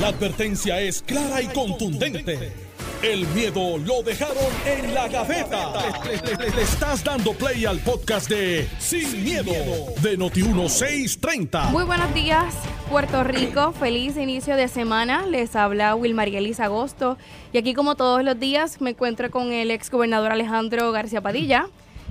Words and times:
La 0.00 0.08
advertencia 0.08 0.80
es 0.80 1.02
clara 1.02 1.40
y 1.40 1.46
contundente. 1.46 2.52
El 3.00 3.28
miedo 3.28 3.78
lo 3.78 4.02
dejaron 4.02 4.36
en 4.66 4.92
la 4.92 5.06
gaveta. 5.06 5.72
Le, 6.04 6.62
estás 6.62 7.04
dando 7.04 7.32
play 7.32 7.64
al 7.64 7.78
podcast 7.78 8.28
de 8.28 8.68
Sin, 8.80 9.22
miedo, 9.22 9.52
de 10.02 10.18
Noti1630. 10.18 11.70
Muy 11.70 11.84
buenos 11.84 12.12
días, 12.12 12.54
Puerto 12.90 13.22
Rico. 13.22 13.72
Feliz 13.72 14.16
inicio 14.16 14.56
de 14.56 14.66
semana. 14.66 15.26
Les 15.26 15.54
habla 15.54 15.94
Wilmarielis 15.94 16.58
Agosto. 16.58 17.16
Y 17.52 17.58
aquí, 17.58 17.72
como 17.72 17.94
todos 17.94 18.24
los 18.24 18.38
días, 18.40 18.80
me 18.80 18.90
encuentro 18.90 19.30
con 19.30 19.52
el 19.52 19.70
ex 19.70 19.90
gobernador 19.92 20.32
Alejandro 20.32 20.90
García 20.90 21.20
Padilla 21.20 21.68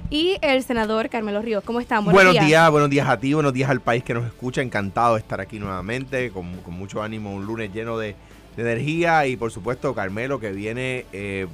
y 0.10 0.38
el 0.42 0.64
senador 0.64 1.10
Carmelo 1.10 1.42
Ríos. 1.42 1.64
¿Cómo 1.64 1.80
están? 1.80 2.06
Buenos, 2.06 2.34
días. 2.34 2.70
buenos 2.70 2.90
días 2.90 3.08
a 3.08 3.20
ti, 3.20 3.34
buenos 3.34 3.54
días 3.54 3.70
al 3.70 3.82
país 3.82 4.04
que 4.04 4.14
nos 4.14 4.26
escucha. 4.26 4.62
Encantado 4.62 5.16
de 5.16 5.22
estar 5.22 5.42
aquí 5.42 5.60
nuevamente, 5.60 6.32
con, 6.32 6.58
con 6.58 6.74
mucho 6.74 7.02
ánimo, 7.02 7.34
un 7.34 7.46
lunes 7.46 7.74
lleno 7.74 7.98
de, 7.98 8.16
de, 8.56 8.62
energía 8.62 9.26
y 9.28 9.36
por 9.36 9.52
supuesto 9.52 9.94
Carmelo 9.94 10.40
que 10.40 10.52
viene, 10.52 11.06
eh, 11.14 11.48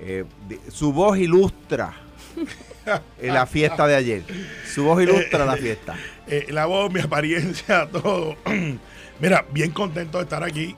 eh, 0.00 0.24
de, 0.48 0.60
su 0.70 0.92
voz 0.92 1.18
ilustra 1.18 1.94
en 3.20 3.34
la 3.34 3.46
fiesta 3.46 3.86
de 3.86 3.96
ayer. 3.96 4.22
Su 4.66 4.84
voz 4.84 5.02
ilustra 5.02 5.44
la 5.44 5.56
fiesta. 5.56 5.96
Eh, 6.26 6.46
la 6.50 6.66
voz, 6.66 6.92
mi 6.92 7.00
apariencia, 7.00 7.88
todo. 7.92 8.36
Mira, 9.20 9.44
bien 9.52 9.72
contento 9.72 10.18
de 10.18 10.24
estar 10.24 10.44
aquí. 10.44 10.76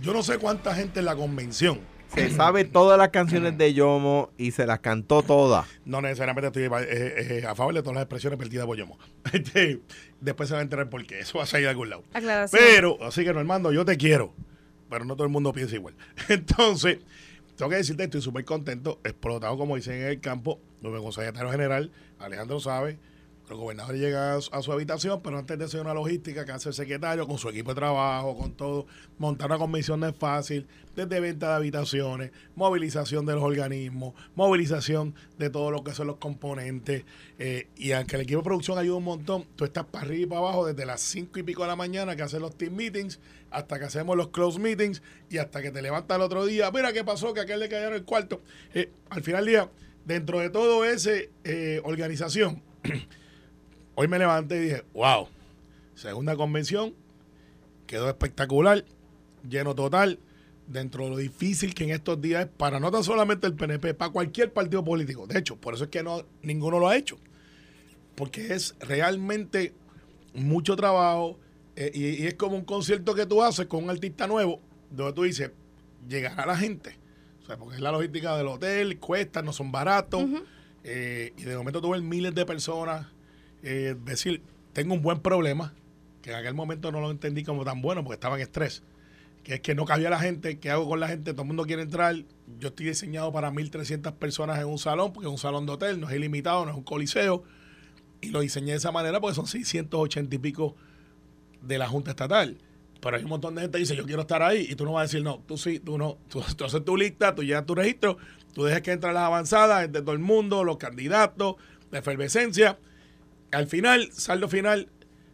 yo 0.00 0.12
no 0.12 0.22
sé 0.22 0.38
cuánta 0.38 0.74
gente 0.74 1.00
en 1.00 1.06
la 1.06 1.16
convención 1.16 1.89
se 2.14 2.30
sabe 2.30 2.64
todas 2.64 2.98
las 2.98 3.10
canciones 3.10 3.56
de 3.56 3.72
Yomo 3.72 4.30
y 4.36 4.50
se 4.50 4.66
las 4.66 4.80
cantó 4.80 5.22
todas. 5.22 5.66
No 5.84 6.00
necesariamente 6.00 6.48
estoy 6.48 6.64
eh, 6.64 7.40
eh, 7.40 7.44
a 7.46 7.54
favor 7.54 7.74
de 7.74 7.82
todas 7.82 7.94
las 7.94 8.02
expresiones 8.02 8.38
perdidas 8.38 8.66
por 8.66 8.76
Yomo. 8.76 8.98
Este, 9.32 9.80
después 10.20 10.48
se 10.48 10.54
va 10.54 10.60
a 10.60 10.62
enterar 10.62 10.90
por 10.90 11.06
qué. 11.06 11.20
Eso 11.20 11.38
va 11.38 11.44
a 11.44 11.46
salir 11.46 11.66
de 11.66 11.70
algún 11.70 11.90
lado. 11.90 12.04
Pero, 12.50 12.98
así 13.02 13.24
que 13.24 13.32
Normando, 13.32 13.72
yo 13.72 13.84
te 13.84 13.96
quiero. 13.96 14.34
Pero 14.88 15.04
no 15.04 15.14
todo 15.14 15.24
el 15.24 15.32
mundo 15.32 15.52
piensa 15.52 15.76
igual. 15.76 15.94
Entonces, 16.28 16.98
tengo 17.56 17.70
que 17.70 17.76
decirte, 17.76 18.04
estoy 18.04 18.22
súper 18.22 18.44
contento, 18.44 19.00
explotado, 19.04 19.56
como 19.56 19.76
dicen 19.76 19.94
en 19.94 20.06
el 20.06 20.20
campo, 20.20 20.60
nuevo 20.80 21.12
secretario 21.12 21.50
general, 21.50 21.92
Alejandro 22.18 22.58
sabe, 22.58 22.98
el 23.54 23.60
gobernador 23.60 23.96
llega 23.96 24.34
a 24.34 24.62
su, 24.62 24.72
habitación, 24.72 25.20
pero 25.22 25.38
antes 25.38 25.58
de 25.58 25.64
hacer 25.64 25.80
una 25.80 25.94
logística 25.94 26.44
que 26.44 26.52
hace 26.52 26.68
el 26.68 26.74
secretario 26.74 27.26
con 27.26 27.38
su 27.38 27.48
equipo 27.48 27.70
de 27.70 27.76
trabajo, 27.76 28.36
con 28.36 28.52
todo, 28.52 28.86
montar 29.18 29.48
una 29.48 29.58
convención 29.58 30.00
no 30.00 30.06
es 30.06 30.16
fácil, 30.16 30.66
desde 30.94 31.20
venta 31.20 31.48
de 31.48 31.54
habitaciones, 31.54 32.30
movilización 32.54 33.26
de 33.26 33.34
los 33.34 33.42
organismos, 33.42 34.14
movilización 34.34 35.14
de 35.38 35.50
todo 35.50 35.70
lo 35.70 35.84
que 35.84 35.92
son 35.92 36.06
los 36.06 36.16
componentes. 36.16 37.04
Eh, 37.38 37.68
y 37.76 37.92
aunque 37.92 38.16
el 38.16 38.22
equipo 38.22 38.40
de 38.40 38.44
producción 38.44 38.78
ayuda 38.78 38.96
un 38.96 39.04
montón, 39.04 39.46
tú 39.56 39.64
estás 39.64 39.84
para 39.84 40.04
arriba 40.04 40.22
y 40.22 40.26
para 40.26 40.40
abajo 40.40 40.66
desde 40.66 40.86
las 40.86 41.00
cinco 41.00 41.38
y 41.38 41.42
pico 41.42 41.62
de 41.62 41.68
la 41.68 41.76
mañana 41.76 42.16
que 42.16 42.22
hacen 42.22 42.42
los 42.42 42.56
team 42.56 42.74
meetings, 42.74 43.20
hasta 43.50 43.78
que 43.78 43.84
hacemos 43.84 44.16
los 44.16 44.28
close 44.28 44.58
meetings 44.58 45.02
y 45.28 45.38
hasta 45.38 45.62
que 45.62 45.70
te 45.70 45.82
levantas 45.82 46.16
el 46.16 46.22
otro 46.22 46.46
día. 46.46 46.70
Mira 46.70 46.92
qué 46.92 47.04
pasó, 47.04 47.34
que 47.34 47.40
aquel 47.40 47.60
le 47.60 47.68
cayeron 47.68 47.94
el 47.94 48.04
cuarto. 48.04 48.42
Eh, 48.74 48.90
al 49.08 49.22
final 49.22 49.44
del 49.44 49.54
día, 49.54 49.70
dentro 50.04 50.40
de 50.40 50.50
todo 50.50 50.84
ese 50.84 51.30
eh, 51.44 51.80
organización, 51.84 52.62
Hoy 54.00 54.08
me 54.08 54.18
levanté 54.18 54.56
y 54.56 54.60
dije, 54.60 54.82
wow, 54.94 55.28
segunda 55.94 56.34
convención, 56.34 56.94
quedó 57.86 58.08
espectacular, 58.08 58.82
lleno 59.46 59.74
total, 59.74 60.18
dentro 60.66 61.04
de 61.04 61.10
lo 61.10 61.16
difícil 61.18 61.74
que 61.74 61.84
en 61.84 61.90
estos 61.90 62.18
días 62.18 62.46
es 62.46 62.50
para 62.50 62.80
no 62.80 62.90
tan 62.90 63.04
solamente 63.04 63.46
el 63.46 63.52
PNP, 63.52 63.92
para 63.92 64.10
cualquier 64.10 64.54
partido 64.54 64.82
político. 64.82 65.26
De 65.26 65.38
hecho, 65.38 65.56
por 65.56 65.74
eso 65.74 65.84
es 65.84 65.90
que 65.90 66.02
no, 66.02 66.24
ninguno 66.40 66.78
lo 66.78 66.88
ha 66.88 66.96
hecho. 66.96 67.18
Porque 68.14 68.54
es 68.54 68.74
realmente 68.80 69.74
mucho 70.32 70.76
trabajo 70.76 71.38
eh, 71.76 71.90
y, 71.92 72.26
es 72.26 72.36
como 72.36 72.56
un 72.56 72.64
concierto 72.64 73.14
que 73.14 73.26
tú 73.26 73.42
haces 73.42 73.66
con 73.66 73.84
un 73.84 73.90
artista 73.90 74.26
nuevo, 74.26 74.62
donde 74.90 75.12
tú 75.12 75.24
dices, 75.24 75.50
llegará 76.08 76.46
la 76.46 76.56
gente. 76.56 76.96
O 77.42 77.46
sea, 77.46 77.58
porque 77.58 77.76
es 77.76 77.82
la 77.82 77.92
logística 77.92 78.34
del 78.38 78.46
hotel, 78.46 78.98
cuesta, 78.98 79.42
no 79.42 79.52
son 79.52 79.70
baratos. 79.70 80.24
Eh, 80.84 81.34
y 81.36 81.42
de 81.42 81.54
momento 81.54 81.82
tú 81.82 81.90
ves 81.90 82.00
miles 82.00 82.34
de 82.34 82.46
personas 82.46 83.06
eh, 83.62 83.96
decir, 84.04 84.42
tengo 84.72 84.94
un 84.94 85.02
buen 85.02 85.20
problema, 85.20 85.74
que 86.22 86.30
en 86.30 86.36
aquel 86.36 86.54
momento 86.54 86.92
no 86.92 87.00
lo 87.00 87.10
entendí 87.10 87.44
como 87.44 87.64
tan 87.64 87.82
bueno 87.82 88.02
porque 88.04 88.14
estaba 88.14 88.36
en 88.36 88.42
estrés, 88.42 88.82
que 89.42 89.54
es 89.54 89.60
que 89.60 89.74
no 89.74 89.84
cabía 89.84 90.10
la 90.10 90.18
gente, 90.18 90.58
¿qué 90.58 90.70
hago 90.70 90.88
con 90.88 91.00
la 91.00 91.08
gente? 91.08 91.32
Todo 91.32 91.42
el 91.42 91.48
mundo 91.48 91.64
quiere 91.64 91.82
entrar, 91.82 92.14
yo 92.58 92.68
estoy 92.68 92.86
diseñado 92.86 93.32
para 93.32 93.50
1.300 93.50 94.14
personas 94.14 94.58
en 94.58 94.66
un 94.66 94.78
salón, 94.78 95.12
porque 95.12 95.28
es 95.28 95.32
un 95.32 95.38
salón 95.38 95.66
de 95.66 95.72
hotel, 95.72 96.00
no 96.00 96.08
es 96.08 96.16
ilimitado, 96.16 96.64
no 96.64 96.70
es 96.70 96.76
un 96.76 96.84
coliseo, 96.84 97.42
y 98.20 98.30
lo 98.30 98.40
diseñé 98.40 98.72
de 98.72 98.78
esa 98.78 98.92
manera 98.92 99.20
porque 99.20 99.34
son 99.34 99.46
680 99.46 100.34
y 100.34 100.38
pico 100.38 100.76
de 101.62 101.78
la 101.78 101.88
Junta 101.88 102.10
Estatal. 102.10 102.58
Pero 103.00 103.16
hay 103.16 103.22
un 103.22 103.30
montón 103.30 103.54
de 103.54 103.62
gente 103.62 103.78
que 103.78 103.80
dice, 103.80 103.96
yo 103.96 104.04
quiero 104.04 104.22
estar 104.22 104.42
ahí, 104.42 104.66
y 104.68 104.74
tú 104.74 104.84
no 104.84 104.92
vas 104.92 105.00
a 105.00 105.04
decir, 105.04 105.22
no, 105.22 105.42
tú 105.46 105.56
sí, 105.56 105.80
tú 105.80 105.96
no, 105.96 106.18
tú, 106.28 106.42
tú 106.56 106.64
haces 106.64 106.84
tu 106.84 106.96
lista, 106.96 107.34
tú 107.34 107.42
llevas 107.42 107.64
tu 107.64 107.74
registro, 107.74 108.18
tú 108.52 108.64
dejas 108.64 108.82
que 108.82 108.92
entren 108.92 109.14
las 109.14 109.24
avanzadas 109.24 109.90
de 109.90 110.00
todo 110.00 110.12
el 110.12 110.18
mundo, 110.18 110.64
los 110.64 110.76
candidatos, 110.76 111.56
la 111.90 112.00
efervescencia, 112.00 112.78
al 113.52 113.66
final, 113.66 114.10
saldo 114.12 114.48
final, 114.48 114.88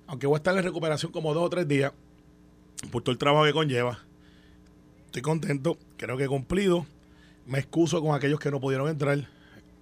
aunque 0.07 0.27
voy 0.27 0.37
a 0.37 0.39
estar 0.39 0.57
en 0.57 0.63
recuperación 0.63 1.13
como 1.13 1.35
dos 1.35 1.45
o 1.45 1.51
tres 1.51 1.69
días, 1.69 1.93
por 2.91 3.03
todo 3.03 3.13
el 3.13 3.19
trabajo 3.19 3.45
que 3.45 3.53
conlleva, 3.53 3.99
estoy 5.07 5.23
contento, 5.23 5.79
creo 5.97 6.17
que 6.17 6.25
he 6.25 6.29
cumplido. 6.29 6.87
Me 7.47 7.59
excuso 7.59 8.03
con 8.03 8.15
aquellos 8.15 8.41
que 8.41 8.51
no 8.51 8.61
pudieron 8.61 8.89
entrar. 8.89 9.29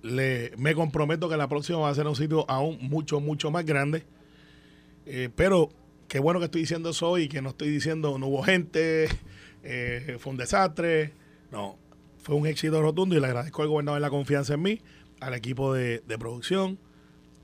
Le, 0.02 0.52
me 0.56 0.74
comprometo 0.74 1.28
que 1.28 1.36
la 1.36 1.48
próxima 1.48 1.78
va 1.78 1.88
a 1.88 1.94
ser 1.94 2.06
un 2.06 2.14
sitio 2.14 2.48
aún 2.48 2.78
mucho, 2.80 3.20
mucho 3.20 3.50
más 3.50 3.64
grande. 3.64 4.04
Eh, 5.06 5.30
pero 5.34 5.70
qué 6.08 6.18
bueno 6.18 6.38
que 6.38 6.46
estoy 6.46 6.60
diciendo 6.60 6.90
eso 6.90 7.10
hoy, 7.10 7.28
que 7.28 7.42
no 7.42 7.50
estoy 7.50 7.70
diciendo 7.70 8.18
no 8.18 8.26
hubo 8.28 8.42
gente, 8.42 9.08
eh, 9.64 10.16
fue 10.20 10.32
un 10.32 10.36
desastre. 10.36 11.12
No, 11.50 11.78
fue 12.22 12.34
un 12.34 12.46
éxito 12.46 12.80
rotundo 12.82 13.16
y 13.16 13.20
le 13.20 13.26
agradezco 13.26 13.62
al 13.62 13.68
gobernador 13.68 14.00
la 14.00 14.10
confianza 14.10 14.54
en 14.54 14.62
mí, 14.62 14.80
al 15.20 15.34
equipo 15.34 15.72
de, 15.72 16.00
de 16.06 16.18
producción, 16.18 16.78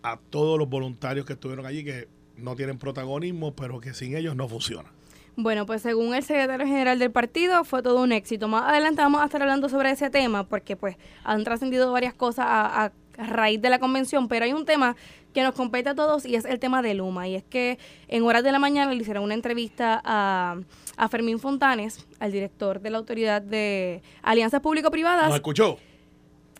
a 0.02 0.18
todos 0.18 0.58
los 0.58 0.68
voluntarios 0.68 1.26
que 1.26 1.34
estuvieron 1.34 1.66
allí 1.66 1.84
que 1.84 2.08
no 2.36 2.56
tienen 2.56 2.78
protagonismo, 2.78 3.54
pero 3.54 3.80
que 3.80 3.94
sin 3.94 4.16
ellos 4.16 4.34
no 4.34 4.48
funciona. 4.48 4.90
Bueno, 5.36 5.64
pues 5.64 5.82
según 5.82 6.14
el 6.14 6.22
secretario 6.22 6.66
general 6.66 6.98
del 6.98 7.10
partido 7.10 7.64
fue 7.64 7.82
todo 7.82 8.02
un 8.02 8.12
éxito. 8.12 8.48
Más 8.48 8.68
adelante 8.68 9.00
vamos 9.00 9.22
a 9.22 9.26
estar 9.26 9.40
hablando 9.40 9.68
sobre 9.68 9.90
ese 9.90 10.10
tema 10.10 10.44
porque 10.44 10.76
pues 10.76 10.96
han 11.24 11.44
trascendido 11.44 11.90
varias 11.92 12.14
cosas 12.14 12.46
a, 12.48 12.92
raíz 13.16 13.60
de 13.60 13.68
la 13.68 13.78
convención, 13.78 14.28
pero 14.28 14.46
hay 14.46 14.54
un 14.54 14.64
tema 14.64 14.96
que 15.34 15.42
nos 15.42 15.54
compete 15.54 15.90
a 15.90 15.94
todos 15.94 16.24
y 16.24 16.36
es 16.36 16.46
el 16.46 16.58
tema 16.58 16.80
de 16.80 16.94
Luma. 16.94 17.28
Y 17.28 17.34
es 17.34 17.44
que 17.44 17.78
en 18.08 18.22
horas 18.22 18.42
de 18.42 18.50
la 18.50 18.58
mañana 18.58 18.92
le 18.92 19.00
hicieron 19.00 19.24
una 19.24 19.34
entrevista 19.34 20.00
a, 20.04 20.58
a 20.96 21.08
Fermín 21.08 21.38
Fontanes, 21.38 22.06
al 22.18 22.32
director 22.32 22.80
de 22.80 22.90
la 22.90 22.98
Autoridad 22.98 23.42
de 23.42 24.02
Alianzas 24.22 24.60
Público-Privadas. 24.62 25.26
¿Nos 25.26 25.34
escuchó? 25.34 25.78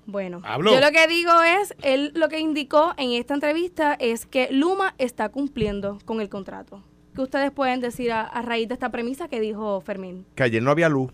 Bueno, 0.06 0.42
yo 0.42 0.80
lo 0.80 0.90
que 0.90 1.06
digo 1.06 1.30
es, 1.42 1.74
él 1.82 2.12
lo 2.14 2.28
que 2.28 2.40
indicó 2.40 2.94
en 2.96 3.12
esta 3.12 3.34
entrevista 3.34 3.94
es 3.94 4.26
que 4.26 4.48
Luma 4.50 4.94
está 4.98 5.28
cumpliendo 5.28 5.98
con 6.04 6.20
el 6.20 6.28
contrato. 6.28 6.82
¿Qué 7.14 7.22
ustedes 7.22 7.50
pueden 7.50 7.80
decir 7.80 8.12
a, 8.12 8.42
raíz 8.42 8.68
de 8.68 8.74
esta 8.74 8.90
premisa 8.90 9.28
que 9.28 9.40
dijo 9.40 9.80
Fermín? 9.80 10.24
Que 10.34 10.44
ayer 10.44 10.62
no 10.62 10.70
había 10.70 10.88
luz. 10.88 11.12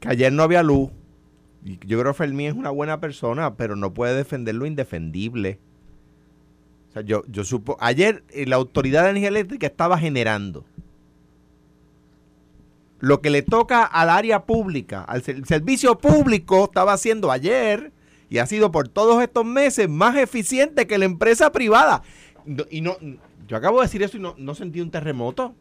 Que 0.00 0.08
ayer 0.08 0.32
no 0.32 0.42
había 0.42 0.62
luz. 0.62 0.90
Yo 1.62 1.98
creo 2.00 2.12
que 2.12 2.18
Fermín 2.18 2.48
es 2.48 2.54
una 2.54 2.70
buena 2.70 3.00
persona, 3.00 3.54
pero 3.54 3.76
no 3.76 3.94
puede 3.94 4.16
defender 4.16 4.56
lo 4.56 4.66
indefendible. 4.66 5.58
O 6.90 6.92
sea, 6.92 7.02
yo, 7.02 7.22
yo 7.28 7.44
supo. 7.44 7.76
Ayer 7.80 8.24
eh, 8.30 8.46
la 8.46 8.56
Autoridad 8.56 9.04
de 9.04 9.10
Energía 9.10 9.28
Eléctrica 9.28 9.66
estaba 9.66 9.96
generando 9.98 10.64
lo 13.02 13.20
que 13.20 13.30
le 13.30 13.42
toca 13.42 13.82
al 13.82 14.08
área 14.08 14.44
pública, 14.44 15.02
al 15.02 15.24
servicio 15.24 15.98
público, 15.98 16.66
estaba 16.66 16.92
haciendo 16.92 17.32
ayer 17.32 17.90
y 18.30 18.38
ha 18.38 18.46
sido 18.46 18.70
por 18.70 18.86
todos 18.86 19.20
estos 19.20 19.44
meses 19.44 19.88
más 19.88 20.16
eficiente 20.16 20.86
que 20.86 20.98
la 20.98 21.06
empresa 21.06 21.50
privada. 21.50 22.04
Y 22.70 22.80
no, 22.80 22.96
yo 23.48 23.56
acabo 23.56 23.80
de 23.80 23.86
decir 23.86 24.04
eso 24.04 24.18
y 24.18 24.20
no, 24.20 24.36
no 24.38 24.54
sentí 24.54 24.80
un 24.80 24.92
terremoto. 24.92 25.52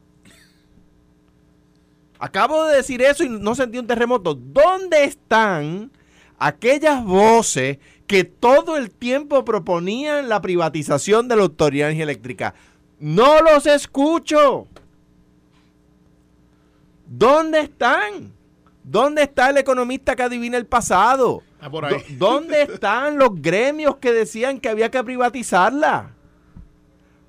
Acabo 2.20 2.66
de 2.66 2.76
decir 2.78 3.02
eso 3.02 3.24
y 3.24 3.30
no 3.30 3.56
sentí 3.56 3.80
un 3.80 3.88
terremoto. 3.88 4.36
¿Dónde 4.36 5.04
están 5.04 5.92
aquellas 6.38 7.04
voces 7.04 7.80
que 8.06 8.24
todo 8.24 8.78
el 8.78 8.92
tiempo 8.92 9.44
proponían 9.44 10.30
la 10.30 10.44
privatización 10.44 11.28
de 11.28 11.38
la 11.38 11.42
Autoridad 11.42 11.90
Eléctrica? 11.90 12.54
No 13.00 13.42
los 13.42 13.66
escucho. 13.66 14.68
¿Dónde 17.14 17.60
están? 17.60 18.32
¿Dónde 18.86 19.24
está 19.24 19.50
el 19.50 19.58
economista 19.58 20.16
que 20.16 20.24
adivina 20.24 20.56
el 20.56 20.66
pasado? 20.66 21.44
Ah, 21.60 21.70
por 21.70 21.84
ahí. 21.84 22.02
¿Dónde 22.18 22.62
están 22.72 23.18
los 23.18 23.42
gremios 23.42 23.98
que 23.98 24.14
decían 24.14 24.62
que 24.62 24.70
había 24.70 24.90
que 24.90 25.04
privatizarla? 25.04 26.12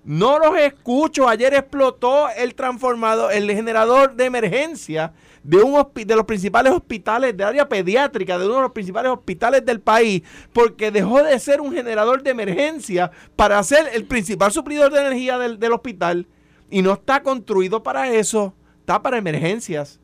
No 0.05 0.39
los 0.39 0.57
escucho. 0.57 1.29
Ayer 1.29 1.53
explotó 1.55 2.29
el 2.31 2.55
transformador, 2.55 3.33
el 3.33 3.51
generador 3.51 4.15
de 4.15 4.27
emergencia 4.27 5.15
de, 5.43 5.57
un 5.57 5.85
de 5.93 6.15
los 6.15 6.27
principales 6.27 6.73
hospitales 6.73 7.37
de 7.37 7.43
área 7.43 7.69
pediátrica, 7.69 8.39
de 8.39 8.47
uno 8.47 8.55
de 8.55 8.63
los 8.63 8.73
principales 8.73 9.11
hospitales 9.11 9.67
del 9.67 9.81
país, 9.81 10.23
porque 10.53 10.93
dejó 10.93 11.25
de 11.25 11.37
ser 11.41 11.61
un 11.61 11.73
generador 11.73 12.23
de 12.23 12.31
emergencia 12.31 13.11
para 13.35 13.61
ser 13.65 13.91
el 13.93 14.05
principal 14.05 14.53
suplidor 14.53 14.93
de 14.93 15.01
energía 15.01 15.39
del, 15.39 15.59
del 15.59 15.73
hospital. 15.73 16.29
Y 16.71 16.83
no 16.83 16.93
está 16.93 17.25
construido 17.25 17.83
para 17.83 18.09
eso, 18.13 18.55
está 18.83 19.01
para 19.01 19.17
emergencias. 19.17 20.01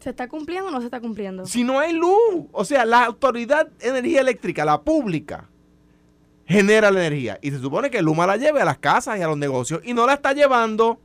¿Se 0.00 0.10
está 0.10 0.28
cumpliendo 0.28 0.68
o 0.68 0.70
no 0.70 0.80
se 0.80 0.86
está 0.86 1.00
cumpliendo? 1.00 1.44
Si 1.44 1.62
no 1.62 1.78
hay 1.78 1.92
luz, 1.92 2.46
o 2.52 2.64
sea, 2.64 2.84
la 2.84 3.04
autoridad 3.04 3.66
de 3.66 3.88
energía 3.88 4.22
eléctrica, 4.22 4.64
la 4.64 4.80
pública, 4.80 5.48
genera 6.46 6.90
la 6.90 7.00
energía. 7.04 7.38
Y 7.42 7.50
se 7.50 7.58
supone 7.58 7.90
que 7.90 8.00
Luma 8.00 8.26
la 8.26 8.38
lleve 8.38 8.62
a 8.62 8.64
las 8.64 8.78
casas 8.78 9.18
y 9.18 9.22
a 9.22 9.26
los 9.26 9.36
negocios 9.36 9.82
y 9.84 9.92
no 9.92 10.06
la 10.06 10.14
está 10.14 10.32
llevando. 10.32 10.98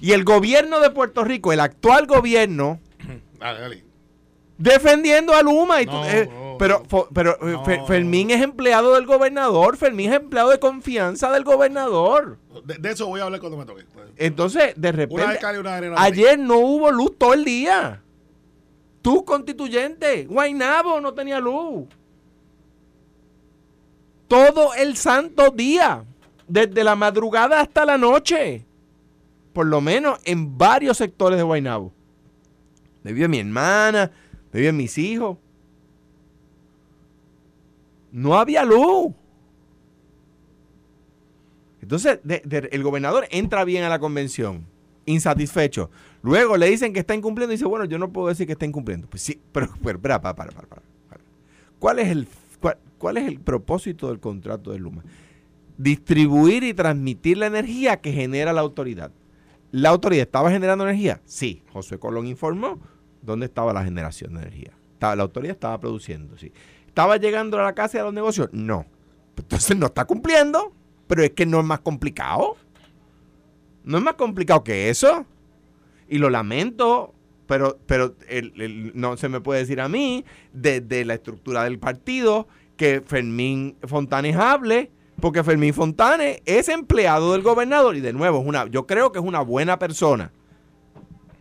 Y 0.00 0.12
el 0.12 0.24
gobierno 0.24 0.80
de 0.80 0.90
Puerto 0.90 1.22
Rico, 1.22 1.52
el 1.52 1.60
actual 1.60 2.06
gobierno, 2.06 2.80
defendiendo 4.58 5.34
a 5.34 5.42
Luma. 5.42 5.82
Y 5.82 5.86
eh, 5.88 6.28
pero 6.58 6.82
pero 7.12 7.38
eh, 7.48 7.82
Fermín 7.86 8.30
es 8.30 8.42
empleado 8.42 8.94
del 8.94 9.06
gobernador, 9.06 9.76
Fermín 9.76 10.10
es 10.10 10.16
empleado 10.16 10.50
de 10.50 10.58
confianza 10.58 11.30
del 11.30 11.44
gobernador. 11.44 12.38
De, 12.64 12.90
eso 12.90 13.06
voy 13.06 13.20
a 13.20 13.24
hablar 13.24 13.40
cuando 13.40 13.58
me 13.58 13.64
toque. 13.64 13.84
Entonces, 14.16 14.74
de 14.76 14.92
repente, 14.92 15.38
ayer 15.96 16.38
no 16.38 16.58
hubo 16.58 16.90
luz 16.90 17.16
todo 17.18 17.34
el 17.34 17.44
día. 17.44 18.02
Tú 19.02 19.24
constituyente, 19.24 20.26
Guainabo 20.26 21.00
no 21.00 21.14
tenía 21.14 21.38
luz. 21.38 21.86
Todo 24.26 24.74
el 24.74 24.96
santo 24.96 25.50
día, 25.50 26.04
desde 26.48 26.82
la 26.82 26.96
madrugada 26.96 27.60
hasta 27.60 27.84
la 27.84 27.98
noche. 27.98 28.66
Por 29.52 29.66
lo 29.66 29.80
menos 29.80 30.18
en 30.24 30.58
varios 30.58 30.96
sectores 30.96 31.38
de 31.38 31.44
Guainabo. 31.44 31.92
Debió 33.04 33.28
mi 33.28 33.38
hermana, 33.38 34.10
viven 34.52 34.76
mis 34.76 34.98
hijos. 34.98 35.38
No 38.12 38.38
había 38.38 38.64
luz. 38.64 39.12
Entonces, 41.80 42.18
el 42.24 42.82
gobernador 42.82 43.26
entra 43.30 43.64
bien 43.64 43.84
a 43.84 43.88
la 43.88 44.00
convención, 44.00 44.66
insatisfecho. 45.04 45.90
Luego 46.22 46.56
le 46.56 46.68
dicen 46.68 46.92
que 46.92 46.98
está 46.98 47.14
incumpliendo 47.14 47.52
y 47.52 47.56
dice, 47.56 47.66
bueno, 47.66 47.84
yo 47.84 47.98
no 47.98 48.12
puedo 48.12 48.26
decir 48.26 48.46
que 48.46 48.54
está 48.54 48.66
incumpliendo. 48.66 49.06
Pues 49.08 49.22
sí, 49.22 49.40
pero, 49.52 49.68
para, 50.02 50.20
para, 50.20 50.34
para, 50.34 50.50
para, 50.50 50.82
¿Cuál 51.78 52.00
es 52.00 52.08
el, 52.08 52.26
cuál 52.98 53.18
es 53.18 53.28
el 53.28 53.38
propósito 53.38 54.08
del 54.08 54.18
contrato 54.18 54.72
de 54.72 54.78
Luma? 54.78 55.04
Distribuir 55.78 56.64
y 56.64 56.74
transmitir 56.74 57.36
la 57.36 57.46
energía 57.46 58.00
que 58.00 58.12
genera 58.12 58.52
la 58.52 58.62
autoridad. 58.62 59.12
¿La 59.70 59.90
autoridad 59.90 60.22
estaba 60.22 60.50
generando 60.50 60.84
energía? 60.84 61.20
Sí. 61.24 61.62
José 61.72 61.98
Colón 61.98 62.26
informó 62.26 62.80
dónde 63.22 63.46
estaba 63.46 63.72
la 63.72 63.84
generación 63.84 64.34
de 64.34 64.40
energía. 64.40 64.72
la 65.00 65.22
autoridad 65.22 65.54
estaba 65.54 65.78
produciendo, 65.78 66.36
sí. 66.38 66.50
¿Estaba 66.96 67.18
llegando 67.18 67.60
a 67.60 67.62
la 67.62 67.74
casa 67.74 67.98
y 67.98 68.00
a 68.00 68.04
los 68.04 68.14
negocios? 68.14 68.48
No. 68.52 68.86
Entonces 69.36 69.76
no 69.76 69.84
está 69.84 70.06
cumpliendo, 70.06 70.72
pero 71.06 71.22
es 71.22 71.32
que 71.32 71.44
no 71.44 71.60
es 71.60 71.66
más 71.66 71.80
complicado. 71.80 72.56
No 73.84 73.98
es 73.98 74.02
más 74.02 74.14
complicado 74.14 74.64
que 74.64 74.88
eso. 74.88 75.26
Y 76.08 76.16
lo 76.16 76.30
lamento, 76.30 77.12
pero, 77.46 77.78
pero 77.84 78.14
no 78.94 79.18
se 79.18 79.28
me 79.28 79.42
puede 79.42 79.60
decir 79.60 79.78
a 79.82 79.90
mí, 79.90 80.24
desde 80.54 81.04
la 81.04 81.12
estructura 81.12 81.64
del 81.64 81.78
partido, 81.78 82.48
que 82.78 83.02
Fermín 83.04 83.76
Fontanes 83.82 84.34
hable, 84.34 84.90
porque 85.20 85.44
Fermín 85.44 85.74
Fontanes 85.74 86.40
es 86.46 86.70
empleado 86.70 87.32
del 87.34 87.42
gobernador 87.42 87.94
y 87.96 88.00
de 88.00 88.14
nuevo, 88.14 88.40
es 88.40 88.46
una, 88.46 88.68
yo 88.68 88.86
creo 88.86 89.12
que 89.12 89.18
es 89.18 89.24
una 89.26 89.42
buena 89.42 89.78
persona 89.78 90.32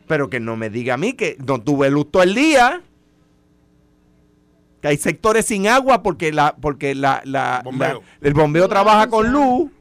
pero 0.07 0.29
que 0.29 0.39
no 0.39 0.55
me 0.55 0.69
diga 0.69 0.95
a 0.95 0.97
mí 0.97 1.13
que 1.13 1.35
no 1.47 1.61
tuve 1.61 1.89
luz 1.89 2.11
todo 2.11 2.21
el 2.21 2.35
día. 2.35 2.83
Que 4.85 4.89
hay 4.89 4.97
sectores 4.97 5.47
sin 5.47 5.67
agua 5.67 6.03
porque 6.03 6.31
la 6.31 6.55
porque 6.61 6.93
la, 6.93 7.23
el 8.21 8.33
bombeo 8.35 8.69
trabaja 8.69 9.09
con 9.09 9.31
luz. 9.31 9.71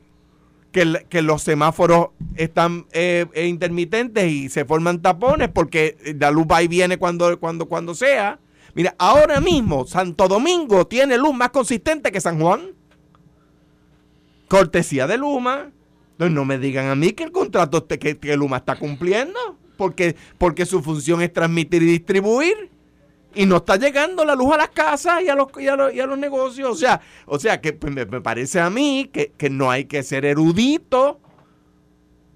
Que, 0.72 1.20
los 1.20 1.42
semáforos 1.42 2.08
están 2.36 2.86
eh, 2.92 3.26
eh, 3.34 3.46
intermitentes 3.46 4.32
y 4.32 4.48
se 4.48 4.64
forman 4.64 5.02
tapones 5.02 5.50
porque 5.50 6.16
la 6.18 6.30
luz 6.30 6.46
va 6.50 6.62
y 6.62 6.68
viene 6.68 6.96
cuando, 6.96 7.38
cuando, 7.38 7.66
cuando 7.66 7.94
sea. 7.94 8.38
Mira, 8.74 8.94
ahora 8.96 9.42
mismo 9.42 9.86
Santo 9.86 10.26
Domingo 10.26 10.86
tiene 10.86 11.18
luz 11.18 11.34
más 11.34 11.50
consistente 11.50 12.10
que 12.10 12.22
San 12.22 12.40
Juan. 12.40 12.70
Cortesía 14.48 15.06
de 15.06 15.18
Luma. 15.18 15.70
Entonces 16.12 16.34
no 16.34 16.46
me 16.46 16.56
digan 16.56 16.86
a 16.86 16.94
mí 16.94 17.12
que 17.12 17.24
el 17.24 17.30
contrato 17.30 17.86
que, 17.86 18.16
que 18.16 18.36
Luma 18.38 18.56
está 18.56 18.76
cumpliendo 18.76 19.38
porque, 19.76 20.16
porque 20.38 20.64
su 20.64 20.82
función 20.82 21.20
es 21.20 21.30
transmitir 21.30 21.82
y 21.82 21.86
distribuir. 21.88 22.73
Y 23.34 23.46
no 23.46 23.56
está 23.56 23.76
llegando 23.76 24.24
la 24.24 24.34
luz 24.34 24.54
a 24.54 24.58
las 24.58 24.68
casas 24.70 25.22
y 25.22 25.28
a 25.28 25.34
los, 25.34 25.48
y 25.58 25.68
a 25.68 26.06
los, 26.06 26.18
negocios. 26.18 26.70
O 26.70 26.74
sea, 26.74 27.00
o 27.26 27.38
sea 27.38 27.60
que 27.60 27.72
pues, 27.72 27.92
me, 27.92 28.06
parece 28.06 28.60
a 28.60 28.70
mí 28.70 29.10
que, 29.12 29.50
no 29.50 29.70
hay 29.70 29.86
que 29.86 30.02
ser 30.02 30.24
erudito, 30.24 31.20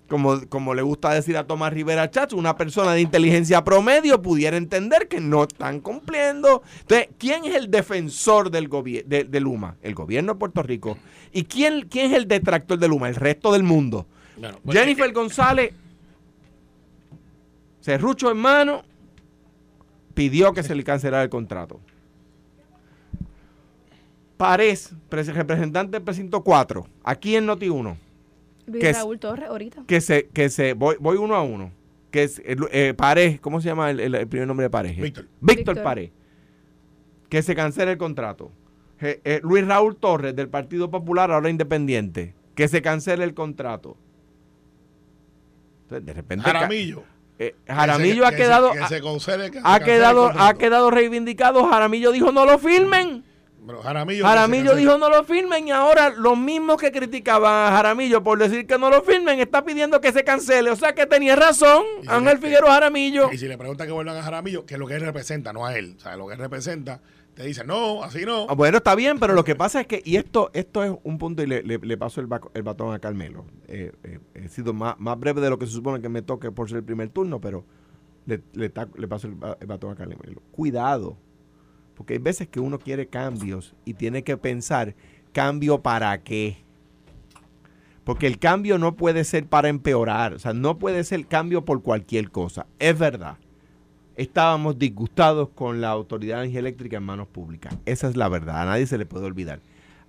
como, 0.08 0.40
como 0.48 0.74
le 0.74 0.82
gusta 0.82 1.12
decir 1.12 1.36
a 1.36 1.46
Tomás 1.46 1.72
Rivera 1.72 2.10
Chacho, 2.10 2.36
una 2.36 2.56
persona 2.56 2.92
de 2.94 3.02
inteligencia 3.02 3.62
promedio 3.62 4.22
pudiera 4.22 4.56
entender 4.56 5.06
que 5.08 5.20
no 5.20 5.44
están 5.44 5.80
cumpliendo. 5.80 6.62
Entonces, 6.80 7.08
¿quién 7.18 7.44
es 7.44 7.54
el 7.54 7.70
defensor 7.70 8.50
del 8.50 8.68
de, 9.06 9.24
de, 9.24 9.40
Luma? 9.40 9.76
El 9.82 9.94
gobierno 9.94 10.32
de 10.32 10.38
Puerto 10.38 10.62
Rico. 10.62 10.98
¿Y 11.32 11.44
quién, 11.44 11.88
quién 11.88 12.12
es 12.12 12.16
el 12.16 12.26
detractor 12.26 12.78
de 12.78 12.88
Luma? 12.88 13.08
El 13.08 13.16
resto 13.16 13.52
del 13.52 13.62
mundo. 13.62 14.06
Pues, 14.64 14.78
Jennifer 14.78 15.12
González 15.12 15.72
Cerrucho, 17.88 18.28
hermano, 18.28 18.82
pidió 20.18 20.52
que 20.52 20.64
se 20.64 20.74
le 20.74 20.82
cancelara 20.82 21.22
el 21.22 21.30
contrato. 21.30 21.80
Párez, 24.36 24.92
representante 25.10 25.92
del 25.92 26.02
precinto 26.02 26.42
4, 26.42 26.86
aquí 27.04 27.36
en 27.36 27.46
Noti 27.46 27.68
1. 27.68 27.96
Luis 28.66 28.96
Raúl 28.96 29.18
Torres, 29.20 29.48
ahorita. 29.48 29.84
Que 29.86 30.00
se, 30.00 30.26
que 30.28 30.50
se, 30.50 30.74
voy, 30.74 30.96
voy 30.98 31.16
uno 31.16 31.36
a 31.36 31.42
uno. 31.42 31.70
Que 32.10 32.24
es, 32.24 32.42
eh, 32.44 32.94
Párez, 32.96 33.40
¿cómo 33.40 33.60
se 33.60 33.68
llama 33.68 33.90
el, 33.90 34.26
primer 34.26 34.48
nombre 34.48 34.64
de 34.64 34.70
Párez? 34.70 34.96
Víctor. 34.96 35.28
Víctor, 35.40 35.82
Párez. 35.84 36.10
Que 37.28 37.42
se 37.42 37.54
cancele 37.54 37.92
el 37.92 37.98
contrato. 37.98 38.50
Eh, 39.00 39.40
Luis 39.44 39.64
Raúl 39.66 39.94
Torres, 39.96 40.34
del 40.34 40.48
Partido 40.48 40.90
Popular, 40.90 41.30
ahora 41.30 41.48
independiente. 41.48 42.34
Que 42.56 42.66
se 42.66 42.82
cancele 42.82 43.22
el 43.22 43.34
contrato. 43.34 43.96
Entonces, 45.84 46.06
de 46.06 46.12
repente. 46.12 46.44
Jaramillo. 46.44 47.04
Eh, 47.38 47.54
Jaramillo 47.66 48.26
ha 48.26 48.32
quedado 48.32 48.72
ha 49.62 49.80
quedado 49.80 50.32
ha 50.36 50.54
quedado 50.54 50.90
reivindicado. 50.90 51.66
Jaramillo 51.66 52.12
dijo 52.12 52.32
no 52.32 52.44
lo 52.44 52.58
firmen. 52.58 53.24
Jaramillo, 53.82 54.74
dijo 54.74 54.96
no 54.96 55.10
lo 55.10 55.24
firmen 55.24 55.68
y 55.68 55.70
ahora 55.70 56.10
los 56.10 56.38
mismos 56.38 56.80
que 56.80 56.90
criticaban 56.90 57.66
a 57.66 57.76
Jaramillo 57.76 58.22
por 58.22 58.38
decir 58.38 58.66
que 58.66 58.78
no 58.78 58.88
lo 58.88 59.02
firmen 59.02 59.40
está 59.40 59.62
pidiendo 59.62 60.00
que 60.00 60.10
se 60.12 60.24
cancele. 60.24 60.70
O 60.70 60.76
sea 60.76 60.94
que 60.94 61.06
tenía 61.06 61.36
razón 61.36 61.84
Ángel 62.06 62.38
Figueroa 62.38 62.72
Jaramillo. 62.72 63.30
Y 63.30 63.38
si 63.38 63.46
le 63.46 63.58
preguntan 63.58 63.86
que 63.86 63.92
vuelvan 63.92 64.16
a 64.16 64.22
Jaramillo, 64.22 64.64
que 64.64 64.74
es 64.74 64.80
lo 64.80 64.86
que 64.86 64.94
él 64.94 65.02
representa, 65.02 65.52
no 65.52 65.66
a 65.66 65.76
él. 65.76 65.96
O 65.98 66.00
sea, 66.00 66.16
lo 66.16 66.26
que 66.26 66.34
él 66.34 66.40
representa 66.40 67.00
te 67.38 67.46
dice, 67.46 67.62
no, 67.64 68.02
así 68.02 68.24
no. 68.26 68.46
Ah, 68.48 68.54
bueno, 68.54 68.78
está 68.78 68.96
bien, 68.96 69.20
pero 69.20 69.32
lo 69.32 69.44
que 69.44 69.54
pasa 69.54 69.82
es 69.82 69.86
que, 69.86 70.02
y 70.04 70.16
esto 70.16 70.50
esto 70.54 70.82
es 70.82 70.92
un 71.04 71.18
punto, 71.18 71.40
y 71.40 71.46
le, 71.46 71.62
le, 71.62 71.96
paso 71.96 72.20
el, 72.20 72.26
batón 72.26 72.92
a 72.92 72.98
Carmelo. 72.98 73.44
Eh, 73.68 73.92
eh, 74.02 74.18
he 74.34 74.48
sido 74.48 74.74
más, 74.74 74.96
breve 75.20 75.40
de 75.40 75.48
lo 75.48 75.56
que 75.56 75.66
se 75.66 75.70
supone 75.70 76.02
que 76.02 76.08
me 76.08 76.20
toque 76.20 76.50
por 76.50 76.68
ser 76.68 76.78
el 76.78 76.84
primer 76.84 77.10
turno, 77.10 77.40
pero 77.40 77.64
le, 78.26 78.42
le, 78.54 78.70
paso 78.70 79.28
el, 79.28 79.36
batón 79.36 79.92
a 79.92 79.94
Carmelo. 79.94 80.42
Cuidado, 80.50 81.16
porque 81.94 82.14
hay 82.14 82.18
veces 82.18 82.48
que 82.48 82.58
uno 82.58 82.80
quiere 82.80 83.06
cambios 83.06 83.72
y 83.84 83.94
tiene 83.94 84.24
que 84.24 84.36
pensar, 84.36 84.96
¿cambio 85.30 85.80
para 85.80 86.20
qué? 86.24 86.64
Porque 88.02 88.26
el 88.26 88.40
cambio 88.40 88.78
no 88.78 88.96
puede 88.96 89.22
ser 89.22 89.46
para 89.46 89.68
empeorar, 89.68 90.34
o 90.34 90.38
sea, 90.40 90.54
no 90.54 90.80
puede 90.80 91.04
ser 91.04 91.24
cambio 91.28 91.64
por 91.64 91.84
cualquier 91.84 92.32
cosa, 92.32 92.66
es 92.80 92.98
verdad 92.98 93.38
estábamos 94.18 94.78
disgustados 94.78 95.48
con 95.50 95.80
la 95.80 95.90
autoridad 95.90 96.36
de 96.36 96.42
energía 96.42 96.58
eléctrica 96.58 96.96
en 96.96 97.04
manos 97.04 97.28
públicas. 97.28 97.74
Esa 97.86 98.08
es 98.08 98.16
la 98.16 98.28
verdad, 98.28 98.62
a 98.62 98.64
nadie 98.64 98.86
se 98.86 98.98
le 98.98 99.06
puede 99.06 99.24
olvidar. 99.26 99.60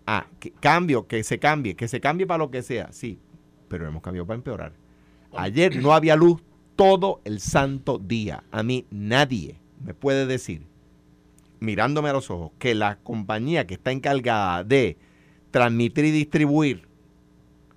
Ah, 0.08 0.26
que 0.40 0.52
cambio, 0.52 1.08
que 1.08 1.24
se 1.24 1.38
cambie, 1.38 1.76
que 1.76 1.88
se 1.88 2.02
cambie 2.02 2.26
para 2.26 2.40
lo 2.40 2.50
que 2.50 2.64
sea, 2.64 2.92
sí, 2.92 3.20
pero 3.68 3.88
hemos 3.88 4.02
cambiado 4.02 4.26
para 4.26 4.38
empeorar. 4.38 4.74
Ayer 5.38 5.82
no 5.82 5.94
había 5.94 6.16
luz 6.16 6.42
todo 6.76 7.22
el 7.24 7.40
santo 7.40 8.00
día. 8.00 8.44
A 8.52 8.64
mí 8.64 8.88
nadie 8.90 9.60
me 9.86 9.94
puede 9.94 10.26
decir, 10.26 10.66
mirándome 11.60 12.10
a 12.10 12.14
los 12.14 12.32
ojos, 12.32 12.52
que 12.58 12.74
la 12.74 12.98
compañía 12.98 13.68
que 13.68 13.76
está 13.76 13.92
encargada 13.92 14.64
de 14.64 14.98
transmitir 15.52 16.06
y 16.06 16.12
distribuir 16.12 16.88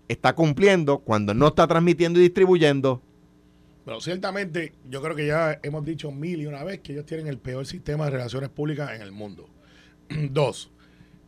está 0.08 0.34
cumpliendo 0.34 1.00
cuando 1.00 1.34
no 1.34 1.48
está 1.48 1.66
transmitiendo 1.66 2.18
y 2.18 2.22
distribuyendo 2.22 3.02
pero 3.84 4.00
ciertamente 4.00 4.72
yo 4.88 5.02
creo 5.02 5.16
que 5.16 5.26
ya 5.26 5.58
hemos 5.62 5.84
dicho 5.84 6.10
mil 6.12 6.40
y 6.40 6.46
una 6.46 6.62
vez 6.64 6.80
que 6.80 6.92
ellos 6.92 7.06
tienen 7.06 7.26
el 7.26 7.38
peor 7.38 7.66
sistema 7.66 8.04
de 8.06 8.12
relaciones 8.12 8.48
públicas 8.48 8.90
en 8.94 9.02
el 9.02 9.12
mundo. 9.12 9.48
Dos, 10.30 10.70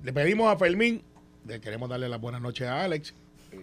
le 0.02 0.12
pedimos 0.12 0.52
a 0.52 0.56
Fermín, 0.56 1.02
le 1.46 1.60
queremos 1.60 1.88
darle 1.88 2.08
las 2.08 2.20
buenas 2.20 2.40
noches 2.40 2.68
a 2.68 2.84
Alex. 2.84 3.14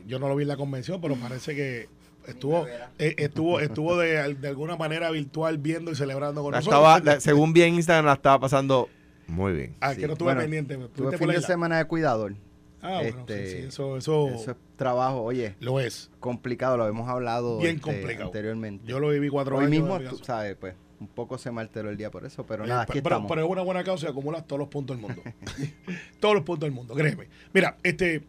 Yo 0.07 0.19
no 0.19 0.27
lo 0.27 0.35
vi 0.35 0.43
en 0.43 0.47
la 0.47 0.57
convención, 0.57 1.01
pero 1.01 1.15
parece 1.15 1.55
que 1.55 1.89
estuvo 2.27 2.67
eh, 2.99 3.15
estuvo 3.17 3.59
estuvo 3.59 3.97
de, 3.97 4.19
alguna 4.19 4.77
manera 4.77 5.09
virtual 5.09 5.57
viendo 5.57 5.91
y 5.91 5.95
celebrando 5.95 6.43
con 6.43 6.51
nosotros. 6.51 7.23
según 7.23 7.51
bien 7.51 7.73
Instagram 7.73 8.05
la 8.05 8.13
estaba 8.13 8.39
pasando 8.39 8.89
muy 9.27 9.53
bien. 9.53 9.75
Ah, 9.79 9.95
que 9.95 10.07
no 10.07 10.13
estuve 10.13 10.35
pendiente. 10.35 10.77
Tuve 10.93 11.17
fin 11.17 11.29
de 11.29 11.41
semana 11.41 11.77
de 11.77 11.85
cuidador. 11.85 12.35
Ah, 12.81 13.03
este, 13.03 13.67
eso, 13.67 13.97
eso, 13.97 14.29
es 14.29 14.47
trabajo, 14.75 15.21
oye. 15.21 15.55
Lo 15.59 15.79
es. 15.79 16.09
Complicado, 16.19 16.77
lo 16.77 16.87
hemos 16.87 17.07
hablado 17.07 17.59
Bien 17.59 17.75
este, 17.75 17.81
complicado. 17.81 18.25
anteriormente. 18.27 18.87
Yo 18.87 18.99
lo 18.99 19.09
viví 19.09 19.29
cuatro 19.29 19.57
Hoy 19.57 19.65
años. 19.65 19.81
mismo, 19.81 19.99
tú 19.99 20.17
sabes, 20.23 20.55
pues, 20.55 20.75
un 20.99 21.07
poco 21.07 21.37
se 21.37 21.51
me 21.51 21.61
alteró 21.61 21.89
el 21.89 21.97
día 21.97 22.09
por 22.09 22.25
eso, 22.25 22.45
pero 22.45 22.65
nada, 22.65 22.83
aquí 22.83 23.01
pero, 23.01 23.15
estamos. 23.15 23.29
Pero 23.29 23.45
es 23.45 23.49
una 23.49 23.61
buena 23.61 23.83
causa 23.83 24.07
y 24.07 24.09
acumulas 24.09 24.47
todos 24.47 24.59
los 24.59 24.67
puntos 24.67 24.97
del 24.97 25.05
mundo. 25.05 25.21
todos 26.19 26.35
los 26.35 26.43
puntos 26.43 26.67
del 26.67 26.73
mundo, 26.73 26.95
créeme. 26.95 27.27
Mira, 27.53 27.77
este, 27.83 28.23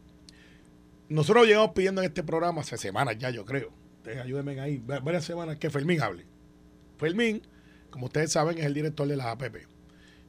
nosotros 1.08 1.46
llegamos 1.46 1.72
pidiendo 1.72 2.00
en 2.02 2.08
este 2.08 2.22
programa 2.22 2.60
hace 2.60 2.76
semanas 2.76 3.16
ya, 3.18 3.30
yo 3.30 3.44
creo. 3.44 3.70
Ustedes 3.98 4.18
ayúdenme 4.18 4.58
ahí, 4.60 4.82
varias 4.84 5.24
semanas 5.24 5.56
que 5.58 5.70
Fermín 5.70 6.02
hable. 6.02 6.26
Fermín, 6.98 7.42
como 7.90 8.06
ustedes 8.06 8.32
saben, 8.32 8.58
es 8.58 8.64
el 8.64 8.74
director 8.74 9.06
de 9.06 9.16
la 9.16 9.30
APP. 9.30 9.56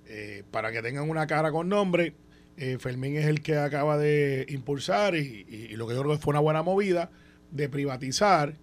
Eh, 0.05 0.43
para 0.51 0.71
que 0.71 0.81
tengan 0.81 1.09
una 1.09 1.25
cara 1.27 1.51
con 1.51 1.69
nombre, 1.69 2.13
eh, 2.57 2.77
Fermín 2.79 3.15
es 3.17 3.25
el 3.25 3.41
que 3.41 3.57
acaba 3.57 3.97
de 3.97 4.45
impulsar 4.49 5.15
y, 5.15 5.69
lo 5.75 5.87
que 5.87 5.95
yo 5.95 6.01
creo 6.01 6.13
que 6.13 6.21
fue 6.21 6.31
una 6.31 6.39
buena 6.39 6.61
movida 6.61 7.11
de 7.51 7.69
privatizar 7.69 8.55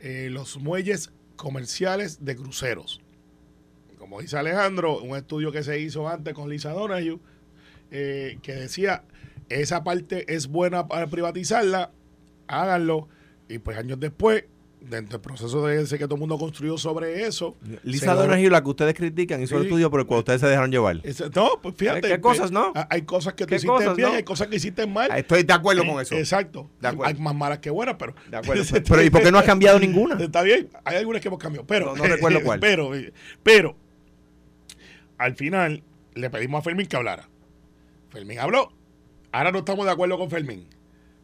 eh, 0.00 0.28
los 0.30 0.58
muelles 0.58 1.12
comerciales 1.36 2.24
de 2.24 2.36
cruceros. 2.36 3.00
Como 3.98 4.20
dice 4.20 4.36
Alejandro, 4.36 5.00
un 5.00 5.16
estudio 5.16 5.52
que 5.52 5.62
se 5.62 5.78
hizo 5.78 6.08
antes 6.08 6.34
con 6.34 6.48
Lisa 6.48 6.72
Donahue, 6.72 7.20
que 7.90 8.54
decía, 8.54 9.04
esa 9.50 9.82
parte 9.82 10.32
es 10.32 10.46
buena 10.46 10.86
para 10.86 11.08
privatizarla, 11.08 11.92
háganlo. 12.46 13.08
Y 13.48 13.58
pues 13.58 13.76
años 13.76 13.98
después 13.98 14.44
dentro 14.80 15.18
del 15.18 15.20
proceso 15.20 15.66
de 15.66 15.82
ese 15.82 15.98
que 15.98 16.04
todo 16.04 16.14
el 16.14 16.20
mundo 16.20 16.38
construyó 16.38 16.78
sobre 16.78 17.26
eso. 17.26 17.56
Lisa 17.82 18.14
Donahue, 18.14 18.50
la 18.50 18.62
que 18.62 18.70
ustedes 18.70 18.94
critican, 18.94 19.42
hizo 19.42 19.56
el 19.58 19.64
estudio 19.64 19.90
por 19.90 20.00
el 20.00 20.06
cual 20.06 20.20
ustedes 20.20 20.40
se 20.40 20.46
dejaron 20.46 20.70
llevar. 20.70 21.00
no, 21.34 21.60
pues 21.62 21.74
fíjate. 21.76 22.08
¿Qué, 22.08 22.20
cosas, 22.20 22.50
no? 22.50 22.72
Hay 22.88 23.02
cosas 23.02 23.34
que 23.34 23.46
tú 23.46 23.54
hiciste 23.54 23.94
bien, 23.94 24.10
hay 24.14 24.22
cosas 24.22 24.48
que 24.48 24.56
hiciste 24.56 24.86
mal. 24.86 25.10
Estoy 25.16 25.42
de 25.42 25.52
acuerdo 25.52 25.84
con 25.86 26.00
eso. 26.00 26.14
Exacto. 26.14 26.70
Hay 27.04 27.14
más 27.14 27.34
malas 27.34 27.58
que 27.58 27.70
buenas, 27.70 27.96
pero. 27.98 28.14
De 28.30 28.36
acuerdo. 28.36 28.64
pero 28.88 29.02
¿y 29.02 29.10
por 29.10 29.22
qué 29.22 29.30
no 29.30 29.38
has 29.38 29.44
cambiado 29.44 29.78
ninguna? 29.80 30.16
Está 30.22 30.42
bien, 30.42 30.68
hay 30.84 30.96
algunas 30.96 31.22
que 31.22 31.28
hemos 31.28 31.40
cambiado, 31.40 31.66
pero. 31.66 31.94
No, 31.94 32.04
recuerdo 32.04 32.40
cuál. 32.44 32.60
Pero, 32.60 32.90
pero, 33.42 33.76
al 35.18 35.34
final 35.36 35.82
le 36.14 36.30
pedimos 36.30 36.60
a 36.60 36.62
Fermín 36.62 36.86
que 36.86 36.96
hablara. 36.96 37.28
Fermín 38.10 38.38
habló. 38.38 38.72
Ahora 39.32 39.52
no 39.52 39.58
estamos 39.60 39.86
de 39.86 39.92
acuerdo 39.92 40.18
con 40.18 40.28
Fermín 40.28 40.66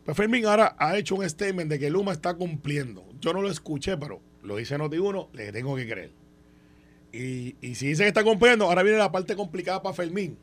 pues 0.06 0.16
Fermín 0.16 0.46
ahora 0.46 0.76
ha 0.78 0.96
hecho 0.96 1.16
un 1.16 1.28
statement 1.28 1.68
de 1.68 1.80
que 1.80 1.90
Luma 1.90 2.12
está 2.12 2.34
cumpliendo. 2.34 3.04
Yo 3.20 3.32
no 3.32 3.42
lo 3.42 3.50
escuché, 3.50 3.96
pero 3.96 4.20
lo 4.44 4.54
dice 4.54 4.78
Noti1, 4.78 5.30
le 5.32 5.50
tengo 5.50 5.74
que 5.74 5.84
creer. 5.84 6.12
Y, 7.12 7.56
si 7.74 7.88
dice 7.88 8.04
que 8.04 8.08
está 8.08 8.22
cumpliendo, 8.22 8.66
ahora 8.66 8.84
viene 8.84 8.98
la 8.98 9.10
parte 9.10 9.34
complicada 9.34 9.82
para 9.82 9.96
Fermín. 9.96 10.38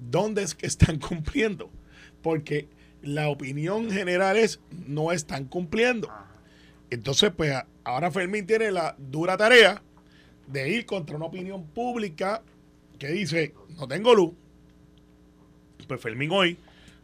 ¿Dónde 0.00 0.42
es 0.42 0.54
que 0.54 0.66
están 0.66 0.98
cumpliendo? 1.08 1.70
Porque 2.22 2.66
la 3.02 3.28
opinión 3.28 3.90
general 3.90 4.38
es 4.38 4.58
no 4.86 5.12
están 5.12 5.44
cumpliendo. 5.44 6.08
Entonces, 6.88 7.30
pues 7.36 7.52
ahora 7.84 8.10
Fermín 8.10 8.46
tiene 8.46 8.70
la 8.70 8.96
dura 8.96 9.36
tarea 9.36 9.82
de 10.46 10.70
ir 10.70 10.86
contra 10.86 11.16
una 11.16 11.26
opinión 11.26 11.66
pública 11.66 12.42
que 12.98 13.08
dice, 13.08 13.52
no 13.76 13.86
tengo 13.86 14.14
luz. 14.14 14.32
Pues 15.86 16.00
Fermín 16.00 16.30
hoy 16.30 16.56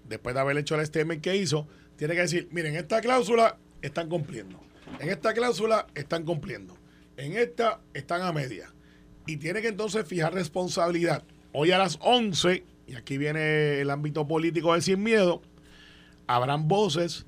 después 0.09 0.35
de 0.35 0.41
haber 0.41 0.59
hecho 0.59 0.75
el 0.75 0.87
statement 0.87 1.23
que 1.23 1.37
hizo, 1.37 1.67
tiene 1.97 2.15
que 2.15 2.23
decir, 2.23 2.49
miren, 2.51 2.77
esta 2.77 3.01
cláusula 3.01 3.59
están 3.83 4.09
cumpliendo. 4.09 4.61
En 5.01 5.09
esta 5.11 5.35
cláusula 5.35 5.87
están 5.95 6.25
cumpliendo. 6.25 6.77
En 7.17 7.37
esta 7.37 7.81
están 7.95 8.23
a 8.23 8.33
media. 8.33 8.73
Y 9.27 9.37
tiene 9.37 9.61
que 9.61 9.69
entonces 9.69 10.07
fijar 10.07 10.33
responsabilidad. 10.33 11.25
Hoy 11.53 11.73
a 11.73 11.79
las 11.79 11.99
11, 12.01 12.65
y 12.87 12.95
aquí 12.95 13.19
viene 13.19 13.81
el 13.81 13.91
ámbito 13.91 14.27
político 14.27 14.75
de 14.75 14.81
Sin 14.81 15.03
Miedo, 15.03 15.43
habrán 16.27 16.69
voces 16.69 17.27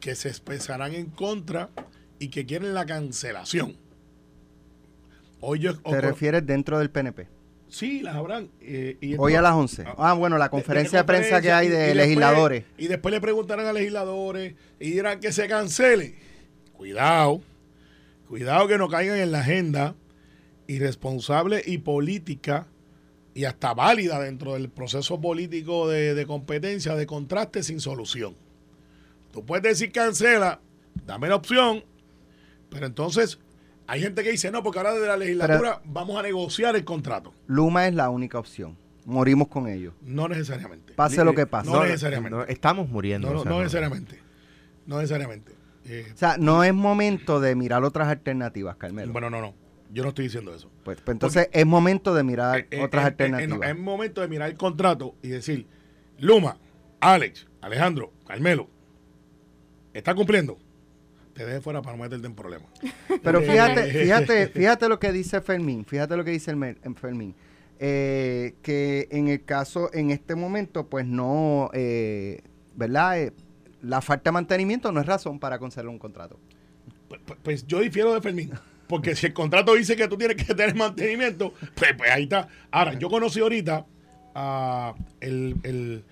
que 0.00 0.14
se 0.14 0.28
expresarán 0.28 0.94
en 0.94 1.06
contra 1.06 1.70
y 2.18 2.28
que 2.28 2.46
quieren 2.46 2.74
la 2.74 2.86
cancelación. 2.86 3.76
Hoy 5.40 5.60
yo, 5.60 5.76
¿Te 5.78 6.00
refieres 6.00 6.46
dentro 6.46 6.78
del 6.78 6.90
PNP? 6.90 7.28
Sí, 7.68 8.00
las 8.00 8.16
habrán. 8.16 8.50
Eh, 8.60 9.16
Hoy 9.18 9.34
a 9.34 9.42
las 9.42 9.52
11. 9.52 9.84
Ah, 9.86 9.94
ah, 9.98 10.12
bueno, 10.14 10.38
la 10.38 10.48
conferencia 10.48 11.00
de, 11.00 11.04
prensa 11.04 11.40
que 11.40 11.52
hay 11.52 11.68
de 11.68 11.94
legisladores. 11.94 12.64
y 12.78 12.86
después 12.86 13.12
le 13.12 13.20
preguntarán 13.20 13.66
a 13.66 13.72
legisladores 13.72 14.54
y 14.80 14.90
dirán 14.90 15.20
que 15.20 15.32
se 15.32 15.48
cancele. 15.48 16.14
Cuidado, 16.72 17.42
cuidado 18.28 18.68
que 18.68 18.78
no 18.78 18.88
caigan 18.88 19.18
en 19.18 19.32
la 19.32 19.40
agenda 19.40 19.94
irresponsable 20.66 21.62
y 21.64 21.78
política 21.78 22.66
y 23.34 23.44
hasta 23.44 23.74
válida 23.74 24.20
dentro 24.20 24.54
del 24.54 24.68
proceso 24.68 25.20
político 25.20 25.88
de, 25.88 26.14
de 26.14 26.26
competencia, 26.26 26.94
de 26.94 27.06
contraste 27.06 27.62
sin 27.62 27.80
solución. 27.80 28.34
Tú 29.32 29.44
puedes 29.44 29.62
decir 29.62 29.92
cancela, 29.92 30.60
dame 31.06 31.28
la 31.28 31.36
opción, 31.36 31.84
pero 32.70 32.86
entonces 32.86 33.38
hay 33.88 34.02
gente 34.02 34.22
que 34.22 34.30
dice, 34.30 34.50
no, 34.50 34.62
porque 34.62 34.78
ahora 34.78 34.92
desde 34.92 35.06
la 35.06 35.16
legislatura 35.16 35.80
vamos 35.86 36.18
a 36.18 36.22
negociar 36.22 36.76
el 36.76 36.84
contrato. 36.84 37.32
Luma 37.46 37.88
es 37.88 37.94
la 37.94 38.10
única 38.10 38.38
opción. 38.38 38.76
Morimos 39.06 39.48
con 39.48 39.66
ellos. 39.66 39.94
No 40.02 40.28
necesariamente. 40.28 40.92
Pase 40.92 41.24
lo 41.24 41.34
que 41.34 41.46
pase. 41.46 41.70
No, 41.70 41.82
necesariamente. 41.82 42.52
estamos 42.52 42.90
muriendo. 42.90 43.32
No, 43.32 43.44
no, 43.44 43.58
necesariamente. 43.60 44.20
No 44.84 44.96
necesariamente. 44.98 45.52
Eh, 45.86 46.06
o 46.14 46.16
sea, 46.18 46.36
no 46.36 46.62
es 46.64 46.74
momento 46.74 47.40
de 47.40 47.54
mirar 47.54 47.82
otras 47.82 48.08
alternativas, 48.08 48.76
Carmelo. 48.76 49.10
Bueno, 49.10 49.30
no, 49.30 49.40
no. 49.40 49.54
Yo 49.90 50.02
no 50.02 50.10
estoy 50.10 50.26
diciendo 50.26 50.54
eso. 50.54 50.70
Pues, 50.84 51.00
pues 51.00 51.14
entonces 51.14 51.48
es 51.50 51.64
momento 51.64 52.14
de 52.14 52.24
mirar 52.24 52.58
eh, 52.58 52.66
eh, 52.70 52.82
otras 52.82 53.06
alternativas. 53.06 53.70
es 53.70 53.78
momento 53.78 54.20
de 54.20 54.28
mirar 54.28 54.50
el 54.50 54.56
contrato 54.58 55.14
y 55.22 55.28
decir, 55.28 55.66
Luma, 56.18 56.58
Alex, 57.00 57.46
Alejandro, 57.62 58.12
Carmelo, 58.26 58.68
¿está 59.94 60.14
cumpliendo? 60.14 60.58
Te 61.38 61.46
deje 61.46 61.60
fuera 61.60 61.80
para 61.82 61.96
no 61.96 62.02
meterte 62.02 62.26
en 62.26 62.34
problemas. 62.34 62.68
Pero 63.22 63.40
fíjate, 63.40 63.84
fíjate, 63.92 64.48
fíjate 64.48 64.88
lo 64.88 64.98
que 64.98 65.12
dice 65.12 65.40
Fermín, 65.40 65.84
fíjate 65.84 66.16
lo 66.16 66.24
que 66.24 66.32
dice 66.32 66.50
el 66.50 66.76
Fermín. 66.96 67.34
Eh, 67.78 68.56
que 68.60 69.06
en 69.12 69.28
el 69.28 69.44
caso, 69.44 69.88
en 69.94 70.10
este 70.10 70.34
momento, 70.34 70.88
pues 70.88 71.06
no, 71.06 71.70
eh, 71.74 72.42
¿verdad? 72.74 73.22
Eh, 73.22 73.32
la 73.82 74.00
falta 74.00 74.30
de 74.30 74.32
mantenimiento 74.32 74.90
no 74.90 75.00
es 75.00 75.06
razón 75.06 75.38
para 75.38 75.60
conceder 75.60 75.86
un 75.86 76.00
contrato. 76.00 76.40
Pues, 77.08 77.20
pues, 77.24 77.38
pues, 77.40 77.66
yo 77.68 77.78
difiero 77.78 78.12
de 78.12 78.20
Fermín. 78.20 78.50
Porque 78.88 79.14
si 79.14 79.26
el 79.26 79.32
contrato 79.32 79.74
dice 79.74 79.94
que 79.94 80.08
tú 80.08 80.16
tienes 80.16 80.36
que 80.36 80.54
tener 80.54 80.74
mantenimiento, 80.74 81.52
pues, 81.76 81.94
pues 81.96 82.10
ahí 82.10 82.24
está. 82.24 82.48
Ahora, 82.72 82.94
yo 82.94 83.08
conocí 83.08 83.38
ahorita 83.38 83.86
a 84.34 84.94
el 85.20 85.54
el 85.62 86.04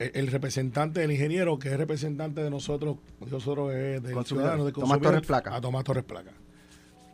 representante 0.00 1.00
del 1.00 1.12
ingeniero, 1.12 1.58
que 1.58 1.68
es 1.68 1.76
representante 1.76 2.42
de 2.42 2.50
nosotros, 2.50 2.96
nosotros 3.30 3.74
es 3.74 4.02
del 4.02 4.24
ciudadano 4.24 4.64
de 4.64 4.72
Tomás 4.72 5.00
Torres 5.00 5.26
Placa. 5.26 5.54
A 5.54 5.60
Tomás 5.60 5.84
Torres 5.84 6.04
Placa. 6.04 6.32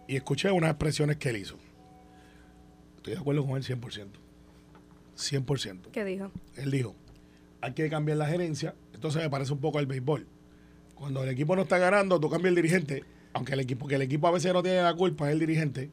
Y 0.06 0.16
escuché 0.16 0.50
unas 0.52 0.70
expresiones 0.70 1.16
que 1.16 1.30
él 1.30 1.38
hizo. 1.38 1.56
Estoy 2.96 3.14
de 3.14 3.18
acuerdo 3.18 3.44
con 3.44 3.56
él 3.56 3.64
100%. 3.64 4.06
100%. 5.16 5.80
¿Qué 5.90 6.04
dijo? 6.04 6.30
Él 6.54 6.70
dijo, 6.70 6.94
hay 7.60 7.72
que 7.72 7.88
cambiar 7.90 8.18
la 8.18 8.26
gerencia. 8.26 8.74
Entonces 8.94 9.22
me 9.22 9.30
parece 9.30 9.52
un 9.52 9.60
poco 9.60 9.78
al 9.78 9.86
béisbol. 9.86 10.26
Cuando 10.94 11.24
el 11.24 11.28
equipo 11.28 11.56
no 11.56 11.62
está 11.62 11.78
ganando, 11.78 12.20
tú 12.20 12.30
cambias 12.30 12.50
el 12.50 12.54
dirigente, 12.54 13.04
aunque 13.32 13.54
el 13.54 13.60
equipo, 13.60 13.88
que 13.88 13.96
el 13.96 14.02
equipo 14.02 14.28
a 14.28 14.30
veces 14.30 14.52
no 14.52 14.62
tiene 14.62 14.80
la 14.80 14.94
culpa, 14.94 15.26
es 15.26 15.32
el 15.32 15.40
dirigente, 15.40 15.90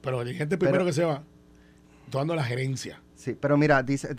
pero 0.00 0.20
el 0.20 0.28
dirigente 0.28 0.56
primero 0.56 0.84
que 0.84 0.92
se 0.92 1.04
va, 1.04 1.24
dando 2.10 2.34
la 2.34 2.44
gerencia. 2.44 3.02
Sí, 3.18 3.36
pero 3.38 3.56
mira, 3.56 3.82
dice, 3.82 4.14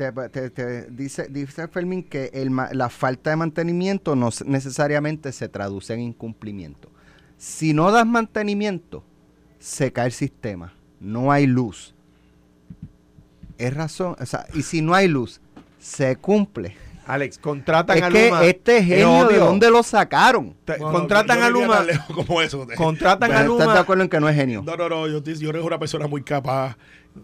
dice, 0.89 1.27
dice 1.29 1.68
Fermín 1.70 2.03
que 2.03 2.32
el, 2.34 2.51
la 2.74 2.89
falta 2.89 3.29
de 3.29 3.38
mantenimiento 3.38 4.13
no 4.13 4.29
necesariamente 4.46 5.32
se 5.32 5.48
traduce 5.48 5.94
en 5.94 6.01
incumplimiento. 6.01 6.91
Si 7.38 7.74
no 7.74 7.94
das 7.94 8.06
mantenimiento, 8.06 9.06
se 9.58 9.94
cae 9.94 10.08
el 10.08 10.12
sistema, 10.12 10.74
no 11.00 11.32
hay 11.32 11.48
luz. 11.48 11.96
Es 13.58 13.74
razón, 13.74 14.18
o 14.20 14.25
sea, 14.25 14.46
y 14.53 14.63
si 14.63 14.82
no 14.82 14.94
hay 14.94 15.08
luz, 15.08 15.39
se 15.79 16.18
cumple. 16.18 16.75
Alex, 17.08 17.38
contratan 17.39 17.98
es 17.98 18.03
a 18.03 18.10
que 18.10 18.50
este 18.50 18.84
genio, 18.84 19.29
¿de 19.29 19.38
dónde 19.38 19.72
lo 19.72 19.82
sacaron? 19.82 20.58
contratan 20.77 21.41
a 21.41 21.50
Luma. 21.50 21.86
Como 22.13 22.41
eso. 22.41 22.68
Contratan 22.75 23.32
a 23.32 23.44
Luma. 23.44 23.62
¿Estás 23.62 23.75
de 23.75 23.79
acuerdo 23.79 24.03
en 24.03 24.10
que 24.10 24.20
no 24.20 24.27
es 24.27 24.36
genio? 24.36 24.62
No, 24.62 24.75
no, 24.75 24.89
no. 24.89 25.08
Yo, 25.08 25.24
yo 25.24 25.36
soy 25.36 25.62
una 25.62 25.79
persona 25.79 26.06
muy 26.06 26.22
capaz 26.22 26.77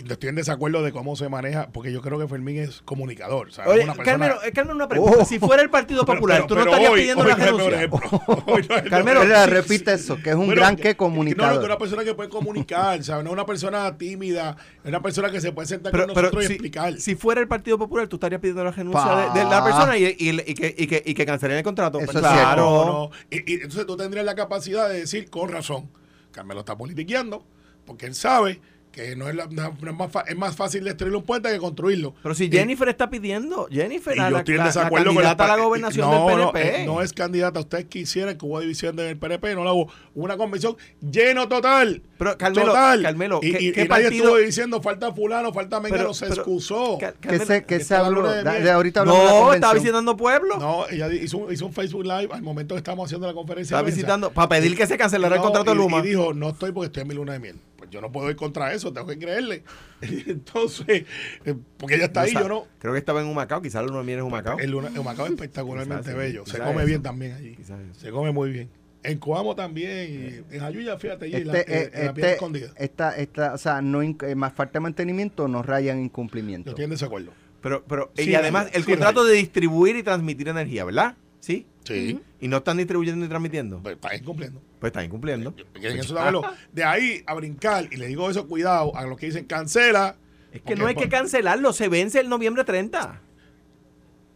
estoy 0.09 0.29
en 0.29 0.35
desacuerdo 0.35 0.83
de 0.83 0.91
cómo 0.91 1.15
se 1.15 1.29
maneja, 1.29 1.69
porque 1.71 1.91
yo 1.91 2.01
creo 2.01 2.19
que 2.19 2.27
Fermín 2.27 2.57
es 2.57 2.81
comunicador. 2.83 3.49
Oye, 3.65 3.83
una 3.83 3.93
Carmelo, 3.95 4.37
una 4.73 4.87
pregunta. 4.87 5.17
Oh. 5.21 5.25
si 5.25 5.39
fuera 5.39 5.61
el 5.61 5.69
Partido 5.69 6.05
Popular, 6.05 6.45
tú 6.47 6.55
no 6.55 6.61
estarías 6.61 6.91
pidiendo 6.91 7.23
la 7.23 7.35
renuncia. 7.35 7.89
Carmelo, 8.89 9.23
repite 9.45 9.93
eso, 9.93 10.17
que 10.21 10.31
es 10.31 10.35
un 10.35 10.49
gran 10.49 10.75
que 10.75 10.95
comunicador. 10.95 11.55
No, 11.55 11.59
es 11.59 11.65
una 11.65 11.77
persona 11.77 12.03
que 12.03 12.13
puede 12.13 12.29
comunicar, 12.29 13.03
¿sabes? 13.03 13.23
No 13.23 13.29
es 13.29 13.33
una 13.33 13.45
persona 13.45 13.97
tímida, 13.97 14.57
es 14.83 14.89
una 14.89 15.01
persona 15.01 15.31
que 15.31 15.41
se 15.41 15.51
puede 15.51 15.67
sentar 15.67 15.91
con 15.91 16.07
nosotros 16.07 16.43
y 16.43 16.47
explicar. 16.47 16.99
Si 16.99 17.15
fuera 17.15 17.41
el 17.41 17.47
Partido 17.47 17.77
Popular, 17.77 18.07
tú 18.07 18.17
estarías 18.17 18.41
pidiendo 18.41 18.63
la 18.63 18.71
renuncia 18.71 19.31
de, 19.33 19.43
la 19.43 19.63
persona 19.63 19.97
y, 19.97 20.15
que, 20.15 20.75
y, 20.77 20.87
que, 20.87 21.03
y 21.05 21.13
que 21.13 21.25
cancelen 21.25 21.57
el 21.57 21.63
contrato. 21.63 21.99
Eso 21.99 22.11
claro. 22.11 23.11
Y, 23.29 23.51
y 23.51 23.55
entonces 23.55 23.85
tú 23.85 23.95
tendrías 23.95 24.25
la 24.25 24.35
capacidad 24.35 24.89
de 24.89 24.99
decir, 25.01 25.29
con 25.29 25.49
razón, 25.49 25.89
Carmelo 26.31 26.61
está 26.61 26.77
politiqueando, 26.77 27.45
porque 27.85 28.07
él 28.07 28.15
sabe 28.15 28.59
que 28.95 29.13
no 29.17 29.27
es, 29.27 29.35
la, 29.35 29.47
más, 29.47 30.09
es 30.25 30.37
más 30.37 30.55
fácil 30.55 30.85
destruir 30.85 31.13
un 31.13 31.23
puente 31.23 31.51
que 31.51 31.57
construirlo. 31.57 32.15
Pero 32.23 32.33
si 32.33 32.49
Jennifer 32.49 32.87
está 32.87 33.09
pidiendo, 33.09 33.67
Jennifer, 33.69 34.15
y 34.15 34.19
la, 34.19 34.41
candidata 34.41 35.43
a 35.43 35.57
la 35.57 35.63
gobernación 35.63 36.09
del 36.09 36.25
PNP. 36.25 36.83
Eh, 36.83 36.85
no, 36.85 37.01
es 37.01 37.11
candidata, 37.11 37.59
ustedes 37.59 37.85
quisieran 37.85 38.37
que 38.37 38.45
hubo 38.45 38.57
división 38.61 38.95
del 38.95 39.17
PNP, 39.17 39.53
no 39.53 39.65
la 39.65 39.73
hubo. 39.73 39.91
Una 40.13 40.37
convención 40.37 40.77
lleno 41.01 41.49
total. 41.49 42.03
Pero 42.17 42.37
Carmelo, 42.37 42.67
total. 42.67 43.01
Carmelo 43.01 43.39
y, 43.43 43.73
¿qué, 43.73 43.85
nadie 43.85 44.07
estuvo 44.07 44.37
diciendo 44.37 44.81
falta 44.81 45.11
fulano, 45.11 45.51
falta 45.51 45.81
mengano, 45.81 46.13
se 46.13 46.27
excusó. 46.27 46.97
¿Qué 47.19 47.39
se, 47.39 47.65
que 47.65 47.81
se 47.81 47.95
habló? 47.95 48.31
De, 48.31 48.71
ahorita 48.71 49.03
no, 49.03 49.53
estaba 49.53 49.73
visitando 49.73 50.15
pueblo. 50.15 50.55
No, 50.57 50.87
ella 50.87 51.11
hizo, 51.11 51.51
hizo, 51.51 51.65
un 51.65 51.73
Facebook 51.73 52.05
Live 52.05 52.29
al 52.31 52.41
momento 52.41 52.75
que 52.75 52.79
estábamos 52.79 53.07
haciendo 53.07 53.27
la 53.27 53.33
conferencia. 53.33 53.75
Estaba 53.75 53.85
visitando, 53.85 54.31
para 54.31 54.47
pedir 54.47 54.77
que 54.77 54.87
se 54.87 54.97
cancelara 54.97 55.35
el 55.35 55.41
contrato 55.41 55.71
de 55.71 55.75
Luma. 55.75 55.99
Y 55.99 56.03
dijo, 56.03 56.33
no 56.33 56.51
estoy 56.51 56.71
porque 56.71 56.85
estoy 56.85 57.01
en 57.01 57.07
mi 57.09 57.15
luna 57.15 57.33
de 57.33 57.39
miel 57.39 57.59
yo 57.89 58.01
no 58.01 58.11
puedo 58.11 58.29
ir 58.29 58.35
contra 58.35 58.73
eso, 58.73 58.91
tengo 58.93 59.07
que 59.07 59.17
creerle. 59.17 59.63
Entonces, 60.01 61.05
eh, 61.45 61.55
porque 61.77 61.95
ella 61.95 62.05
está 62.05 62.21
ahí, 62.21 62.33
yo 62.33 62.47
no. 62.47 62.67
Creo 62.79 62.93
que 62.93 62.99
estaba 62.99 63.21
en 63.21 63.27
Humacao, 63.27 63.61
quizás 63.61 63.83
el 63.83 63.87
luna 63.87 64.11
es 64.11 64.21
Humacao. 64.21 64.59
El, 64.59 64.73
Humacao 64.73 65.25
es 65.25 65.33
espectacularmente 65.33 66.13
bello, 66.13 66.45
se 66.45 66.59
come 66.59 66.85
bien 66.85 67.01
también 67.01 67.33
allí, 67.33 67.57
se 67.93 68.11
come 68.11 68.31
muy 68.31 68.51
bien. 68.51 68.69
En 69.03 69.19
Coamo 69.19 69.55
también, 69.55 70.45
en 70.49 70.63
Ayuya, 70.63 70.97
fíjate, 70.97 71.25
allí, 71.25 71.35
este, 71.35 71.83
eh, 71.83 71.91
la, 71.93 72.09
este, 72.09 72.33
escondida. 72.33 72.69
Esta, 72.75 73.15
esta, 73.15 73.53
o 73.53 73.57
sea, 73.59 73.79
no 73.79 74.01
eh, 74.01 74.35
más 74.35 74.51
falta 74.53 74.73
de 74.73 74.79
mantenimiento 74.79 75.47
no 75.47 75.61
rayan 75.61 76.01
incumplimiento. 76.01 76.65
Yo 76.65 76.71
estoy 76.71 76.85
en 76.85 76.89
desacuerdo. 76.89 77.31
Pero, 77.61 77.83
pero 77.87 78.11
y 78.17 78.33
además, 78.33 78.69
el 78.73 78.83
contrato 78.83 79.23
de 79.23 79.35
distribuir 79.35 79.95
y 79.95 80.03
transmitir 80.03 80.47
energía, 80.47 80.85
¿verdad? 80.85 81.15
¿Sí? 81.39 81.67
Sí. 81.85 82.19
¿Y 82.41 82.47
no 82.47 82.57
están 82.57 82.77
distribuyendo 82.77 83.23
ni 83.23 83.29
transmitiendo? 83.29 83.79
Pues 83.81 83.95
está 83.95 84.15
incumpliendo. 84.15 84.61
Pues 84.79 84.89
está 84.89 85.03
incumpliendo. 85.03 85.55
de 86.73 86.83
ahí 86.83 87.23
a 87.25 87.33
brincar, 87.35 87.87
y 87.91 87.97
le 87.97 88.07
digo 88.07 88.29
eso, 88.29 88.47
cuidado, 88.47 88.95
a 88.95 89.05
los 89.05 89.17
que 89.17 89.27
dicen 89.27 89.45
cancela. 89.45 90.17
Es 90.51 90.61
que 90.61 90.75
no 90.75 90.87
hay 90.87 90.95
que 90.95 91.09
cancelarlo, 91.09 91.73
se 91.73 91.89
vence 91.89 92.19
el 92.19 92.29
noviembre 92.29 92.63
30. 92.63 93.21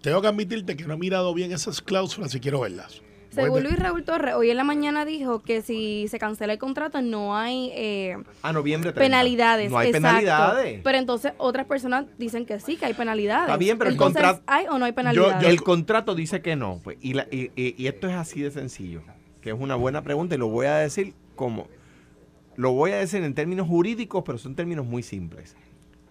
Tengo 0.02 0.22
que 0.22 0.28
admitirte 0.28 0.78
que 0.78 0.86
no 0.86 0.94
he 0.94 0.98
mirado 0.98 1.34
bien 1.34 1.52
esas 1.52 1.82
cláusulas 1.82 2.32
si 2.32 2.40
quiero 2.40 2.62
verlas. 2.62 3.02
Según 3.30 3.64
Luis 3.64 3.78
Raúl 3.78 4.04
Torres, 4.04 4.34
hoy 4.36 4.50
en 4.50 4.58
la 4.58 4.64
mañana 4.64 5.06
dijo 5.06 5.42
que 5.42 5.62
si 5.62 6.08
se 6.08 6.18
cancela 6.20 6.54
el 6.54 6.60
contrato 6.60 7.02
no 7.02 7.38
hay 7.38 7.72
eh, 7.74 8.18
a 8.42 8.52
noviembre 8.54 8.92
penalidades. 8.92 9.72
No 9.72 9.78
hay 9.78 9.92
penalidades. 9.92 10.82
Pero 10.84 10.98
entonces 10.98 11.34
otras 11.38 11.66
personas 11.68 12.06
dicen 12.18 12.46
que 12.46 12.60
sí, 12.60 12.76
que 12.76 12.86
hay 12.86 12.94
penalidades. 12.94 13.44
Está 13.44 13.58
bien, 13.58 13.78
pero 13.78 13.90
el 13.90 13.98
contrato... 13.98 14.42
¿Hay 14.48 14.66
o 14.68 14.80
no 14.80 14.86
hay 14.86 14.94
penalidades? 14.94 15.48
el 15.48 15.62
contrato 15.62 16.16
dice 16.16 16.42
que 16.42 16.56
no. 16.56 16.80
Pues, 16.84 16.98
y, 17.02 17.18
y, 17.32 17.88
esto 17.88 18.08
es 18.08 18.16
así 18.16 18.42
de 18.42 18.52
sencillo, 18.52 19.02
que 19.42 19.52
es 19.52 19.56
una 19.58 19.76
buena 19.76 20.02
pregunta 20.02 20.36
y 20.36 20.38
lo 20.38 20.48
voy 20.48 20.66
a 20.66 20.78
decir 20.78 21.14
como... 21.36 21.68
Lo 22.56 22.74
voy 22.74 22.92
a 22.92 22.98
decir 22.98 23.24
en 23.24 23.34
términos 23.36 23.68
jurídicos, 23.68 24.24
pero 24.26 24.38
son 24.38 24.56
términos 24.56 24.86
muy 24.86 25.02
simples. 25.02 25.56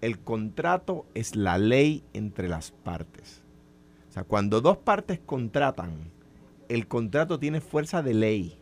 El 0.01 0.19
contrato 0.19 1.05
es 1.15 1.37
la 1.37 1.59
ley 1.59 2.05
entre 2.15 2.49
las 2.49 2.71
partes. 2.71 3.43
O 4.09 4.13
sea, 4.13 4.25
cuando 4.25 4.63
dos 4.63 4.79
partes 4.79 5.19
contratan, 5.19 6.11
el 6.69 6.87
contrato 6.87 7.39
tiene 7.39 7.61
fuerza 7.61 8.03
de 8.03 8.15
ley. 8.15 8.59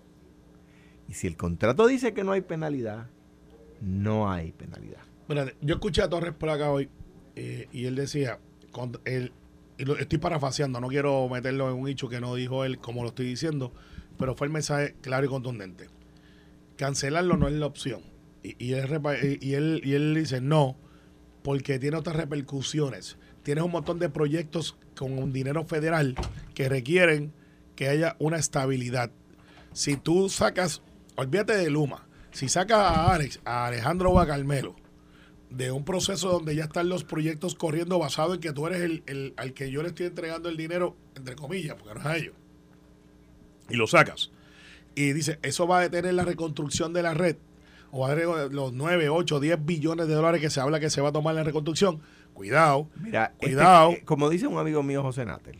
Y 1.09 1.15
si 1.15 1.27
el 1.27 1.37
contrato 1.37 1.87
dice 1.87 2.15
que 2.15 2.25
no 2.25 2.33
hay 2.33 2.41
penalidad, 2.41 3.09
no 3.81 4.31
hay 4.31 4.53
penalidad. 4.53 5.03
yo 5.61 5.75
escuché 5.75 6.03
a 6.03 6.09
Torres 6.09 6.35
por 6.35 6.51
acá 6.51 6.71
hoy 6.71 6.89
eh, 7.37 7.69
y 7.73 7.85
él 7.85 7.95
decía, 7.95 8.41
y 9.79 9.85
lo 9.85 9.97
estoy 9.99 10.19
parafaseando, 10.19 10.81
no 10.81 10.89
quiero 10.89 11.29
meterlo 11.29 11.71
en 11.71 11.77
un 11.79 11.89
hecho 11.89 12.09
que 12.09 12.21
no 12.21 12.35
dijo 12.35 12.65
él 12.65 12.79
como 12.79 13.03
lo 13.03 13.09
estoy 13.09 13.27
diciendo, 13.27 13.73
pero 14.19 14.35
fue 14.35 14.47
el 14.47 14.53
mensaje 14.53 14.95
claro 15.01 15.27
y 15.27 15.29
contundente. 15.29 15.89
Cancelarlo 16.77 17.37
no 17.37 17.49
es 17.49 17.55
la 17.55 17.67
opción. 17.67 18.03
Y, 18.43 18.75
él, 18.75 19.39
y, 19.41 19.55
él, 19.55 19.81
y 19.85 19.95
él 19.95 20.15
dice, 20.15 20.41
no, 20.41 20.77
porque 21.43 21.79
tiene 21.79 21.97
otras 21.97 22.17
repercusiones. 22.17 23.19
Tienes 23.43 23.65
un 23.65 23.73
montón 23.73 23.99
de 23.99 24.09
proyectos 24.09 24.77
con 24.97 25.33
dinero 25.33 25.65
federal 25.65 26.15
que 26.55 26.69
requieren 26.69 27.33
que 27.77 27.89
haya 27.89 28.17
una 28.19 28.39
estabilidad. 28.39 29.13
Si 29.73 29.97
tú 29.97 30.29
sacas, 30.29 30.83
olvídate 31.15 31.57
de 31.57 31.71
Luma, 31.71 32.07
si 32.33 32.49
sacas 32.49 32.79
a 32.79 33.15
Alex, 33.15 33.41
a 33.45 33.67
Alejandro 33.67 34.11
o 34.11 34.19
a 34.19 34.27
Carmelo, 34.27 34.75
de 35.51 35.71
un 35.71 35.85
proceso 35.85 36.31
donde 36.31 36.57
ya 36.57 36.65
están 36.65 36.89
los 36.89 37.05
proyectos 37.05 37.55
corriendo 37.55 37.99
basado 37.99 38.35
en 38.35 38.41
que 38.41 38.53
tú 38.53 38.67
eres 38.67 39.03
el, 39.07 39.35
al 39.37 39.53
que 39.53 39.71
yo 39.71 39.83
le 39.83 39.89
estoy 39.89 40.07
entregando 40.07 40.49
el 40.49 40.57
dinero, 40.57 40.97
entre 41.15 41.37
comillas, 41.37 41.77
porque 41.77 41.95
no 41.95 42.01
es 42.01 42.07
a 42.07 42.17
ellos, 42.17 42.35
y 43.69 43.77
lo 43.77 43.87
sacas, 43.87 44.31
y 44.95 45.13
dice, 45.13 45.39
eso 45.43 45.67
va 45.67 45.79
a 45.79 45.83
detener 45.83 46.15
la 46.15 46.25
reconstrucción 46.25 46.93
de 46.93 47.03
la 47.03 47.15
red, 47.15 47.37
o 47.91 48.01
va 48.01 48.09
a 48.11 48.15
detener 48.15 48.53
los 48.53 48.73
9, 48.73 49.09
8, 49.09 49.41
10 49.41 49.65
billones 49.65 50.09
de 50.09 50.15
dólares 50.15 50.41
que 50.41 50.51
se 50.51 50.61
habla 50.61 50.81
que 50.81 50.91
se 50.91 51.01
va 51.01 51.11
a 51.11 51.13
tomar 51.13 51.33
en 51.33 51.37
la 51.37 51.45
reconstrucción, 51.45 52.01
cuidado, 52.35 52.89
Mira, 52.97 53.33
este, 53.35 53.47
cuidado. 53.47 53.93
Eh, 53.93 54.03
como 54.05 54.29
dice 54.29 54.47
un 54.47 54.59
amigo 54.59 54.83
mío, 54.83 55.03
José 55.03 55.25
Natel, 55.25 55.59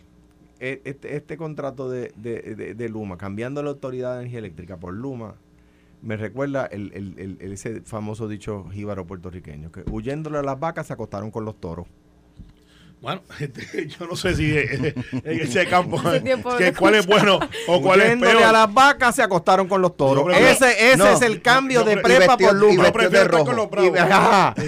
este, 0.61 1.17
este 1.17 1.37
contrato 1.37 1.91
de, 1.91 2.13
de, 2.17 2.89
Luma, 2.89 3.19
cambiando 3.19 3.63
la 3.63 3.71
autoridad 3.71 4.15
de 4.15 4.21
energía 4.21 4.39
eléctrica 4.39 4.77
por 4.79 4.95
Luma, 4.95 5.35
me 6.03 6.17
recuerda 6.17 6.67
el, 6.67 6.93
el, 6.95 7.37
el, 7.41 7.53
ese 7.53 7.81
famoso 7.83 8.29
dicho 8.29 8.65
jíbaro 8.71 9.07
puertorriqueño, 9.07 9.73
que 9.73 9.85
huyéndole 9.91 10.39
a 10.39 10.43
las 10.43 10.59
vacas 10.59 10.87
se 10.87 10.93
acostaron 10.93 11.31
con 11.31 11.45
los 11.45 11.61
toros. 11.61 11.87
Bueno, 13.01 13.21
este, 13.41 13.87
yo 13.89 14.07
no 14.07 14.17
sé 14.17 14.35
si 14.35 14.57
en 14.57 14.95
ese 15.25 15.67
campo 15.67 16.01
que 16.59 16.73
cuál 16.73 16.95
es 16.95 17.07
bueno 17.07 17.39
o 17.69 17.83
cuál 17.83 18.01
es 18.01 18.19
peor. 18.19 18.43
a 18.43 18.53
las 18.53 18.73
vacas 18.73 19.15
se 19.15 19.23
acostaron 19.23 19.69
con 19.69 19.83
los 19.83 19.97
toros. 19.97 20.35
ese 20.35 20.93
ese 20.93 21.13
es 21.13 21.23
el 21.23 21.43
cambio 21.43 21.85
de 21.85 21.99
prepa 21.99 22.37
por 22.37 22.55
luma. 22.55 22.87
Yo 22.87 22.93
prefiero 22.93 23.25
estar 23.25 23.45
con 23.45 23.57
los 23.57 23.71
bravos. 23.71 23.99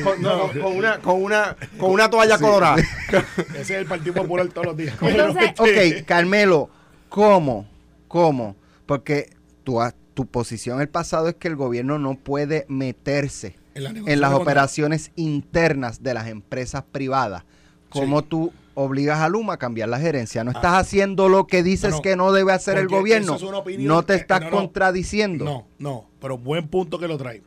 con, 0.05 0.23
con, 0.61 0.77
una, 0.77 0.99
con, 0.99 1.23
una, 1.23 1.57
con 1.79 1.91
una 1.91 2.11
toalla 2.11 2.39
colorada. 2.39 2.77
ese 3.55 3.61
es 3.61 3.71
el 3.71 3.87
Partido 3.87 4.15
Popular 4.15 4.47
todos 4.49 4.67
los 4.69 4.77
días. 4.77 4.95
Entonces, 5.01 5.53
ok, 5.59 6.07
Carmelo, 6.07 6.69
¿cómo? 7.09 7.67
¿Cómo? 8.09 8.57
Porque 8.87 9.31
tu, 9.65 9.81
tu 10.15 10.27
posición 10.27 10.77
en 10.77 10.83
el 10.83 10.89
pasado 10.89 11.29
es 11.29 11.35
que 11.37 11.49
el 11.49 11.57
gobierno 11.57 11.99
no 11.99 12.15
puede 12.15 12.67
meterse 12.69 13.57
en 13.75 14.21
las 14.21 14.33
operaciones 14.33 15.13
internas 15.17 16.03
de 16.03 16.15
las 16.15 16.27
empresas 16.27 16.85
privadas 16.91 17.45
¿Cómo 17.89 18.23
tú 18.23 18.53
obligas 18.75 19.19
a 19.21 19.29
Luma 19.29 19.55
a 19.55 19.57
cambiar 19.57 19.89
la 19.89 19.99
gerencia? 19.99 20.45
No 20.45 20.51
estás 20.51 20.73
ah. 20.73 20.79
haciendo 20.79 21.29
lo 21.29 21.47
que 21.47 21.63
dices 21.63 21.95
que 22.03 22.17
no 22.17 22.33
debe 22.33 22.53
hacer 22.53 22.79
el 22.79 22.89
gobierno. 22.89 23.37
no 23.79 24.03
te 24.03 24.15
estás 24.15 24.51
contradiciendo. 24.51 25.45
No, 25.45 25.67
no, 25.79 26.09
pero 26.21 26.39
buen 26.39 26.69
punto 26.69 26.99
que 26.99 27.09
lo 27.09 27.19
trae. 27.19 27.43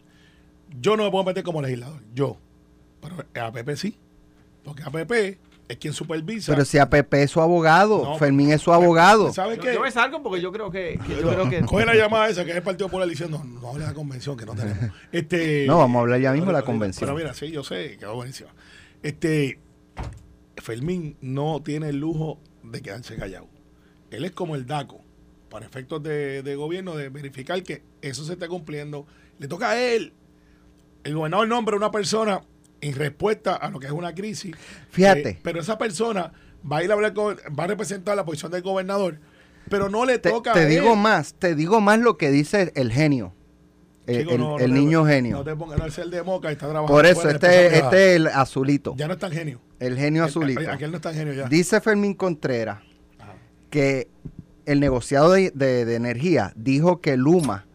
Yo 0.80 0.96
no 0.96 1.04
me 1.04 1.12
puedo 1.12 1.26
meter 1.26 1.44
como 1.44 1.62
legislador, 1.62 2.02
yo. 2.14 2.38
Pero 3.02 3.46
APP 3.46 3.76
sí. 3.76 3.98
Porque 4.64 4.84
APP 4.84 5.40
es 5.72 5.78
quien 5.78 5.94
supervisa. 5.94 6.52
Pero 6.52 6.66
si 6.66 6.78
APP 6.78 7.14
es 7.16 7.32
su 7.32 7.42
abogado, 7.42 8.18
Fermín 8.18 8.52
es 8.52 8.62
su 8.62 8.72
abogado. 8.74 9.34
¿Sabes 9.34 9.60
qué? 9.60 9.74
Yo 9.74 9.82
me 9.82 9.92
salgo 9.92 10.22
porque 10.22 10.42
yo 10.42 10.52
creo 10.52 10.70
que. 10.70 11.00
yo 11.08 11.30
creo 11.30 11.50
que 11.50 11.62
coge 11.66 11.86
la 11.86 11.96
llamada 11.96 12.30
esa 12.30 12.44
que 12.44 12.52
es 12.52 12.58
el 12.58 12.64
Partido 12.64 12.88
Popular 12.88 13.08
diciendo, 13.08 13.42
no, 13.44 13.62
no 13.62 13.70
hable 13.70 13.82
de 13.82 13.88
la 13.88 13.94
convención 13.94 14.38
que 14.38 14.46
no 14.46 14.54
tenemos. 14.54 14.94
Este, 15.12 15.66
no, 15.68 15.78
vamos 15.78 16.00
a 16.00 16.02
hablar 16.02 16.20
ya 16.20 16.32
mismo 16.32 16.48
de 16.48 16.54
la 16.54 16.62
convención. 16.62 17.08
Pero 17.08 17.18
mira, 17.18 17.34
sí, 17.34 17.52
yo 17.52 17.64
sé, 17.64 17.98
quedó 17.98 18.16
buenísima. 18.16 18.50
Este, 19.02 19.60
Fermín 20.62 21.18
no 21.22 21.62
tiene 21.64 21.90
el 21.90 21.98
lujo 21.98 22.40
de 22.64 22.82
quedarse 22.82 23.16
callado. 23.16 23.48
Él 24.12 24.26
es 24.26 24.32
como 24.32 24.56
el 24.56 24.66
DACO, 24.66 25.02
para 25.50 25.66
efectos 25.66 26.02
de, 26.02 26.56
gobierno, 26.56 26.96
de 26.96 27.10
verificar 27.10 27.62
que 27.64 27.84
eso 28.02 28.24
se 28.24 28.34
está 28.34 28.48
cumpliendo. 28.48 29.06
Le 29.40 29.48
toca 29.48 29.72
a 29.72 29.82
él. 29.82 30.14
El 31.04 31.16
gobernador 31.16 31.48
nombra 31.48 31.76
a 31.76 31.78
una 31.78 31.92
persona 31.92 32.42
en 32.80 32.96
respuesta 32.96 33.56
a 33.56 33.70
lo 33.70 33.80
que 33.80 33.88
es 33.88 33.92
una 33.92 34.14
crisis. 34.14 34.56
Fíjate. 34.90 35.30
Eh, 35.30 35.40
pero 35.44 35.60
esa 35.60 35.78
persona 35.78 36.32
va 36.70 36.78
a 36.78 36.84
ir 36.84 36.92
a 36.92 36.94
hablar 36.94 37.14
con, 37.14 37.38
va 37.58 37.64
a 37.66 37.68
representar 37.68 38.16
la 38.16 38.26
posición 38.26 38.52
del 38.52 38.62
gobernador, 38.62 39.20
pero 39.70 39.90
no 39.90 40.06
le 40.06 40.20
toca 40.20 40.54
te 40.54 40.66
digo 40.68 40.96
más, 40.96 41.34
te 41.34 41.56
digo 41.56 41.82
más 41.82 42.00
lo 42.00 42.18
que 42.18 42.30
dice 42.30 42.72
el 42.76 42.92
genio. 42.92 43.34
Eh, 44.08 44.26
el, 44.60 44.74
niño 44.74 45.06
genio. 45.06 45.38
No 45.38 45.44
te 45.44 45.56
pongas 45.56 45.98
el 46.00 46.10
de 46.10 46.24
moca, 46.24 46.52
está 46.52 46.68
trabajando. 46.68 46.92
Por 46.92 47.06
eso, 47.06 47.30
este, 47.30 47.78
este 47.78 48.12
es 48.12 48.16
el 48.18 48.28
azulito. 48.28 48.96
Ya 48.98 49.08
no 49.08 49.14
es 49.14 49.20
tan 49.20 49.32
genio. 49.32 49.62
El 49.80 49.98
genio 49.98 50.24
azulito. 50.24 50.62
Aquel 50.70 50.92
no 50.92 50.98
es 50.98 51.04
tan 51.04 51.14
genio 51.14 51.34
ya. 51.34 51.48
Dice 51.48 51.80
Fermín 51.82 52.16
Contreras 52.16 52.80
que 53.70 54.08
el 54.66 54.80
negociado 54.80 55.32
de, 55.32 55.96
energía 55.96 56.54
dijo 56.56 57.02
que 57.02 57.18
Luma. 57.18 57.66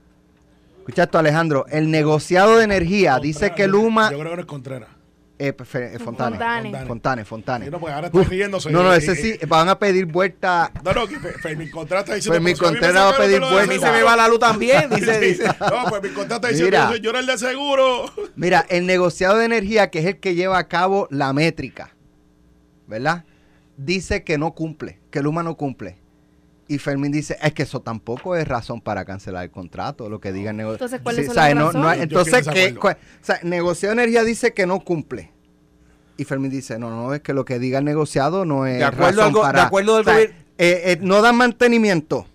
Escucha 0.78 1.04
esto, 1.04 1.18
Alejandro. 1.18 1.66
El 1.68 1.90
negociado 1.90 2.58
de 2.58 2.64
energía 2.64 3.18
dice 3.18 3.52
que 3.52 3.66
Luma. 3.66 4.10
Yo 4.10 4.18
creo 4.18 4.30
que 4.30 4.36
no 4.36 4.42
es 4.42 4.46
Contreras. 4.46 4.95
Eh, 5.38 5.52
Fontane. 5.98 6.38
Fontane. 6.38 6.86
Fontane, 6.86 7.24
Fontane. 7.24 7.70
no, 7.70 7.78
pues 7.78 7.92
ahora 7.92 8.06
está 8.06 8.22
riéndose. 8.22 8.70
No, 8.70 8.82
no, 8.82 8.94
ese 8.94 9.14
sí, 9.14 9.38
van 9.46 9.68
a 9.68 9.78
pedir 9.78 10.06
vuelta. 10.06 10.72
No, 10.82 10.92
no, 10.92 11.06
que 11.06 11.18
Fermín 11.18 11.70
Contreras 11.70 12.04
está 12.04 12.14
diciendo. 12.14 12.34
Fermín 12.34 12.56
Contreras 12.56 13.04
va 13.04 13.10
a 13.10 13.16
pedir 13.16 13.40
vuelta. 13.40 13.74
Y 13.74 13.78
se 13.78 13.92
me 13.92 14.02
va 14.02 14.16
la 14.16 14.28
luz 14.28 14.38
también, 14.38 14.88
dice. 14.94 15.20
dice. 15.20 15.44
No, 15.60 15.90
Fermín 15.90 16.14
Contreras 16.14 16.36
está 16.36 16.48
diciendo, 16.48 16.88
mira, 16.88 16.96
yo 16.96 17.10
era 17.10 17.20
el 17.20 17.26
de 17.26 17.36
seguro. 17.36 18.06
Mira, 18.34 18.64
el 18.70 18.86
negociado 18.86 19.36
de 19.36 19.44
energía, 19.44 19.90
que 19.90 19.98
es 19.98 20.06
el 20.06 20.20
que 20.20 20.34
lleva 20.34 20.56
a 20.56 20.68
cabo 20.68 21.06
la 21.10 21.34
métrica, 21.34 21.94
¿verdad? 22.86 23.24
Dice 23.76 24.24
que 24.24 24.38
no 24.38 24.54
cumple, 24.54 25.00
que 25.10 25.20
Luma 25.20 25.42
no 25.42 25.56
cumple. 25.56 25.98
Y 26.68 26.78
Fermín 26.78 27.12
dice, 27.12 27.38
es 27.40 27.52
que 27.52 27.62
eso 27.62 27.80
tampoco 27.80 28.34
es 28.34 28.46
razón 28.46 28.80
para 28.80 29.04
cancelar 29.04 29.44
el 29.44 29.50
contrato, 29.50 30.08
lo 30.08 30.20
que 30.20 30.32
diga 30.32 30.50
el 30.50 30.56
negociador. 30.56 30.94
Entonces, 30.94 31.00
¿cuál 31.02 31.18
es 31.18 31.34
la 31.34 31.54
no, 31.54 31.92
Entonces, 31.92 32.48
¿qué, 32.48 32.76
o 32.80 32.96
sea, 33.20 33.38
negociado 33.44 33.92
energía 33.92 34.24
dice 34.24 34.52
que 34.52 34.66
no 34.66 34.80
cumple. 34.80 35.32
Y 36.16 36.24
Fermín 36.24 36.50
dice, 36.50 36.78
no, 36.78 36.90
no, 36.90 37.14
es 37.14 37.20
que 37.20 37.34
lo 37.34 37.44
que 37.44 37.58
diga 37.58 37.78
el 37.78 37.84
negociado 37.84 38.44
no 38.44 38.66
es 38.66 38.78
de 38.78 38.84
acuerdo 38.84 39.22
razón 39.22 39.42
para... 39.42 39.60
De 39.60 39.66
acuerdo 39.66 40.02
del 40.02 40.08
eh, 40.18 40.32
eh, 40.58 40.98
no 41.02 41.22
dan 41.22 41.36
mantenimiento. 41.36 42.26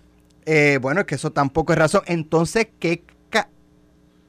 Eh, 0.46 0.78
bueno, 0.80 1.00
es 1.00 1.06
que 1.06 1.16
eso 1.16 1.32
tampoco 1.32 1.72
es 1.72 1.78
razón. 1.78 2.02
Entonces, 2.06 2.68
¿qué 2.78 3.04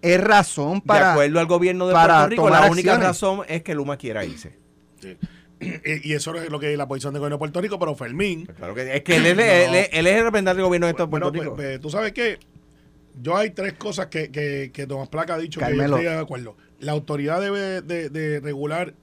es 0.01 0.21
razón 0.21 0.81
para... 0.81 1.05
De 1.05 1.11
acuerdo 1.11 1.39
al 1.39 1.45
gobierno 1.45 1.87
de 1.87 1.93
Puerto 1.93 2.27
Rico, 2.27 2.49
la 2.49 2.69
única 2.69 2.97
razón 2.97 3.41
es 3.47 3.63
que 3.63 3.73
Luma 3.73 3.95
quiera 3.95 4.25
irse. 4.25 4.57
Sí. 4.99 5.17
y 6.03 6.13
eso 6.13 6.35
es 6.35 6.49
lo 6.49 6.59
que 6.59 6.71
es 6.71 6.77
la 6.77 6.87
posición 6.87 7.13
del 7.13 7.21
gobierno 7.21 7.35
de 7.35 7.39
Puerto 7.39 7.61
Rico, 7.61 7.79
pero 7.79 7.95
Fermín. 7.95 8.45
Pues 8.45 8.57
claro 8.57 8.75
que 8.75 8.95
es 8.95 9.03
que 9.03 9.15
él, 9.17 9.25
es 9.25 9.89
el 9.93 10.05
representante 10.05 10.55
del 10.55 10.65
gobierno 10.65 10.87
de 10.87 10.93
Puerto 10.93 11.29
Rico. 11.29 11.55
Pues, 11.55 11.67
pues, 11.67 11.79
tú 11.79 11.89
sabes 11.89 12.11
que 12.13 12.39
yo 13.21 13.37
hay 13.37 13.51
tres 13.51 13.73
cosas 13.73 14.07
que, 14.07 14.31
que, 14.31 14.71
que 14.73 14.87
Tomás 14.87 15.09
Placa 15.09 15.35
ha 15.35 15.37
dicho 15.37 15.59
que 15.59 15.75
yo 15.75 15.83
estoy 15.83 16.03
de 16.03 16.17
acuerdo. 16.17 16.55
La 16.79 16.91
autoridad 16.91 17.39
debe 17.41 17.81
de, 17.81 18.39
regular 18.39 18.93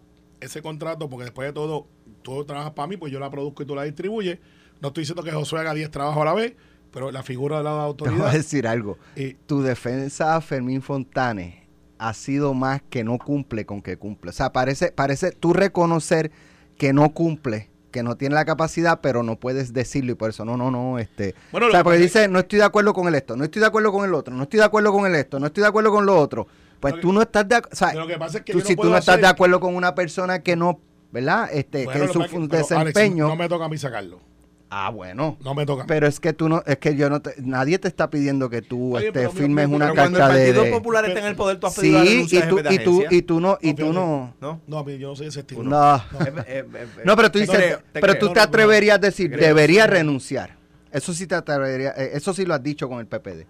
ese 0.40 0.62
contrato 0.62 1.08
porque 1.08 1.24
después 1.24 1.48
de 1.48 1.52
todo, 1.52 1.86
tú 2.22 2.44
trabajas 2.44 2.72
para 2.72 2.88
mí, 2.88 2.96
pues 2.96 3.12
yo 3.12 3.20
la 3.20 3.30
produzco 3.30 3.62
y 3.62 3.66
tú 3.66 3.74
la 3.74 3.84
distribuyes. 3.84 4.38
No 4.80 4.88
estoy 4.88 5.02
diciendo 5.02 5.22
que 5.22 5.30
Josué 5.30 5.60
haga 5.60 5.74
10 5.74 5.90
trabajos 5.90 6.22
a 6.22 6.24
la 6.24 6.34
vez, 6.34 6.54
pero 6.90 7.10
la 7.10 7.22
figura 7.22 7.58
de 7.58 7.64
la 7.64 7.82
autoridad. 7.82 8.16
Te 8.16 8.22
voy 8.22 8.30
a 8.30 8.34
decir 8.34 8.66
algo. 8.66 8.98
tu 9.46 9.62
defensa, 9.62 10.40
Fermín 10.40 10.82
Fontanes, 10.82 11.54
ha 11.98 12.14
sido 12.14 12.54
más 12.54 12.82
que 12.88 13.04
no 13.04 13.18
cumple 13.18 13.66
con 13.66 13.82
que 13.82 13.98
cumple. 13.98 14.30
O 14.30 14.32
sea, 14.32 14.52
parece, 14.52 14.90
parece 14.90 15.32
tú 15.32 15.52
reconocer 15.52 16.32
que 16.80 16.94
no 16.94 17.12
cumple, 17.12 17.68
que 17.90 18.02
no 18.02 18.16
tiene 18.16 18.34
la 18.34 18.46
capacidad, 18.46 19.02
pero 19.02 19.22
no 19.22 19.36
puedes 19.36 19.74
decirlo 19.74 20.12
y 20.12 20.14
por 20.14 20.30
eso 20.30 20.46
no, 20.46 20.56
no, 20.56 20.70
no, 20.70 20.98
este, 20.98 21.34
o 21.52 21.70
sea, 21.70 21.84
porque 21.84 21.98
dice, 21.98 22.26
no 22.26 22.38
estoy 22.38 22.58
de 22.58 22.64
acuerdo 22.64 22.94
con 22.94 23.06
el 23.06 23.14
esto, 23.14 23.36
no 23.36 23.44
estoy 23.44 23.60
de 23.60 23.66
acuerdo 23.66 23.92
con 23.92 24.06
el 24.06 24.14
otro, 24.14 24.34
no 24.34 24.44
estoy 24.44 24.60
de 24.60 24.64
acuerdo 24.64 24.90
con 24.90 25.04
el 25.04 25.14
esto, 25.14 25.38
no 25.38 25.48
estoy 25.48 25.60
de 25.60 25.68
acuerdo 25.68 25.90
con 25.90 26.06
lo 26.06 26.18
otro. 26.18 26.46
Pues 26.80 26.98
tú 26.98 27.12
no 27.12 27.20
estás 27.20 27.46
de 27.46 27.56
acuerdo, 27.56 27.74
o 27.74 27.76
sea, 27.76 27.92
si 28.64 28.76
tú 28.76 28.88
no 28.88 28.96
estás 28.96 29.20
de 29.20 29.26
acuerdo 29.26 29.60
con 29.60 29.76
una 29.76 29.94
persona 29.94 30.38
que 30.38 30.56
no, 30.56 30.80
¿verdad? 31.12 31.50
Este, 31.52 31.86
que 31.86 32.04
es 32.04 32.12
su 32.12 32.48
desempeño. 32.48 33.28
no 33.28 33.36
me 33.36 33.46
toca 33.46 33.66
a 33.66 33.68
mí 33.68 33.76
sacarlo. 33.76 34.20
Ah, 34.72 34.88
bueno. 34.90 35.36
No 35.42 35.54
me 35.54 35.66
toca. 35.66 35.84
Pero 35.86 36.06
es 36.06 36.20
que 36.20 36.32
tú 36.32 36.48
no, 36.48 36.62
es 36.64 36.78
que 36.78 36.94
yo 36.94 37.10
no 37.10 37.20
te, 37.20 37.34
nadie 37.38 37.78
te 37.80 37.88
está 37.88 38.08
pidiendo 38.08 38.48
que 38.48 38.62
tú 38.62 38.96
este, 38.96 39.28
firmes 39.30 39.66
una 39.66 39.92
carta 39.92 40.28
de. 40.28 40.50
el 40.50 40.54
Partido 40.54 40.78
Popular 40.78 41.04
está 41.06 41.18
en 41.18 41.26
el 41.26 41.34
poder, 41.34 41.58
tú 41.58 41.66
has 41.66 41.74
pedido 41.74 42.00
sí, 42.04 42.36
y 42.36 42.42
tú, 42.42 42.60
y 42.70 42.78
tú, 42.78 43.04
y 43.10 43.22
tú 43.22 43.40
no, 43.40 43.58
y 43.60 43.74
tú 43.74 43.92
no. 43.92 44.34
No, 44.40 44.60
no, 44.68 44.88
yo 44.88 45.08
no 45.08 45.16
soy 45.16 45.26
ese 45.26 45.40
estilo. 45.40 45.64
No. 45.64 46.02
No, 47.04 47.16
pero 47.16 47.32
tú 47.32 47.40
dices, 47.40 47.78
pero 47.92 48.16
tú 48.16 48.32
te 48.32 48.38
atreverías 48.38 48.96
a 48.96 48.98
decir, 48.98 49.36
debería 49.36 49.88
renunciar. 49.88 50.56
Eso 50.92 51.12
sí 51.14 51.26
te 51.26 51.34
atrevería, 51.34 51.90
eh, 51.96 52.12
eso 52.14 52.32
sí 52.32 52.44
lo 52.44 52.54
has 52.54 52.62
dicho 52.62 52.88
con 52.88 53.00
el 53.00 53.06
PPD. 53.06 53.46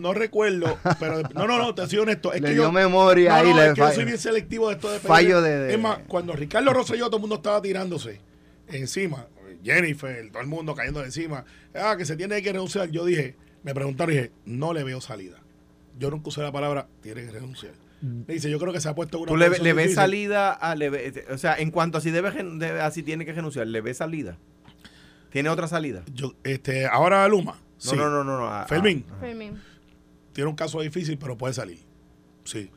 No, 0.00 0.14
recuerdo, 0.14 0.78
pero 1.00 1.22
no, 1.34 1.46
no, 1.46 1.58
no, 1.58 1.74
te 1.74 1.86
soy 1.88 1.98
honesto. 1.98 2.32
Es 2.32 2.40
le 2.40 2.48
que 2.48 2.54
dio 2.54 2.64
yo, 2.64 2.72
memoria 2.72 3.36
ahí. 3.36 3.52
le 3.52 3.68
es 3.68 3.74
que 3.74 3.80
yo 3.80 3.92
soy 3.92 4.04
bien 4.04 4.18
selectivo 4.18 4.68
de 4.68 4.74
esto 4.74 4.90
de 4.90 5.00
Fallo 5.00 5.42
de, 5.42 5.74
Es 5.74 5.80
más, 5.80 5.98
cuando 6.06 6.32
Ricardo 6.34 6.72
Rosselló 6.72 7.06
todo 7.06 7.16
el 7.16 7.22
mundo 7.22 7.36
estaba 7.36 7.60
tirándose 7.60 8.20
encima, 8.68 9.26
Jennifer, 9.62 10.28
todo 10.30 10.42
el 10.42 10.48
mundo 10.48 10.74
cayendo 10.74 11.04
encima, 11.04 11.44
ah, 11.74 11.94
que 11.96 12.04
se 12.04 12.16
tiene 12.16 12.42
que 12.42 12.52
renunciar. 12.52 12.90
Yo 12.90 13.04
dije, 13.04 13.36
me 13.62 13.74
preguntaron 13.74 14.14
y 14.14 14.16
dije, 14.16 14.32
no 14.44 14.72
le 14.72 14.84
veo 14.84 15.00
salida. 15.00 15.38
Yo 15.98 16.10
nunca 16.10 16.28
usé 16.28 16.42
la 16.42 16.52
palabra, 16.52 16.88
tiene 17.02 17.24
que 17.24 17.30
renunciar. 17.30 17.74
Mm. 18.00 18.22
Me 18.26 18.34
dice, 18.34 18.50
yo 18.50 18.58
creo 18.58 18.72
que 18.72 18.80
se 18.80 18.88
ha 18.88 18.94
puesto 18.94 19.18
una. 19.18 19.28
¿Tú 19.28 19.36
le, 19.36 19.50
le 19.50 19.72
ves 19.72 19.94
salida? 19.94 20.52
A, 20.52 20.74
o 21.30 21.38
sea, 21.38 21.56
en 21.56 21.70
cuanto 21.70 21.98
a 21.98 22.00
si 22.00 22.10
debe, 22.10 22.28
así 22.80 23.02
tiene 23.02 23.24
que 23.24 23.32
renunciar, 23.32 23.66
¿le 23.66 23.80
ves 23.80 23.98
salida? 23.98 24.38
¿Tiene 25.30 25.48
otra 25.48 25.68
salida? 25.68 26.02
Yo, 26.12 26.34
este, 26.42 26.86
ahora 26.86 27.26
Luma. 27.28 27.60
No, 27.86 27.94
no, 27.94 28.10
no, 28.10 28.24
no, 28.24 28.38
no. 28.38 28.66
Fermín. 28.66 29.04
Fermín. 29.20 29.58
Tiene 30.32 30.50
un 30.50 30.56
caso 30.56 30.80
difícil, 30.80 31.18
pero 31.18 31.36
puede 31.36 31.54
salir. 31.54 31.80
Sí. 32.44 32.70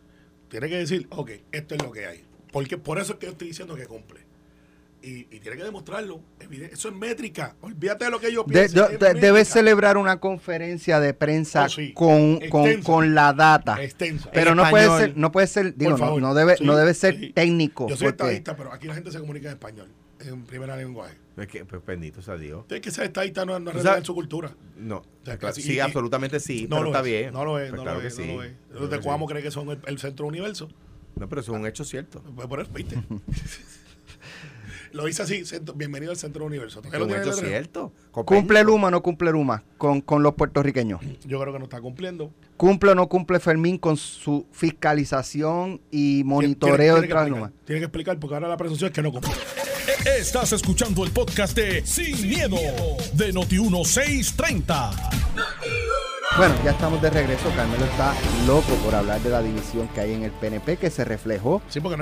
Tiene 0.50 0.70
que 0.70 0.78
decir, 0.78 1.08
ok, 1.10 1.32
esto 1.52 1.76
es 1.76 1.84
lo 1.84 1.92
que 1.92 2.06
hay. 2.06 2.24
Porque 2.52 2.78
por 2.78 3.00
eso 3.00 3.14
es 3.14 3.20
que 3.20 3.26
yo 3.26 3.32
estoy 3.32 3.48
diciendo 3.48 3.76
que 3.76 3.88
cumple 3.88 4.22
y, 5.04 5.40
tiene 5.40 5.58
que 5.58 5.64
demostrarlo. 5.64 6.22
Eso 6.72 6.90
es 6.90 6.96
métrica. 6.96 7.56
Olvídate 7.62 8.06
de 8.06 8.12
lo 8.12 8.20
que 8.20 8.32
yo 8.32 8.46
pienso. 8.46 8.88
debes 8.88 9.50
celebrar 9.50 9.98
una 9.98 10.20
conferencia 10.20 11.00
de 11.00 11.14
prensa 11.14 11.68
oh, 11.68 11.94
con, 11.94 12.40
con, 12.82 13.14
la 13.14 13.34
data. 13.34 13.84
Extensa. 13.84 14.32
Pero 14.32 14.56
no 14.56 14.70
puede 14.70 14.88
ser, 14.98 15.18
no 15.18 15.32
puede 15.32 15.48
ser, 15.48 15.76
digo, 15.76 15.98
no, 15.98 16.34
debe, 16.34 16.56
no 16.62 16.78
debe 16.78 16.94
ser 16.94 17.34
técnico. 17.34 17.88
Yo 17.90 17.98
soy 17.98 18.08
estadista, 18.08 18.56
pero 18.56 18.72
aquí 18.72 18.88
la 18.88 18.96
gente 18.96 19.12
se 19.12 19.20
comunica 19.20 19.50
en 19.50 19.54
español, 19.54 19.90
en 20.22 20.44
primera 20.44 20.78
lenguaje. 20.78 21.18
Es 21.36 21.48
que, 21.48 21.66
pues 21.66 21.84
bendito 21.86 22.22
sea 22.22 22.38
Dios. 22.38 22.64
Es 22.70 22.80
que 22.80 22.92
ser 22.92 23.06
estadista 23.06 23.44
no, 23.44 23.60
no 23.60 23.72
es 23.72 23.84
en 23.86 24.06
su 24.06 24.14
cultura. 24.14 24.56
No. 24.78 25.04
sí, 25.54 25.80
absolutamente 25.80 26.40
sí, 26.40 26.68
no 26.70 26.78
pero 26.78 26.88
está 26.90 27.02
bien. 27.02 27.34
No 27.34 27.44
lo 27.44 27.60
es, 27.60 27.72
pues 27.72 27.84
no, 27.84 27.94
lo 27.94 28.02
es, 28.02 28.20
no 28.20 28.26
lo 28.26 28.44
es. 28.44 28.54
Los 28.72 28.90
de 28.90 29.00
Cuamo 29.00 29.26
creen 29.26 29.44
que 29.44 29.52
son 29.52 29.70
el, 29.70 29.80
el 29.86 30.00
centro 30.00 30.28
universo. 30.28 30.70
No, 31.16 31.28
pero 31.28 31.42
eso 31.42 31.54
es 31.54 31.60
un 31.60 31.68
hecho 31.68 31.84
cierto. 31.84 32.22
Pues 32.36 32.48
por 32.48 32.62
eso, 32.62 32.72
viste. 32.72 32.98
Lo 34.94 35.06
dice 35.06 35.24
así, 35.24 35.44
bienvenido 35.76 36.12
al 36.12 36.18
Centro 36.18 36.46
Universo. 36.46 36.80
Es 36.84 37.36
cierto. 37.40 37.92
¿Cumple 38.12 38.64
Luma 38.64 38.90
o 38.90 38.92
no 38.92 39.02
cumple 39.02 39.32
Luma 39.32 39.64
con, 39.80 40.02
con 40.02 40.22
los 40.22 40.36
puertorriqueños? 40.36 41.02
Yo 41.26 41.40
creo 41.42 41.52
que 41.52 41.58
no 41.58 41.66
está 41.66 41.82
cumpliendo. 41.82 42.32
¿Cumple 42.58 42.92
o 42.92 42.96
no 42.96 43.10
cumple 43.10 43.40
Fermín 43.40 43.80
con 43.80 43.98
su 43.98 44.46
fiscalización 44.52 45.82
y 45.90 46.22
monitoreo 46.24 47.02
de 47.02 47.08
Luma? 47.08 47.52
Tiene 47.66 47.80
que 47.80 47.86
explicar 47.86 48.20
porque 48.20 48.36
ahora 48.36 48.48
la 48.48 48.58
presunción 48.58 48.90
es 48.90 48.94
que 48.94 49.02
no 49.02 49.12
cumple. 49.12 49.32
Estás 50.20 50.54
escuchando 50.54 51.04
el 51.04 51.12
podcast 51.12 51.58
de 51.58 51.84
Sin, 51.86 52.30
miedo, 52.30 52.58
de 53.14 53.34
Noti1630. 53.34 54.92
Bueno, 56.36 56.56
ya 56.66 56.72
estamos 56.72 57.00
de 57.00 57.12
regreso. 57.12 57.48
Carmelo 57.56 57.86
está 57.86 58.12
loco 58.48 58.74
por 58.84 58.96
hablar 58.96 59.22
de 59.22 59.30
la 59.30 59.44
división 59.44 59.88
que 59.90 60.02
hay 60.02 60.14
en 60.14 60.24
el 60.24 60.32
PNP 60.32 60.78
que 60.78 60.90
se 60.90 61.06
reflejó 61.06 61.62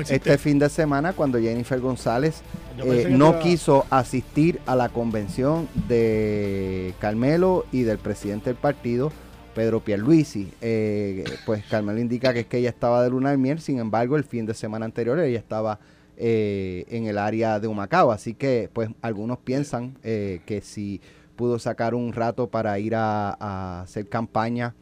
este 0.09 0.37
fin 0.37 0.57
de 0.57 0.69
semana 0.69 1.11
cuando 1.11 1.37
Jennifer 1.37 1.81
González 1.81 2.41
eh, 2.77 3.07
no 3.09 3.39
quiso 3.39 3.85
asistir 3.89 4.61
a 4.65 4.77
la 4.77 4.87
convención 4.87 5.67
de 5.89 6.93
Carmelo 6.99 7.65
y 7.73 7.81
del 7.81 7.97
presidente 7.97 8.51
del 8.51 8.55
partido, 8.55 9.11
Pedro 9.53 9.81
Pierluisi. 9.81 10.53
Eh, 10.61 11.25
pues 11.45 11.65
Carmelo 11.65 11.99
indica 11.99 12.33
que 12.33 12.41
es 12.41 12.45
que 12.45 12.59
ella 12.59 12.69
estaba 12.69 13.03
de 13.03 13.09
luna 13.09 13.31
de 13.31 13.37
miel, 13.37 13.59
sin 13.59 13.79
embargo 13.79 14.15
el 14.15 14.23
fin 14.23 14.45
de 14.45 14.53
semana 14.53 14.85
anterior 14.85 15.19
ella 15.19 15.39
estaba 15.39 15.79
eh, 16.15 16.85
en 16.87 17.05
el 17.05 17.17
área 17.17 17.59
de 17.59 17.67
Humacao, 17.67 18.13
así 18.13 18.33
que 18.33 18.69
pues 18.71 18.91
algunos 19.01 19.39
piensan 19.39 19.95
que 20.01 20.61
si 20.63 21.01
pudo 21.41 21.57
sacar 21.57 21.95
un 21.95 22.13
rato 22.13 22.51
para 22.51 22.77
ir 22.77 22.93
a, 22.93 23.81
hacer 23.81 24.07
campaña 24.07 24.75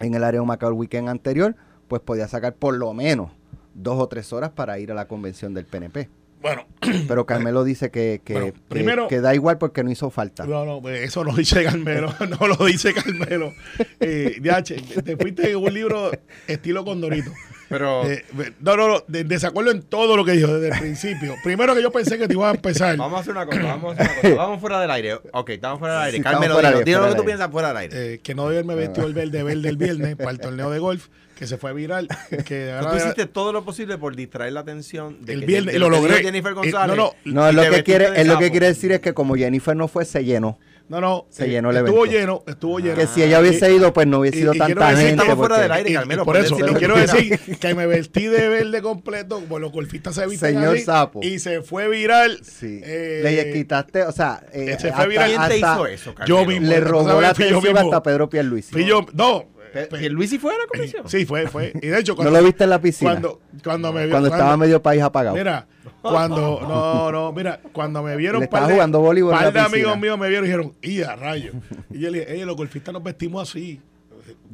en 0.00 0.12
el 0.12 0.22
área 0.22 0.36
de 0.36 0.40
Humacao 0.40 0.68
el 0.68 0.74
weekend 0.74 1.08
anterior, 1.08 1.56
pues 1.88 2.02
podía 2.02 2.28
sacar 2.28 2.56
por 2.56 2.76
lo 2.76 2.92
menos 2.92 3.30
dos 3.72 3.98
o 3.98 4.06
tres 4.06 4.34
horas 4.34 4.50
para 4.50 4.78
ir 4.78 4.92
a 4.92 4.94
la 4.94 5.08
convención 5.08 5.54
del 5.54 5.64
PNP. 5.64 6.10
Bueno, 6.42 6.66
pero 7.08 7.24
Carmelo 7.24 7.64
dice 7.64 7.90
que, 7.90 8.20
que, 8.22 8.52
primero, 8.68 9.08
que, 9.08 9.22
da 9.22 9.34
igual 9.34 9.56
porque 9.56 9.82
no 9.82 9.90
hizo 9.90 10.10
falta. 10.10 10.44
No, 10.44 10.66
no, 10.66 10.82
pues 10.82 11.00
eso 11.00 11.24
lo 11.24 11.32
dice 11.32 11.64
Carmelo, 11.64 12.12
no 12.38 12.48
lo 12.48 12.66
dice 12.66 12.92
Carmelo. 12.92 13.54
Eh, 13.98 14.42
te 15.02 15.16
fuiste 15.16 15.52
en 15.52 15.56
un 15.56 15.72
libro 15.72 16.10
estilo 16.48 16.84
Condorito. 16.84 17.32
Pero. 17.72 18.04
Eh, 18.04 18.22
no, 18.60 18.76
no, 18.76 18.86
no, 18.86 19.04
de, 19.08 19.24
desacuerdo 19.24 19.70
en 19.70 19.80
todo 19.80 20.14
lo 20.14 20.26
que 20.26 20.32
dijo 20.32 20.52
desde 20.52 20.74
el 20.74 20.78
principio. 20.78 21.34
Primero 21.42 21.74
que 21.74 21.80
yo 21.80 21.90
pensé 21.90 22.18
que 22.18 22.28
te 22.28 22.34
iba 22.34 22.50
a 22.50 22.52
empezar. 22.52 22.98
Vamos 22.98 23.16
a 23.16 23.20
hacer 23.22 23.32
una 23.32 23.46
cosa, 23.46 23.62
vamos 23.62 23.98
a 23.98 24.02
hacer 24.02 24.10
una 24.12 24.20
cosa. 24.20 24.34
Vamos 24.34 24.60
fuera 24.60 24.80
del 24.82 24.90
aire. 24.90 25.14
Ok, 25.32 25.50
estamos 25.50 25.78
fuera 25.78 25.94
del 25.94 26.04
aire. 26.04 26.22
Carmelo, 26.22 26.60
dilo, 26.84 27.00
lo 27.00 27.08
que 27.08 27.14
tú 27.14 27.24
piensas 27.24 27.50
fuera 27.50 27.68
del 27.68 27.76
aire. 27.78 28.14
Eh, 28.14 28.18
que 28.18 28.34
no 28.34 28.46
debe 28.50 28.62
me 28.62 28.74
vestido 28.74 29.06
el 29.06 29.14
verde 29.14 29.42
verde 29.42 29.70
el 29.70 29.78
viernes 29.78 30.16
para 30.16 30.32
el 30.32 30.38
torneo 30.38 30.68
de 30.68 30.80
golf 30.80 31.08
que 31.34 31.46
se 31.46 31.56
fue 31.56 31.72
viral. 31.72 32.08
Que 32.46 32.78
tú 32.82 32.96
hiciste 32.96 33.26
todo 33.26 33.54
lo 33.54 33.64
posible 33.64 33.96
por 33.96 34.14
distraer 34.14 34.52
la 34.52 34.60
atención 34.60 35.24
de 35.24 35.32
el 35.32 35.46
viernes, 35.46 35.74
y 35.74 35.78
lo 35.78 35.88
logré. 35.88 36.22
Jennifer 36.22 36.52
González. 36.52 36.94
no, 36.94 37.14
no, 37.24 37.52
no, 37.52 37.52
lo 37.52 37.70
que 37.70 37.82
quiere, 37.82 38.24
lo 38.24 38.38
que 38.38 38.50
quiere 38.50 38.66
decir 38.66 38.92
es 38.92 39.00
que 39.00 39.14
como 39.14 39.34
Jennifer 39.34 39.74
no 39.74 39.88
fue, 39.88 40.04
se 40.04 40.24
llenó. 40.24 40.58
No, 40.88 41.00
no. 41.00 41.26
Se 41.30 41.48
llenó 41.48 41.70
el 41.70 41.78
estuvo 41.78 42.04
lleno, 42.06 42.42
estuvo 42.46 42.78
lleno. 42.78 42.96
Que 42.96 43.06
si 43.06 43.22
ella 43.22 43.40
hubiese 43.40 43.72
ido, 43.72 43.92
pues 43.92 44.06
no 44.06 44.20
hubiese 44.20 44.38
sido 44.38 44.52
tanta 44.54 44.88
gente. 44.96 45.10
Estamos 45.10 45.36
fuera 45.36 45.58
del 45.58 45.72
aire, 45.72 45.92
Carmelo. 45.92 46.24
Por 46.24 46.36
eso, 46.36 46.58
y 46.58 46.74
quiero 46.74 46.96
decir 46.96 47.38
que 47.60 47.74
me 47.74 47.86
vestí 47.86 48.26
de 48.26 48.48
verde 48.48 48.82
completo, 48.82 49.40
como 49.40 49.58
los 49.58 49.72
golfistas 49.72 50.14
se 50.14 50.26
visten 50.26 50.54
Señor 50.54 50.78
Sapo. 50.80 51.20
Y 51.22 51.38
se 51.38 51.62
fue 51.62 51.88
viral. 51.88 52.40
Sí. 52.42 52.80
Eh, 52.84 53.20
le 53.22 53.52
quitaste, 53.52 54.02
o 54.02 54.12
sea... 54.12 54.44
Eh, 54.52 54.76
se 54.78 54.92
fue 54.92 55.08
viral. 55.08 55.30
¿Quién 55.30 55.48
te 55.48 55.58
hizo 55.58 55.86
eso, 55.86 56.14
Carmelo? 56.14 56.40
Yo 56.40 56.46
mismo. 56.46 56.66
Le 56.66 56.80
robó 56.80 57.20
la 57.20 57.30
atención 57.30 57.78
hasta 57.78 58.02
Pedro 58.02 58.28
Pierluisi. 58.28 58.84
Yo, 58.84 59.06
no, 59.12 59.46
¿Y 60.00 60.08
Luis 60.08 60.38
fue 60.40 60.54
a 60.54 60.58
la 60.58 60.66
comisión? 60.66 61.08
Sí, 61.08 61.24
fue, 61.24 61.46
fue. 61.46 61.72
Y 61.80 61.88
de 61.88 61.98
hecho, 61.98 62.14
cuando, 62.16 62.32
¿No 62.32 62.38
lo 62.38 62.44
viste 62.44 62.64
en 62.64 62.70
la 62.70 62.80
piscina? 62.80 63.12
Cuando, 63.12 63.40
cuando 63.62 63.92
me 63.92 64.08
Cuando, 64.08 64.28
estaba 64.28 64.56
medio 64.56 64.82
país 64.82 65.02
apagado. 65.02 65.36
Mira, 65.36 65.66
cuando, 66.00 66.60
no, 66.62 67.12
no, 67.12 67.32
mira, 67.32 67.60
cuando 67.72 68.02
me 68.02 68.16
vieron, 68.16 68.46
par 68.48 68.66
de, 68.66 68.74
jugando 68.74 69.00
voleibol 69.00 69.32
par 69.32 69.52
de 69.52 69.60
amigos 69.60 69.98
míos 69.98 70.18
me 70.18 70.28
vieron 70.28 70.44
y 70.44 70.48
dijeron, 70.48 70.72
¡y 70.82 71.02
a 71.02 71.16
rayo! 71.16 71.52
Y 71.90 72.00
yo 72.00 72.10
le 72.10 72.24
dije, 72.24 72.44
los 72.44 72.56
golfistas 72.56 72.92
nos 72.92 73.02
vestimos 73.02 73.48
así. 73.48 73.80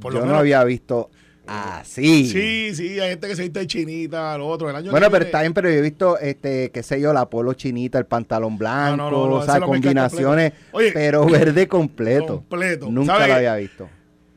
Por 0.00 0.14
yo 0.14 0.24
no 0.24 0.36
había 0.36 0.62
visto 0.64 1.10
así. 1.46 2.28
Sí, 2.28 2.74
sí, 2.74 3.00
hay 3.00 3.10
gente 3.10 3.28
que 3.28 3.36
se 3.36 3.42
viste 3.42 3.60
de 3.60 3.66
chinita, 3.66 4.36
lo 4.38 4.46
otro. 4.46 4.70
El 4.70 4.76
año 4.76 4.90
bueno, 4.90 5.10
pero 5.10 5.24
está 5.24 5.40
bien, 5.40 5.54
pero 5.54 5.68
yo 5.68 5.76
he 5.76 5.80
visto, 5.80 6.18
este, 6.18 6.70
qué 6.70 6.82
sé 6.82 7.00
yo, 7.00 7.12
la 7.12 7.28
polo 7.28 7.54
chinita, 7.54 7.98
el 7.98 8.06
pantalón 8.06 8.56
blanco, 8.58 9.22
o 9.22 9.44
sea, 9.44 9.60
combinaciones, 9.60 10.52
pero 10.92 11.26
verde 11.26 11.66
completo. 11.66 12.36
Completo. 12.36 12.88
Nunca 12.90 13.26
lo 13.26 13.34
había 13.34 13.56
visto 13.56 13.88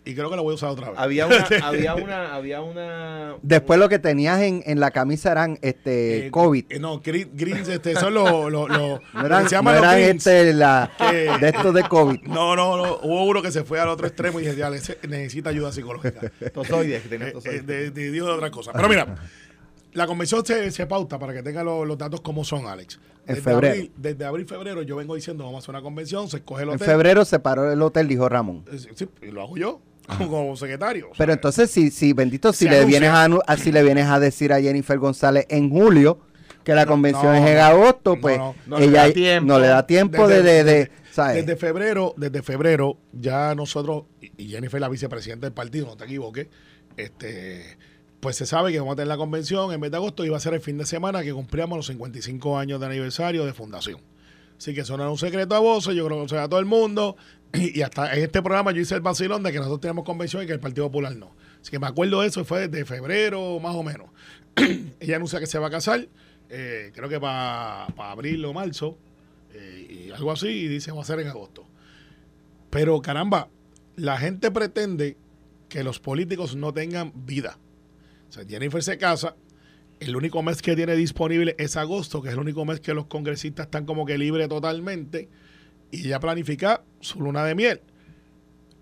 y 0.04 0.16
creo 0.16 0.32
que 0.32 0.36
lo 0.36 0.44
voy 0.44 0.54
a 0.54 0.56
usar 0.56 0.70
otra 0.70 0.90
vez. 0.90 1.00
Había 1.00 1.28
una, 1.28 1.48
había 1.64 1.96
una, 1.96 2.36
había 2.36 2.62
una. 2.62 3.36
Después 3.44 3.80
lo 3.80 3.88
que 3.88 4.00
tenías 4.00 4.42
en, 4.42 4.64
en 4.66 4.80
la 4.80 4.90
camisa 4.90 5.32
eran 5.32 5.60
este 5.62 6.28
eh, 6.28 6.32
COVID. 6.32 6.66
Eh, 6.70 6.80
no, 6.80 7.02
greens, 7.02 7.68
este, 7.68 7.96
son 7.96 8.16
los, 8.16 8.52
los, 8.52 8.70
no 8.70 9.00
eran, 9.24 9.44
se 9.48 9.56
llaman 9.56 9.76
no 9.76 9.80
eran 9.80 10.00
este, 10.00 10.54
la, 10.54 10.92
de 11.40 11.50
estos 11.50 11.74
de 11.74 11.84
COVID. 11.84 12.24
No, 12.24 12.56
no, 12.56 12.78
no, 12.78 13.00
hubo 13.04 13.26
uno 13.26 13.42
que 13.44 13.52
se 13.52 13.64
fue 13.64 13.80
al 13.80 13.90
otro 13.90 14.08
extremo 14.08 14.40
y 14.40 14.46
dije, 14.46 14.64
necesita 15.08 15.52
ayuda 15.52 15.72
psicológica. 15.72 16.32
Tosoides, 16.54 17.04
que 17.04 17.10
tenía 17.10 17.28
eh, 17.28 17.32
tosoides. 17.34 17.68
de, 17.68 17.92
de, 17.92 18.12
de, 18.12 18.22
otra 18.24 18.50
cosa. 18.50 18.72
Pero 18.74 18.90
mira, 18.90 19.16
la 19.94 20.08
convención 20.08 20.44
se, 20.44 20.72
se 20.72 20.88
pauta 20.88 21.20
para 21.20 21.34
que 21.34 21.44
tenga 21.44 21.64
los, 21.64 21.88
los 21.88 21.98
datos 21.98 22.22
como 22.22 22.44
son, 22.44 22.66
Alex. 22.66 23.00
En 23.28 23.36
desde 23.36 23.42
febrero. 23.42 23.74
Abril, 23.74 23.92
desde 23.98 24.26
abril, 24.26 24.46
febrero, 24.48 24.82
yo 24.82 24.96
vengo 24.96 25.14
diciendo, 25.14 25.44
vamos 25.44 25.60
a 25.60 25.60
hacer 25.60 25.76
una 25.76 25.84
convención, 25.84 26.28
se 26.28 26.38
escoge 26.38 26.64
el 26.64 26.70
hotel. 26.70 26.82
En 26.82 26.88
febrero 26.88 27.24
se 27.24 27.38
paró 27.38 27.72
el 27.72 27.80
hotel, 27.84 28.08
dijo 28.08 28.28
Ramón. 28.28 28.66
Sí, 28.96 29.08
lo 29.22 29.44
hago 29.44 29.58
yo 29.58 29.80
como 30.30 30.56
secretario. 30.56 31.10
Pero 31.18 31.34
entonces, 31.34 31.70
si, 31.70 31.92
si 31.92 32.14
bendito, 32.14 32.54
si 32.54 32.68
le, 32.68 32.86
vienes 32.86 33.12
a, 33.12 33.58
si 33.58 33.72
le 33.72 33.84
vienes 33.84 34.08
a 34.08 34.20
decir 34.20 34.54
a 34.54 34.62
Jennifer 34.62 34.98
González 34.98 35.46
en 35.50 35.70
julio 35.70 36.20
que 36.64 36.74
la 36.74 36.86
convención 36.86 37.36
es 37.36 37.50
en 37.50 37.58
agosto, 37.58 38.18
pues 38.20 38.40
ella 38.78 39.42
no 39.42 39.60
le 39.60 39.68
da 39.68 39.86
tiempo 39.88 40.28
de, 40.28 40.64
de, 40.64 40.92
Desde 41.34 41.56
febrero, 41.56 42.14
desde 42.18 42.44
febrero, 42.44 42.98
ya 43.12 43.56
nosotros, 43.56 44.04
y 44.38 44.50
Jennifer 44.50 44.80
la 44.80 44.90
vicepresidenta 44.90 45.48
del 45.48 45.54
partido, 45.54 45.88
no 45.88 45.98
te 45.98 46.06
equivoques, 46.06 46.48
este 46.98 47.78
pues 48.20 48.36
se 48.36 48.46
sabe 48.46 48.72
que 48.72 48.78
vamos 48.78 48.94
a 48.94 48.96
tener 48.98 49.08
la 49.08 49.18
convención 49.18 49.74
en 49.74 49.82
vez 49.82 49.90
de 49.90 49.98
agosto 49.98 50.24
y 50.24 50.30
va 50.30 50.38
a 50.38 50.40
ser 50.40 50.54
el 50.54 50.62
fin 50.62 50.78
de 50.78 50.86
semana 50.86 51.24
que 51.24 51.34
cumplíamos 51.34 51.76
los 51.76 51.88
55 51.88 52.58
años 52.58 52.80
de 52.80 52.86
aniversario 52.86 53.46
de 53.46 53.54
fundación. 53.54 54.00
Así 54.62 54.76
que 54.76 54.82
eso 54.82 54.96
no 54.96 55.04
es 55.04 55.10
un 55.10 55.18
secreto 55.18 55.56
a 55.56 55.60
voces, 55.60 55.96
yo 55.96 56.06
creo 56.06 56.18
que 56.18 56.22
lo 56.22 56.30
sabe 56.30 56.44
a 56.44 56.48
todo 56.48 56.60
el 56.60 56.68
mundo. 56.68 57.18
Y, 57.54 57.82
hasta 57.82 58.14
en 58.16 58.24
este 58.24 58.44
programa 58.44 58.72
yo 58.72 58.80
hice 58.80 58.94
el 58.94 59.02
vacilón 59.02 59.42
de 59.42 59.52
que 59.52 59.58
nosotros 59.58 59.82
tenemos 59.82 60.06
convención 60.06 60.44
y 60.44 60.46
que 60.46 60.54
el 60.54 60.60
Partido 60.60 60.86
Popular 60.86 61.16
no. 61.16 61.36
Así 61.60 61.72
que 61.72 61.80
me 61.80 61.88
acuerdo 61.88 62.22
de 62.22 62.28
eso, 62.28 62.46
fue 62.46 62.68
desde 62.68 62.86
febrero 62.86 63.60
más 63.60 63.76
o 63.76 63.82
menos. 63.82 64.12
Ella 65.00 65.16
anuncia 65.16 65.40
que 65.40 65.48
se 65.48 65.58
va 65.58 65.68
a 65.68 65.70
casar, 65.72 66.08
eh, 66.50 66.92
creo 66.94 67.10
que 67.10 67.20
para 67.20 67.86
abril 67.86 68.46
o 68.46 68.54
marzo, 68.54 69.00
eh, 69.52 70.06
y 70.08 70.12
algo 70.12 70.32
así, 70.32 70.48
y 70.48 70.68
dice 70.68 70.92
va 70.92 71.02
a 71.02 71.06
ser 71.06 71.20
en 71.22 71.30
agosto. 71.30 71.66
Pero 72.70 73.02
caramba, 73.02 73.50
la 73.96 74.20
gente 74.20 74.52
pretende 74.52 75.18
que 75.70 75.84
los 75.84 76.00
políticos 76.00 76.56
no 76.56 76.72
tengan 76.72 77.12
vida. 77.16 77.58
O 78.30 78.32
sea, 78.32 78.46
Jennifer 78.46 78.84
se 78.84 79.00
casa, 79.00 79.36
el 80.02 80.16
único 80.16 80.42
mes 80.42 80.64
que 80.64 80.76
tiene 80.76 80.96
disponible 80.96 81.56
es 81.60 81.78
agosto, 81.78 82.22
que 82.22 82.30
es 82.30 82.34
el 82.34 82.40
único 82.40 82.66
mes 82.66 82.80
que 82.80 82.94
los 82.96 83.06
congresistas 83.06 83.68
están 83.68 83.86
como 83.86 84.04
que 84.06 84.18
libres 84.18 84.50
totalmente, 84.50 85.30
y 85.92 86.10
ya 86.10 86.20
planifica 86.20 86.84
su 87.00 87.22
luna 87.22 87.46
de 87.46 87.54
miel. 87.54 87.82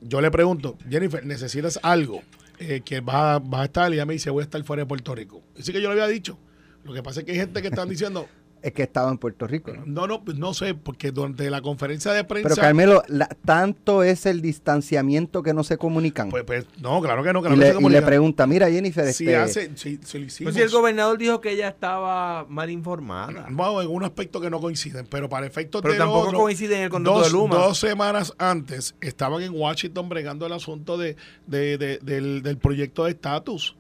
Yo 0.02 0.22
le 0.22 0.32
pregunto, 0.32 0.78
Jennifer, 0.90 1.26
¿necesitas 1.26 1.78
algo 1.84 2.22
eh, 2.60 2.82
que 2.86 3.02
va, 3.02 3.40
va, 3.40 3.64
a 3.64 3.66
estar? 3.66 3.92
Y 3.92 3.96
ella 3.96 4.06
me 4.06 4.14
dice, 4.14 4.30
voy 4.30 4.42
a 4.42 4.44
estar 4.46 4.64
fuera 4.64 4.84
de 4.84 4.88
Puerto 4.88 5.14
Rico. 5.14 5.44
Así 5.60 5.74
que 5.74 5.82
yo 5.82 5.94
le 5.94 6.02
había 6.02 6.08
dicho. 6.08 6.40
Lo 6.86 6.94
que 6.94 7.04
pasa 7.04 7.20
es 7.20 7.26
que 7.26 7.34
hay 7.34 7.38
gente 7.38 7.62
que 7.62 7.68
están 7.68 7.90
diciendo, 7.90 8.30
es 8.62 8.74
que 8.74 8.84
estaba 8.84 9.10
en 9.12 9.18
Puerto 9.18 9.48
Rico. 9.48 9.72
No, 9.86 10.08
no, 10.08 10.24
pues 10.24 10.38
no 10.38 10.54
sé, 10.54 10.74
porque 10.74 11.12
durante 11.12 11.50
la 11.50 11.62
conferencia 11.62 12.12
de 12.12 12.24
prensa. 12.24 12.50
Pero 12.50 12.62
Carmelo, 12.62 13.04
tanto 13.46 14.04
es 14.04 14.26
el 14.26 14.42
distanciamiento 14.42 15.44
que 15.44 15.54
no 15.54 15.64
se 15.64 15.78
comunican. 15.78 16.30
Pues, 16.30 16.44
pues 16.44 16.66
no, 16.82 17.02
claro 17.02 17.24
que 17.24 17.34
no, 17.34 17.42
que 17.42 17.54
y, 17.54 17.56
le, 17.56 17.76
y 17.80 17.90
le 17.90 18.02
pregunta, 18.02 18.46
mira 18.48 18.70
Jennifer, 18.70 19.12
si 19.14 19.26
este, 19.26 19.36
hace, 19.36 19.72
si, 19.76 19.98
pues 19.98 20.56
si 20.56 20.62
el 20.62 20.70
gobernador 20.70 21.18
dijo 21.18 21.42
que 21.42 21.52
ella 21.52 21.68
estaba 21.68 22.46
mal 22.50 22.70
informada. 22.70 23.48
Bueno, 23.60 23.82
en 23.82 23.90
un 23.90 24.04
aspecto 24.04 24.40
que 24.40 24.50
no 24.50 24.62
coinciden, 24.62 25.06
pero 25.10 25.28
para 25.28 25.46
efectos 25.46 25.82
pero 25.82 25.98
tampoco 25.98 26.32
coinciden 26.32 26.78
en 26.78 26.84
el 26.86 26.90
contrato 26.90 27.24
de 27.24 27.30
Luma. 27.30 27.56
Dos 27.56 27.78
semanas 27.78 28.34
antes 28.38 28.96
estaban 29.02 29.42
en 29.42 29.54
Washington 29.54 30.08
bregando 30.08 30.46
el 30.46 30.54
asunto 30.54 30.98
de, 30.98 31.18
de, 31.46 31.78
de 31.78 32.00
del, 32.02 32.42
del 32.42 32.58
proyecto 32.58 33.04
de 33.04 33.12
estatus 33.12 33.76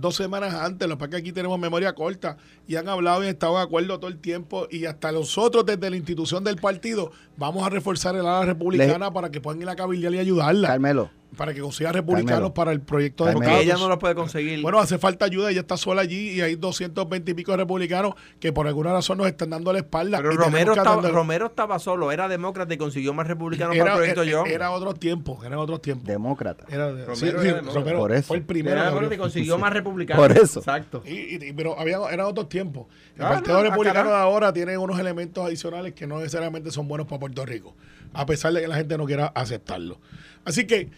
dos 0.00 0.16
semanas 0.16 0.54
antes, 0.54 0.88
lo 0.88 0.98
que 0.98 1.08
que 1.08 1.16
aquí 1.16 1.32
tenemos 1.32 1.58
memoria 1.58 1.94
corta, 1.94 2.36
y 2.66 2.76
han 2.76 2.88
hablado 2.88 3.22
y 3.22 3.26
han 3.26 3.32
estado 3.32 3.56
de 3.56 3.62
acuerdo 3.62 3.98
todo 3.98 4.10
el 4.10 4.18
tiempo, 4.18 4.66
y 4.70 4.86
hasta 4.86 5.12
nosotros 5.12 5.66
desde 5.66 5.90
la 5.90 5.96
institución 5.96 6.44
del 6.44 6.56
partido 6.56 7.12
vamos 7.36 7.66
a 7.66 7.70
reforzar 7.70 8.14
el 8.14 8.22
ala 8.22 8.44
republicana 8.44 9.12
para 9.12 9.30
que 9.30 9.40
puedan 9.40 9.60
ir 9.60 9.68
a 9.68 9.76
cabildear 9.76 10.14
y 10.14 10.18
ayudarla. 10.18 10.68
Carmelo, 10.68 11.10
para 11.36 11.54
que 11.54 11.60
consiga 11.60 11.92
republicanos 11.92 12.50
para 12.52 12.72
el 12.72 12.80
proyecto 12.80 13.24
de 13.24 13.32
Porque 13.32 13.60
ella 13.60 13.76
no 13.76 13.88
lo 13.88 13.98
puede 13.98 14.14
conseguir. 14.14 14.60
Bueno, 14.62 14.78
hace 14.78 14.98
falta 14.98 15.24
ayuda, 15.24 15.50
ella 15.50 15.60
está 15.60 15.76
sola 15.76 16.02
allí 16.02 16.30
y 16.30 16.40
hay 16.40 16.56
220 16.56 17.30
y 17.30 17.34
pico 17.34 17.52
de 17.52 17.58
republicanos 17.58 18.14
que 18.38 18.52
por 18.52 18.66
alguna 18.66 18.92
razón 18.92 19.18
nos 19.18 19.26
están 19.26 19.50
dando 19.50 19.72
la 19.72 19.78
espalda. 19.78 20.18
Pero 20.18 20.32
Romero 20.32 20.74
estaba, 20.74 21.08
Romero 21.08 21.46
estaba 21.46 21.78
solo, 21.78 22.12
era 22.12 22.28
demócrata 22.28 22.74
y 22.74 22.76
consiguió 22.76 23.14
más 23.14 23.26
republicanos 23.26 23.76
para 23.76 23.92
el 23.92 23.96
proyecto 23.96 24.24
yo. 24.24 24.44
Era 24.46 24.70
otro 24.70 24.94
tiempo, 24.94 25.40
era 25.44 25.58
otro 25.58 25.80
tiempo. 25.80 26.04
Demócrata. 26.06 26.66
Era, 26.68 26.90
Romero, 26.90 27.98
por 27.98 28.12
eso. 28.12 28.28
fue 28.28 28.36
el 28.36 28.44
primero. 28.44 28.80
Era 28.80 29.14
y 29.14 29.18
consiguió 29.18 29.58
más 29.58 29.72
republicanos. 29.72 30.26
Por 30.26 30.36
eso. 30.36 30.60
Exacto. 30.60 31.02
Y, 31.06 31.52
pero 31.52 31.78
había, 31.78 31.98
eran 32.10 32.26
otros 32.26 32.48
tiempos. 32.48 32.86
El 33.16 33.22
Partido 33.22 33.62
Republicano 33.62 34.10
de 34.10 34.16
ahora 34.16 34.52
tiene 34.52 34.76
unos 34.76 34.98
elementos 34.98 35.44
adicionales 35.44 35.94
que 35.94 36.06
no 36.06 36.18
necesariamente 36.18 36.70
son 36.70 36.88
buenos 36.88 37.06
para 37.06 37.20
Puerto 37.20 37.44
Rico, 37.44 37.74
a 38.12 38.26
pesar 38.26 38.52
de 38.52 38.60
que 38.60 38.68
la 38.68 38.76
gente 38.76 38.96
no 38.96 39.06
quiera 39.06 39.26
aceptarlo. 39.26 39.98
Así 40.44 40.66
que 40.66 40.90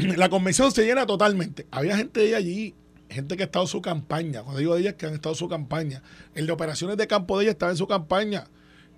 la 0.16 0.28
convención 0.28 0.72
se 0.72 0.84
llena 0.84 1.06
totalmente. 1.06 1.66
Había 1.70 1.96
gente 1.96 2.20
de 2.20 2.34
allí, 2.34 2.74
gente 3.08 3.36
que 3.36 3.42
ha 3.42 3.46
estado 3.46 3.64
en 3.64 3.68
su 3.68 3.82
campaña. 3.82 4.42
Cuando 4.42 4.58
digo 4.58 4.74
de 4.74 4.80
ellas, 4.82 4.94
que 4.94 5.06
han 5.06 5.14
estado 5.14 5.34
en 5.34 5.38
su 5.38 5.48
campaña. 5.48 6.02
El 6.34 6.46
de 6.46 6.52
operaciones 6.52 6.96
de 6.96 7.06
campo 7.06 7.38
de 7.38 7.44
ella 7.44 7.52
estaba 7.52 7.72
en 7.72 7.78
su 7.78 7.86
campaña. 7.86 8.46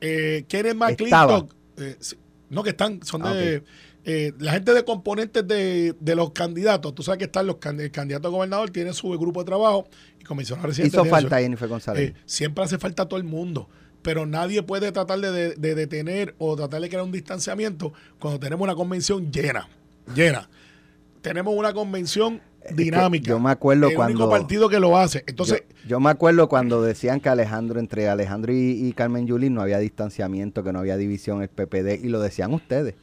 Eh, 0.01 0.45
Kenneth 0.49 0.77
McClintock. 0.77 1.55
Eh, 1.79 1.97
no, 2.51 2.63
que 2.63 2.71
están, 2.71 3.03
son 3.03 3.25
ah, 3.25 3.33
de. 3.33 3.63
Eh, 4.05 4.33
la 4.39 4.53
gente 4.53 4.75
de 4.75 4.85
componentes 4.85 5.47
de, 5.47 6.15
los 6.17 6.33
candidatos, 6.33 6.95
tú 6.95 7.03
sabes 7.03 7.19
que 7.19 7.25
están 7.25 7.47
los 7.47 7.57
el 7.65 7.91
candidato 7.93 8.29
a 8.29 8.31
gobernador, 8.33 8.71
tiene 8.71 8.93
su 8.93 9.09
grupo 9.11 9.41
de 9.41 9.47
trabajo 9.47 9.89
y 10.21 10.25
comisionado 10.25 10.67
residente. 10.67 10.97
Hizo 10.97 11.05
falta 11.05 11.39
Jennifer 11.39 11.69
González. 11.69 12.11
Eh, 12.11 12.15
siempre 12.27 12.65
hace 12.65 12.79
falta 12.79 13.05
a 13.05 13.09
todo 13.09 13.19
el 13.19 13.25
mundo 13.25 13.69
pero 14.03 14.27
nadie 14.27 14.65
puede 14.65 14.91
tratar 14.91 15.21
de, 15.21 15.55
de, 15.55 15.75
detener 15.77 16.35
o 16.39 16.57
tratar 16.57 16.81
de 16.81 16.89
crear 16.89 17.05
un 17.05 17.13
distanciamiento 17.13 17.93
cuando 18.19 18.41
tenemos 18.41 18.65
una 18.65 18.75
convención 18.75 19.31
llena, 19.31 19.69
llena 20.13 20.51
tenemos 21.23 21.55
una 21.57 21.73
convención 21.73 22.41
dinámica. 22.71 23.29
Yo 23.29 23.41
me 23.41 23.51
acuerdo 23.51 23.89
el 23.89 23.95
cuando. 23.95 24.25
único 24.25 24.31
partido 24.31 24.69
que 24.69 24.81
lo 24.81 24.97
hace. 24.99 25.25
Entonces. 25.27 25.65
Yo, 25.87 25.99
me 25.99 26.11
acuerdo 26.11 26.49
cuando 26.49 26.83
decían 26.83 27.21
que 27.21 27.29
Alejandro, 27.29 27.81
entre 27.81 28.09
Alejandro 28.09 28.53
y, 28.55 28.93
Carmen 28.93 29.27
Yulín 29.27 29.55
no 29.55 29.63
había 29.63 29.79
distanciamiento, 29.79 30.63
que 30.63 30.73
no 30.73 30.79
había 30.79 30.97
división 30.97 31.43
el 31.43 31.49
PPD, 31.49 32.05
y 32.05 32.09
lo 32.09 32.21
decían 32.21 32.53
ustedes. 32.53 32.95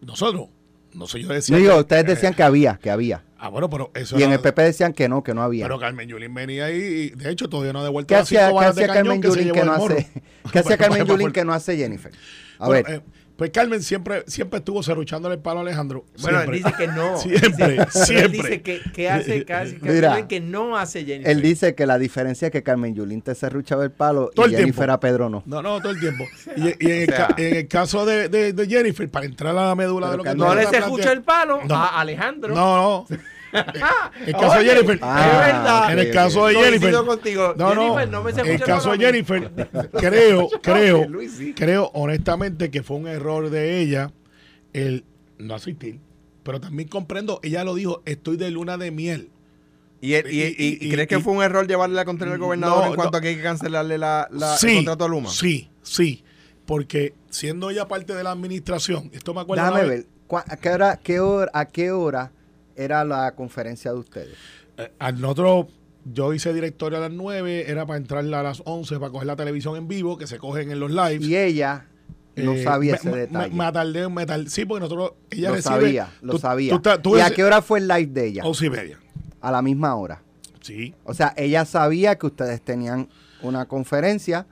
Nosotros. 0.00 0.48
No 0.94 1.06
sé, 1.06 1.20
yo 1.20 1.28
decía. 1.28 1.54
No, 1.54 1.62
digo, 1.62 1.76
ustedes 1.76 2.06
decían 2.06 2.32
que 2.32 2.42
había, 2.42 2.78
que 2.80 2.90
había. 2.90 3.22
Ah, 3.38 3.50
bueno, 3.50 3.68
pero 3.68 3.90
eso. 3.94 4.18
Y 4.18 4.22
en 4.22 4.32
el 4.32 4.40
PP 4.40 4.62
decían 4.62 4.92
que 4.92 5.08
no, 5.08 5.22
que 5.22 5.34
no 5.34 5.42
había. 5.42 5.66
Pero 5.66 5.78
Carmen 5.78 6.08
Yulín 6.08 6.32
venía 6.34 6.66
ahí 6.66 6.76
y, 6.76 7.10
de 7.10 7.30
hecho, 7.30 7.48
todavía 7.48 7.72
no 7.72 7.80
ha 7.80 7.84
devuelto 7.84 8.08
¿Qué 8.08 8.16
hacía, 8.16 8.50
¿qué 8.58 8.64
hacía 8.64 8.88
Carmen 8.92 9.20
Yulín 9.20 9.52
que, 9.52 9.64
no 9.64 9.72
hace? 9.72 10.08
¿Qué 10.50 10.58
hacía 10.58 10.78
Carmen 10.78 11.06
Yulín 11.06 11.30
que 11.30 11.44
no 11.44 11.52
hace 11.52 11.76
Jennifer? 11.76 12.12
A 12.58 12.68
ver. 12.68 12.84
Eh, 12.88 13.00
pues 13.38 13.52
Carmen 13.52 13.80
siempre, 13.84 14.24
siempre 14.26 14.58
estuvo 14.58 14.82
cerruchándole 14.82 15.36
el 15.36 15.40
palo 15.40 15.60
a 15.60 15.62
Alejandro. 15.62 16.04
Bueno, 16.22 16.40
él 16.40 16.50
dice 16.50 16.72
que 16.76 16.88
no. 16.88 17.18
Siempre, 17.18 17.86
siempre. 17.90 18.24
Él 18.24 18.32
dice 18.32 18.62
que, 18.62 18.80
que 18.92 19.08
hace 19.08 19.44
casi 19.44 19.76
que, 19.76 20.26
que 20.28 20.40
no 20.40 20.76
hace 20.76 21.04
Jennifer. 21.04 21.30
Él 21.30 21.40
dice 21.40 21.76
que 21.76 21.86
la 21.86 21.98
diferencia 21.98 22.46
es 22.46 22.52
que 22.52 22.64
Carmen 22.64 22.96
Yulín 22.96 23.22
te 23.22 23.36
cerruchaba 23.36 23.84
el 23.84 23.92
palo 23.92 24.32
y 24.34 24.50
Jennifer 24.50 24.90
a 24.90 24.98
Pedro 24.98 25.28
no. 25.28 25.44
No, 25.46 25.62
no, 25.62 25.80
todo 25.80 25.92
el 25.92 26.00
tiempo. 26.00 26.24
Y, 26.56 26.90
en, 26.90 27.14
el 27.36 27.68
caso 27.68 28.04
de, 28.04 28.28
de, 28.28 28.66
Jennifer, 28.66 29.08
para 29.08 29.26
entrar 29.26 29.56
a 29.56 29.68
la 29.68 29.74
médula 29.76 30.10
de 30.10 30.16
lo 30.16 30.24
que 30.24 30.34
No 30.34 30.52
le 30.56 30.66
se 30.66 30.78
escucha 30.78 31.12
el 31.12 31.22
palo 31.22 31.60
a 31.70 32.00
Alejandro. 32.00 32.52
No, 32.52 33.06
no. 33.08 33.18
el 34.26 34.32
caso 34.32 34.58
de 34.58 34.64
Jennifer. 34.64 34.98
Ah, 35.02 35.88
en 35.90 35.98
el 35.98 36.10
caso 36.10 36.46
de 36.46 36.54
Jennifer. 36.54 36.94
Contigo. 37.04 37.54
No, 37.56 37.74
no. 37.74 38.00
en 38.00 38.46
el 38.46 38.60
caso 38.60 38.92
de 38.92 38.98
Jennifer, 38.98 39.50
creo, 39.92 40.48
creo, 40.62 41.06
creo 41.54 41.90
honestamente 41.94 42.70
que 42.70 42.82
fue 42.82 42.96
un 42.96 43.08
error 43.08 43.50
de 43.50 43.80
ella 43.80 44.12
el 44.72 45.04
no 45.38 45.54
asistir. 45.54 46.00
Pero 46.42 46.60
también 46.60 46.88
comprendo, 46.88 47.40
ella 47.42 47.64
lo 47.64 47.74
dijo, 47.74 48.02
estoy 48.06 48.36
de 48.36 48.50
luna 48.50 48.78
de 48.78 48.90
miel. 48.90 49.30
¿Y, 50.00 50.14
y, 50.14 50.90
crees 50.90 51.08
que 51.08 51.18
fue 51.18 51.32
un 51.32 51.42
error 51.42 51.66
llevarle 51.66 51.96
la 51.96 52.04
contra 52.04 52.32
el 52.32 52.38
gobernador 52.38 52.86
en 52.86 52.94
cuanto 52.94 53.18
a 53.18 53.20
que 53.20 53.28
hay 53.28 53.36
que 53.36 53.42
cancelarle 53.42 53.98
la, 53.98 54.28
la 54.30 54.56
el 54.62 54.74
contrato 54.76 55.04
a 55.04 55.08
Luma? 55.08 55.28
Sí, 55.28 55.68
sí. 55.82 56.22
Porque 56.66 57.14
siendo 57.30 57.68
ella 57.70 57.88
parte 57.88 58.14
de 58.14 58.22
la 58.22 58.30
administración, 58.30 59.10
esto 59.12 59.34
me 59.34 59.40
acuerdo. 59.40 59.64
Déjame 59.64 59.88
ver, 59.88 60.06
¿a 60.30 60.56
qué 60.56 60.70
hora, 60.70 61.00
qué 61.02 61.20
hora, 61.20 61.50
a 61.52 61.64
qué 61.66 61.90
hora 61.90 62.32
era 62.78 63.04
la 63.04 63.34
conferencia 63.34 63.92
de 63.92 63.98
ustedes? 63.98 64.34
Eh, 64.78 64.90
al 64.98 65.20
nosotros, 65.20 65.66
yo 66.04 66.32
hice 66.32 66.54
directorio 66.54 66.98
a 66.98 67.02
las 67.02 67.10
9, 67.10 67.70
era 67.70 67.84
para 67.84 67.98
entrar 67.98 68.24
a 68.24 68.42
las 68.42 68.62
11 68.64 68.98
para 68.98 69.10
coger 69.10 69.26
la 69.26 69.36
televisión 69.36 69.76
en 69.76 69.88
vivo, 69.88 70.16
que 70.16 70.26
se 70.26 70.38
cogen 70.38 70.70
en 70.70 70.80
los 70.80 70.90
lives. 70.90 71.26
Y 71.26 71.36
ella 71.36 71.86
no 72.36 72.52
eh, 72.52 72.62
sabía 72.62 72.94
ese 72.94 73.10
detalle. 73.10 73.54
Me, 73.54 73.72
tardé, 73.72 74.08
me 74.08 74.24
tardé, 74.24 74.48
sí, 74.48 74.64
porque 74.64 74.80
nosotros, 74.80 75.12
ella 75.30 75.50
lo 75.50 75.60
sabía, 75.60 76.08
lo 76.22 76.38
sabía. 76.38 76.80
¿Y 76.80 77.20
a 77.20 77.30
qué 77.30 77.44
hora 77.44 77.60
fue 77.60 77.80
el 77.80 77.88
live 77.88 78.06
de 78.06 78.26
ella? 78.28 78.44
Once 78.44 78.64
y 78.64 78.70
media. 78.70 78.98
A 79.40 79.50
la 79.50 79.60
misma 79.60 79.94
hora. 79.96 80.22
Sí. 80.60 80.94
O 81.04 81.14
sea, 81.14 81.34
ella 81.36 81.64
sabía 81.64 82.16
que 82.16 82.26
ustedes 82.26 82.62
tenían 82.62 83.08
una 83.42 83.66
conferencia 83.66 84.46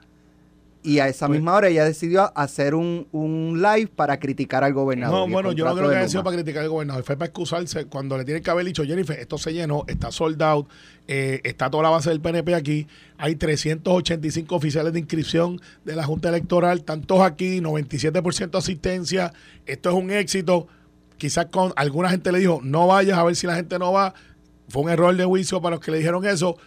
y 0.87 0.99
a 0.99 1.09
esa 1.09 1.27
pues 1.27 1.37
misma 1.37 1.53
hora 1.53 1.67
ella 1.67 1.83
decidió 1.83 2.31
hacer 2.33 2.73
un, 2.73 3.09
un, 3.11 3.61
live 3.61 3.87
para 3.93 4.19
criticar 4.21 4.63
al 4.63 4.71
gobernador. 4.71 5.27
No, 5.27 5.33
bueno, 5.33 5.51
yo 5.51 5.65
no 5.65 5.75
creo 5.75 5.89
que 5.89 5.97
haya 5.97 6.07
sido 6.07 6.23
para 6.23 6.37
criticar 6.37 6.63
al 6.63 6.69
gobernador. 6.69 7.03
Fue 7.03 7.17
para 7.17 7.27
excusarse 7.27 7.87
cuando 7.87 8.17
le 8.17 8.23
tienen 8.23 8.41
que 8.41 8.49
haber 8.49 8.65
dicho, 8.65 8.85
Jennifer, 8.85 9.19
esto 9.19 9.37
se 9.37 9.51
llenó, 9.51 9.83
está 9.87 10.13
sold 10.13 10.41
out, 10.41 10.69
eh, 11.09 11.41
está 11.43 11.69
toda 11.69 11.83
la 11.83 11.89
base 11.89 12.09
del 12.09 12.21
PNP 12.21 12.55
aquí, 12.55 12.87
hay 13.17 13.35
385 13.35 14.55
oficiales 14.55 14.93
de 14.93 14.99
inscripción 14.99 15.59
de 15.83 15.97
la 15.97 16.05
Junta 16.05 16.29
Electoral, 16.29 16.85
tantos 16.85 17.19
aquí, 17.19 17.59
97% 17.59 18.51
de 18.51 18.57
asistencia, 18.57 19.33
esto 19.65 19.89
es 19.89 19.95
un 19.95 20.09
éxito. 20.09 20.69
Quizás 21.17 21.47
con 21.47 21.73
alguna 21.75 22.09
gente 22.11 22.31
le 22.31 22.39
dijo, 22.39 22.61
no 22.63 22.87
vayas 22.87 23.17
a 23.17 23.25
ver 23.25 23.35
si 23.35 23.45
la 23.45 23.55
gente 23.55 23.77
no 23.77 23.91
va. 23.91 24.13
Fue 24.69 24.83
un 24.83 24.89
error 24.89 25.13
de 25.17 25.25
juicio 25.25 25.61
para 25.61 25.75
los 25.75 25.83
que 25.83 25.91
le 25.91 25.97
dijeron 25.97 26.25
eso 26.25 26.57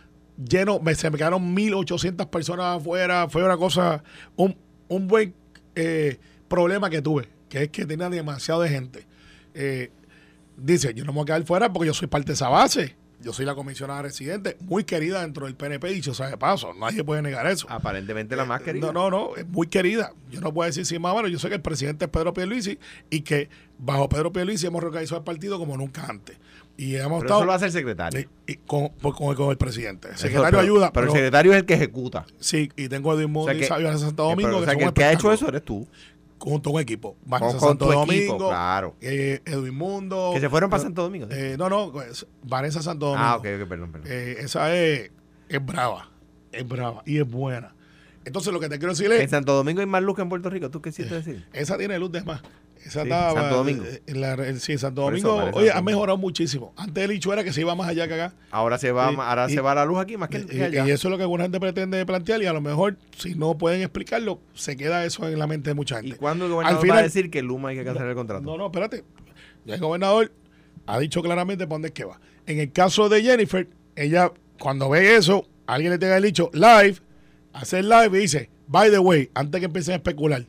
lleno, 0.48 0.80
me, 0.80 0.94
se 0.94 1.10
me 1.10 1.18
quedaron 1.18 1.54
1.800 1.54 2.28
personas 2.28 2.78
afuera, 2.78 3.28
fue 3.28 3.44
una 3.44 3.56
cosa, 3.56 4.02
un, 4.36 4.56
un 4.88 5.06
buen 5.06 5.34
eh, 5.74 6.18
problema 6.48 6.90
que 6.90 7.02
tuve, 7.02 7.28
que 7.48 7.64
es 7.64 7.68
que 7.70 7.86
tenía 7.86 8.08
demasiado 8.08 8.62
de 8.62 8.68
gente. 8.68 9.06
Eh, 9.54 9.90
dice, 10.56 10.94
yo 10.94 11.04
no 11.04 11.12
me 11.12 11.16
voy 11.16 11.22
a 11.24 11.26
quedar 11.26 11.44
fuera 11.44 11.72
porque 11.72 11.88
yo 11.88 11.94
soy 11.94 12.08
parte 12.08 12.28
de 12.28 12.34
esa 12.34 12.48
base. 12.48 12.96
Yo 13.22 13.34
soy 13.34 13.44
la 13.44 13.54
comisionada 13.54 14.00
residente, 14.00 14.56
muy 14.60 14.84
querida 14.84 15.20
dentro 15.20 15.44
del 15.44 15.54
PNP, 15.54 15.88
dicho 15.90 16.14
sea 16.14 16.28
de 16.28 16.38
paso, 16.38 16.72
nadie 16.72 17.04
puede 17.04 17.20
negar 17.20 17.46
eso. 17.46 17.66
Aparentemente 17.68 18.34
la 18.34 18.46
más 18.46 18.62
querida. 18.62 18.86
No, 18.86 18.92
no, 18.94 19.10
no, 19.10 19.36
es 19.36 19.46
muy 19.46 19.66
querida. 19.66 20.14
Yo 20.30 20.40
no 20.40 20.54
puedo 20.54 20.66
decir 20.66 20.86
si 20.86 20.98
más 20.98 21.12
bueno, 21.12 21.28
yo 21.28 21.38
sé 21.38 21.50
que 21.50 21.56
el 21.56 21.60
presidente 21.60 22.06
es 22.06 22.10
Pedro 22.10 22.32
Pierluisi 22.32 22.78
y 23.10 23.20
que 23.20 23.50
bajo 23.76 24.08
Pedro 24.08 24.32
Pierluisi 24.32 24.66
hemos 24.66 24.80
reorganizado 24.80 25.18
el 25.18 25.24
partido 25.24 25.58
como 25.58 25.76
nunca 25.76 26.06
antes. 26.06 26.38
Y 26.80 26.96
hemos 26.96 27.20
pero 27.22 27.36
eso 27.36 27.44
lo 27.44 27.52
hace 27.52 27.66
el 27.66 27.72
secretario. 27.72 28.26
Y, 28.46 28.54
con, 28.54 28.88
con, 28.88 29.50
el 29.50 29.58
presidente. 29.58 30.08
El 30.08 30.16
secretario 30.16 30.60
ayuda. 30.60 30.90
Pero, 30.94 31.08
el 31.08 31.12
secretario 31.12 31.52
es 31.52 31.58
el 31.58 31.66
que 31.66 31.74
ejecuta. 31.74 32.24
Sí, 32.38 32.70
y 32.74 32.88
tengo 32.88 33.12
a 33.12 33.16
Edwin 33.16 33.30
Mundo 33.30 33.52
y 33.52 33.64
Sabio 33.64 33.98
Santo 33.98 34.22
Domingo. 34.22 34.64
que, 34.64 34.70
el 34.70 34.92
que 34.94 35.04
ha 35.04 35.12
hecho 35.12 35.30
eso 35.30 35.46
eres 35.48 35.62
tú. 35.62 35.86
Junto 36.38 36.70
a 36.70 36.72
un 36.72 36.80
equipo. 36.80 37.18
Vanessa 37.26 37.60
Santo 37.60 37.84
Domingo. 37.84 38.48
claro. 38.48 38.96
Eh, 39.02 39.42
Edwin 39.44 39.74
Mundo. 39.74 40.30
Que 40.32 40.40
se 40.40 40.48
fueron 40.48 40.70
para 40.70 40.82
Santo 40.82 41.02
Domingo. 41.02 41.26
Eh, 41.30 41.56
no, 41.58 41.68
no. 41.68 41.92
Pues, 41.92 42.26
Vanessa 42.44 42.80
Santo 42.80 43.08
Domingo. 43.08 43.26
Ah, 43.26 43.36
ok, 43.36 43.46
ok, 43.60 43.68
perdón, 43.68 43.92
perdón. 43.92 44.08
Eh, 44.10 44.36
esa 44.38 44.74
es, 44.74 45.10
es 45.50 45.62
brava. 45.62 46.08
Es 46.50 46.66
brava 46.66 47.02
y 47.04 47.18
es 47.18 47.30
buena. 47.30 47.74
Entonces, 48.24 48.54
lo 48.54 48.58
que 48.58 48.70
te 48.70 48.78
quiero 48.78 48.94
decir 48.94 49.12
es. 49.12 49.20
En 49.20 49.28
Santo 49.28 49.52
Domingo 49.52 49.80
hay 49.80 49.86
más 49.86 50.02
luz 50.02 50.16
que 50.16 50.22
en 50.22 50.30
Puerto 50.30 50.48
Rico. 50.48 50.70
¿Tú 50.70 50.80
qué 50.80 50.88
hiciste 50.88 51.14
decir? 51.14 51.46
Esa 51.52 51.76
tiene 51.76 51.98
luz 51.98 52.10
de 52.10 52.22
más. 52.22 52.40
Esa 52.84 53.04
Santo 53.04 53.56
Domingo. 53.56 53.84
Sí, 54.58 54.78
Santo 54.78 55.02
Domingo. 55.02 55.50
oye, 55.52 55.70
ha 55.70 55.82
mejorado 55.82 56.16
muchísimo. 56.16 56.72
Antes 56.76 57.04
el 57.04 57.10
hecho 57.12 57.32
era 57.32 57.44
que 57.44 57.52
se 57.52 57.60
iba 57.60 57.74
más 57.74 57.88
allá 57.88 58.08
que 58.08 58.14
acá. 58.14 58.34
Ahora 58.50 58.78
se 58.78 58.90
va, 58.90 59.08
ahora 59.08 59.48
se 59.48 59.60
va 59.60 59.74
la 59.74 59.84
luz 59.84 59.98
aquí 59.98 60.16
más 60.16 60.28
que, 60.28 60.38
allá. 60.38 60.86
Y 60.86 60.90
eso 60.90 61.08
es 61.08 61.10
lo 61.10 61.16
que 61.16 61.22
alguna 61.22 61.44
gente 61.44 61.60
pretende 61.60 62.04
plantear 62.06 62.42
y 62.42 62.46
a 62.46 62.52
lo 62.52 62.60
mejor, 62.60 62.96
si 63.16 63.34
no 63.34 63.58
pueden 63.58 63.82
explicarlo, 63.82 64.40
se 64.54 64.76
queda 64.76 65.04
eso 65.04 65.28
en 65.28 65.38
la 65.38 65.46
mente 65.46 65.70
de 65.70 65.74
mucha 65.74 65.96
gente. 65.96 66.16
¿Y 66.16 66.18
cuándo 66.18 66.46
el 66.46 66.52
gobernador 66.52 66.90
va 66.90 66.98
a 66.98 67.02
decir 67.02 67.30
que 67.30 67.42
Luma 67.42 67.70
hay 67.70 67.76
que 67.76 67.84
cancelar 67.84 68.08
el 68.08 68.14
contrato? 68.14 68.42
No, 68.42 68.56
no, 68.56 68.66
espérate. 68.66 69.04
Ya 69.64 69.74
el 69.74 69.80
gobernador 69.80 70.32
ha 70.86 70.98
dicho 70.98 71.22
claramente 71.22 71.66
para 71.66 71.74
dónde 71.74 71.88
es 71.88 71.94
que 71.94 72.04
va. 72.04 72.20
En 72.46 72.58
el 72.58 72.72
caso 72.72 73.08
de 73.08 73.22
Jennifer, 73.22 73.68
ella, 73.94 74.32
cuando 74.58 74.88
ve 74.88 75.16
eso, 75.16 75.46
alguien 75.66 75.92
le 75.92 75.98
tenga 75.98 76.16
el 76.16 76.22
dicho 76.22 76.50
live, 76.52 76.96
hace 77.52 77.80
el 77.80 77.88
live 77.88 78.18
y 78.18 78.22
dice, 78.22 78.50
by 78.66 78.90
the 78.90 78.98
way, 78.98 79.30
antes 79.34 79.60
que 79.60 79.66
empiecen 79.66 79.92
a 79.92 79.96
especular, 79.96 80.46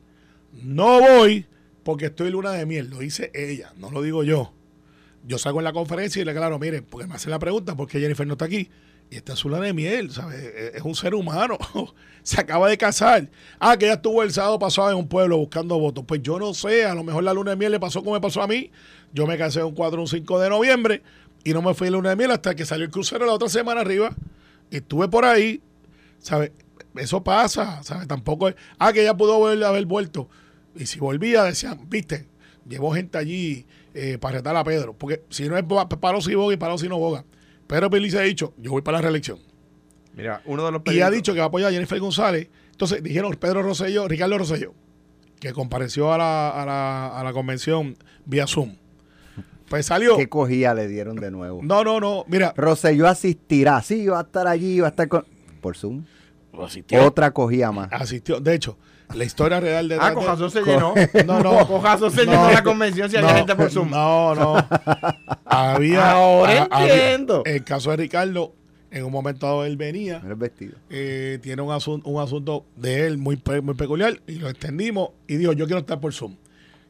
no 0.63 0.99
voy 0.99 1.45
porque 1.83 2.07
estoy 2.07 2.29
luna 2.29 2.51
de 2.51 2.65
miel, 2.65 2.89
lo 2.89 2.99
dice 2.99 3.31
ella, 3.33 3.73
no 3.77 3.91
lo 3.91 4.01
digo 4.01 4.23
yo. 4.23 4.53
Yo 5.23 5.37
salgo 5.37 5.59
en 5.59 5.65
la 5.65 5.73
conferencia 5.73 6.21
y 6.21 6.25
le 6.25 6.31
aclaro, 6.31 6.57
miren, 6.57 6.85
porque 6.89 7.07
me 7.07 7.15
hace 7.15 7.29
la 7.29 7.39
pregunta, 7.39 7.75
¿por 7.75 7.87
qué 7.87 7.99
Jennifer 7.99 8.25
no 8.25 8.33
está 8.33 8.45
aquí? 8.45 8.69
Y 9.09 9.17
está 9.17 9.35
su 9.35 9.49
luna 9.49 9.65
de 9.65 9.73
miel, 9.73 10.09
¿sabes? 10.11 10.41
Es 10.73 10.81
un 10.83 10.95
ser 10.95 11.13
humano, 11.13 11.57
se 12.23 12.39
acaba 12.39 12.69
de 12.69 12.77
casar. 12.77 13.29
Ah, 13.59 13.77
que 13.77 13.85
ella 13.85 13.95
estuvo 13.95 14.23
el 14.23 14.31
sábado 14.31 14.57
pasado 14.57 14.89
en 14.89 14.97
un 14.97 15.07
pueblo 15.07 15.37
buscando 15.37 15.77
votos. 15.77 16.05
Pues 16.07 16.21
yo 16.21 16.39
no 16.39 16.53
sé, 16.53 16.85
a 16.85 16.95
lo 16.95 17.03
mejor 17.03 17.23
la 17.23 17.33
luna 17.33 17.51
de 17.51 17.57
miel 17.57 17.73
le 17.73 17.79
pasó 17.79 17.99
como 17.99 18.13
me 18.13 18.21
pasó 18.21 18.41
a 18.41 18.47
mí. 18.47 18.71
Yo 19.13 19.27
me 19.27 19.37
casé 19.37 19.63
un 19.63 19.75
4 19.75 19.99
o 19.99 20.01
un 20.03 20.07
5 20.07 20.39
de 20.39 20.49
noviembre 20.49 21.03
y 21.43 21.51
no 21.51 21.61
me 21.61 21.73
fui 21.73 21.89
a 21.89 21.91
luna 21.91 22.11
de 22.11 22.15
miel 22.15 22.31
hasta 22.31 22.55
que 22.55 22.65
salió 22.65 22.85
el 22.85 22.91
crucero 22.91 23.25
la 23.25 23.33
otra 23.33 23.49
semana 23.49 23.81
arriba. 23.81 24.15
Y 24.69 24.77
estuve 24.77 25.09
por 25.09 25.25
ahí, 25.25 25.61
¿sabes? 26.19 26.51
Eso 26.95 27.23
pasa, 27.23 27.83
¿sabes? 27.83 28.07
Tampoco 28.07 28.47
es, 28.47 28.55
ah, 28.79 28.93
que 28.93 29.01
ella 29.01 29.15
pudo 29.15 29.45
haber 29.45 29.85
vuelto. 29.85 30.29
Y 30.75 30.85
si 30.85 30.99
volvía, 30.99 31.43
decían, 31.43 31.79
viste, 31.89 32.27
llevó 32.67 32.93
gente 32.93 33.17
allí 33.17 33.65
eh, 33.93 34.17
para 34.19 34.37
retar 34.37 34.55
a 34.55 34.63
Pedro. 34.63 34.93
Porque 34.93 35.23
si 35.29 35.47
no 35.47 35.57
es 35.57 35.63
paro 35.99 36.21
si 36.21 36.35
boga 36.35 36.53
y 36.53 36.57
paro 36.57 36.77
si 36.77 36.87
no 36.87 36.97
boga. 36.97 37.25
Pedro 37.67 37.89
Pelice 37.89 38.19
ha 38.19 38.23
dicho, 38.23 38.53
yo 38.57 38.71
voy 38.71 38.81
para 38.81 38.97
la 38.97 39.03
reelección. 39.03 39.39
Mira, 40.13 40.41
uno 40.45 40.65
de 40.65 40.71
los 40.71 40.81
Y 40.87 41.01
ha 41.01 41.09
dicho 41.09 41.33
que 41.33 41.39
va 41.39 41.45
a 41.45 41.47
apoyar 41.47 41.69
a 41.69 41.73
Jennifer 41.73 41.99
González. 41.99 42.49
Entonces 42.71 43.01
dijeron 43.01 43.33
Pedro 43.35 43.61
Rosselló, 43.63 44.07
Ricardo 44.07 44.37
Rosselló, 44.37 44.73
que 45.39 45.53
compareció 45.53 46.11
a 46.11 46.17
la, 46.17 46.49
a 46.49 46.65
la, 46.65 47.19
a 47.19 47.23
la 47.23 47.33
convención 47.33 47.95
vía 48.25 48.47
Zoom. 48.47 48.75
Pues 49.69 49.85
salió. 49.85 50.17
¿Qué 50.17 50.27
cogía 50.27 50.73
le 50.73 50.89
dieron 50.89 51.15
de 51.15 51.31
nuevo? 51.31 51.61
No, 51.63 51.85
no, 51.85 52.01
no. 52.01 52.25
Mira. 52.27 52.53
Rosselló 52.57 53.07
asistirá. 53.07 53.81
Sí, 53.81 54.05
va 54.07 54.19
a 54.19 54.23
estar 54.23 54.45
allí, 54.45 54.81
va 54.81 54.87
a 54.87 54.89
estar 54.89 55.07
con. 55.07 55.25
Por 55.61 55.77
Zoom. 55.77 56.03
Otra 57.01 57.31
cogía 57.31 57.71
más. 57.71 57.87
Asistió. 57.91 58.41
De 58.41 58.53
hecho, 58.53 58.77
la 59.13 59.23
historia 59.23 59.59
real 59.59 59.87
de. 59.87 59.97
Ah, 59.99 60.13
Cojazo 60.13 60.49
se 60.49 60.61
llenó. 60.61 60.93
No, 61.25 61.41
no. 61.41 61.67
Cojazo 61.67 62.09
se 62.09 62.25
llenó 62.25 62.51
la 62.51 62.63
convención 62.63 63.09
si 63.09 63.17
había 63.17 63.35
gente 63.35 63.55
por 63.55 63.69
Zoom. 63.69 63.89
No, 63.89 64.35
no. 64.35 64.67
había. 65.45 66.11
Ahora 66.11 66.67
entiendo. 66.71 67.43
el 67.45 67.63
caso 67.63 67.91
de 67.91 67.97
Ricardo, 67.97 68.53
en 68.89 69.03
un 69.03 69.11
momento 69.11 69.45
dado 69.45 69.65
él 69.65 69.77
venía. 69.77 70.21
El 70.25 70.35
vestido. 70.35 70.75
Eh, 70.89 71.39
tiene 71.41 71.61
un 71.61 71.71
asunto, 71.71 72.09
un 72.09 72.21
asunto 72.21 72.65
de 72.75 73.07
él 73.07 73.17
muy, 73.17 73.41
muy 73.63 73.75
peculiar 73.75 74.21
y 74.27 74.35
lo 74.35 74.49
extendimos 74.49 75.09
y 75.27 75.35
dijo: 75.35 75.53
Yo 75.53 75.65
quiero 75.65 75.79
estar 75.79 75.99
por 75.99 76.13
Zoom. 76.13 76.35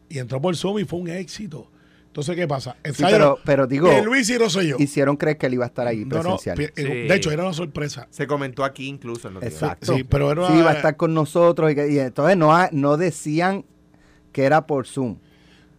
Y 0.10 0.20
entró 0.20 0.42
por 0.42 0.56
Zoom 0.56 0.80
y 0.80 0.86
fue 0.86 1.00
un 1.00 1.08
éxito. 1.08 1.71
Entonces, 2.12 2.36
¿qué 2.36 2.46
pasa? 2.46 2.76
pero, 3.00 3.40
pero 3.46 3.68
digo, 3.68 3.90
Luis 4.04 4.30
y 4.30 4.38
Rosselló. 4.38 4.76
hicieron 4.80 5.16
creer 5.16 5.38
que 5.38 5.46
él 5.46 5.54
iba 5.54 5.64
a 5.64 5.68
estar 5.68 5.88
ahí 5.88 6.04
presencial. 6.04 6.60
Eh, 6.60 6.72
de 6.76 7.16
hecho, 7.16 7.32
era 7.32 7.44
una 7.44 7.54
sorpresa. 7.54 8.06
Se 8.10 8.28
comentó 8.28 8.66
aquí 8.66 8.90
incluso. 8.90 9.30
En 9.30 9.38
Exacto. 9.38 9.96
Sí, 9.96 10.04
pero 10.04 10.30
era, 10.30 10.46
sí, 10.48 10.58
iba 10.58 10.72
a 10.72 10.74
estar 10.74 10.98
con 10.98 11.14
nosotros. 11.14 11.72
Y, 11.72 12.00
entonces 12.00 12.36
no, 12.36 12.52
no 12.74 12.98
decían 12.98 13.64
que 14.34 14.44
era 14.44 14.68
por 14.68 14.88
Zoom. 14.88 15.20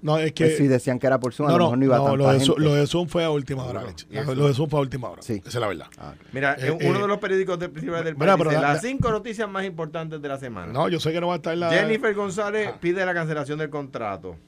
No, 0.00 0.16
es 0.18 0.32
que. 0.32 0.56
si 0.56 0.68
decían 0.68 0.98
que 0.98 1.06
era 1.06 1.20
por 1.20 1.34
Zoom, 1.34 1.50
a 1.50 1.52
lo 1.52 1.58
mejor 1.58 1.78
no 1.78 1.84
iba 1.84 1.98
no, 1.98 2.06
a 2.06 2.16
lo, 2.16 2.32
de 2.32 2.40
Zoom, 2.40 2.58
lo 2.60 2.74
de 2.76 2.86
Zoom 2.86 3.08
fue 3.08 3.24
a 3.24 3.30
última 3.30 3.64
hora. 3.64 3.84
lo 4.10 4.48
de 4.48 4.54
Zoom 4.54 4.70
fue 4.70 4.78
a 4.78 4.82
última 4.82 5.10
hora. 5.10 5.20
Sí. 5.20 5.34
Esa 5.44 5.48
es 5.48 5.54
la 5.56 5.68
verdad. 5.68 5.86
Ah, 5.98 6.14
Mira, 6.32 6.56
eh, 6.58 6.70
uno 6.70 6.98
eh, 6.98 7.02
de 7.02 7.08
los 7.08 7.18
periódicos 7.18 7.58
del 7.58 7.70
principal 7.72 8.04
del 8.04 8.16
país 8.16 8.38
dice, 8.38 8.58
las 8.58 8.80
cinco 8.80 9.10
noticias 9.10 9.50
más 9.50 9.66
importantes 9.66 10.22
de 10.22 10.28
la 10.28 10.38
semana. 10.38 10.72
No, 10.72 10.88
yo 10.88 10.98
sé 10.98 11.12
que 11.12 11.20
no 11.20 11.26
va 11.26 11.34
a 11.34 11.36
estar 11.36 11.54
la. 11.58 11.70
Jennifer 11.70 12.14
González 12.14 12.70
ah. 12.72 12.78
pide 12.80 13.04
la 13.04 13.12
cancelación 13.12 13.58
del 13.58 13.68
contrato. 13.68 14.38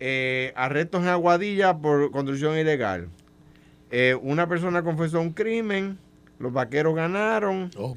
Eh, 0.00 0.52
arrestos 0.56 1.02
en 1.02 1.08
Aguadilla 1.08 1.78
por 1.78 2.10
construcción 2.10 2.56
ilegal. 2.56 3.08
Eh, 3.90 4.16
una 4.20 4.48
persona 4.48 4.82
confesó 4.82 5.20
un 5.20 5.32
crimen, 5.32 5.98
los 6.38 6.52
vaqueros 6.52 6.94
ganaron 6.94 7.70
oh, 7.76 7.96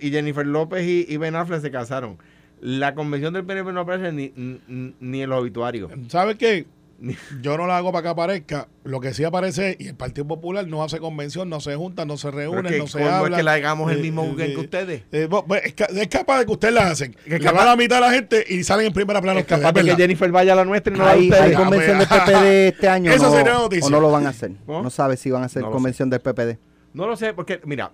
y, 0.00 0.10
Jennifer, 0.10 0.46
López 0.46 0.86
y, 0.86 1.16
Ben 1.16 1.36
Affleck 1.36 1.60
se 1.60 1.70
casaron. 1.70 2.18
La 2.60 2.94
convención 2.94 3.32
del 3.32 3.44
PNP 3.44 3.72
no 3.72 3.80
aparece 3.80 4.12
ni, 4.12 4.32
ni, 4.36 4.94
ni 4.98 5.22
en 5.22 5.30
los 5.30 5.40
obituarios. 5.40 5.92
¿Sabes 6.08 6.36
qué? 6.36 6.66
Yo 7.42 7.56
no 7.56 7.66
la 7.66 7.78
hago 7.78 7.92
para 7.92 8.02
que 8.02 8.08
aparezca. 8.08 8.68
Lo 8.84 9.00
que 9.00 9.14
sí 9.14 9.24
aparece, 9.24 9.76
y 9.78 9.88
el 9.88 9.94
Partido 9.94 10.26
Popular 10.26 10.66
no 10.66 10.82
hace 10.82 10.98
convención, 10.98 11.48
no 11.48 11.60
se 11.60 11.74
junta, 11.76 12.04
no 12.04 12.16
se 12.16 12.30
reúnen, 12.30 12.78
no 12.78 12.86
se 12.86 13.02
habla. 13.04 13.36
es 13.36 13.40
que 13.40 13.42
la 13.42 13.54
hagamos 13.54 13.90
el 13.90 13.98
eh, 13.98 14.02
mismo 14.02 14.24
eh, 14.38 14.54
que 14.54 14.56
ustedes? 14.56 15.02
Eh, 15.12 15.28
es, 15.64 16.08
capaz 16.08 16.40
de 16.40 16.46
que 16.46 16.52
ustedes 16.52 16.74
la 16.74 16.88
hacen. 16.88 17.14
Que 17.24 17.38
van 17.38 17.58
a 17.58 17.64
la 17.64 17.76
mitad 17.76 17.96
de 17.96 18.02
la 18.02 18.12
gente 18.12 18.44
y 18.48 18.62
salen 18.64 18.86
en 18.86 18.92
primera 18.92 19.20
plana. 19.20 19.40
Es 19.40 19.46
capaz 19.46 19.72
de 19.72 19.84
que 19.84 19.96
Jennifer 19.96 20.30
vaya 20.30 20.52
a 20.52 20.56
la 20.56 20.64
nuestra 20.64 20.94
y 20.94 20.98
no 20.98 21.06
hay, 21.06 21.30
¿Hay 21.30 21.54
convención 21.54 21.98
del 21.98 22.08
PPD 22.08 22.44
este 22.68 22.88
año? 22.88 23.10
Eso 23.12 23.24
no, 23.24 23.32
sería 23.32 23.52
noticia. 23.54 23.86
¿O 23.86 23.90
no 23.90 24.00
lo 24.00 24.10
van 24.10 24.26
a 24.26 24.30
hacer? 24.30 24.52
¿No, 24.66 24.90
sabes 24.90 25.20
si 25.20 25.30
van 25.30 25.42
a 25.42 25.46
hacer 25.46 25.62
convención 25.62 26.10
del 26.10 26.20
PPD? 26.20 26.58
No 26.92 27.06
lo 27.06 27.16
sé, 27.16 27.34
porque, 27.34 27.60
mira, 27.64 27.92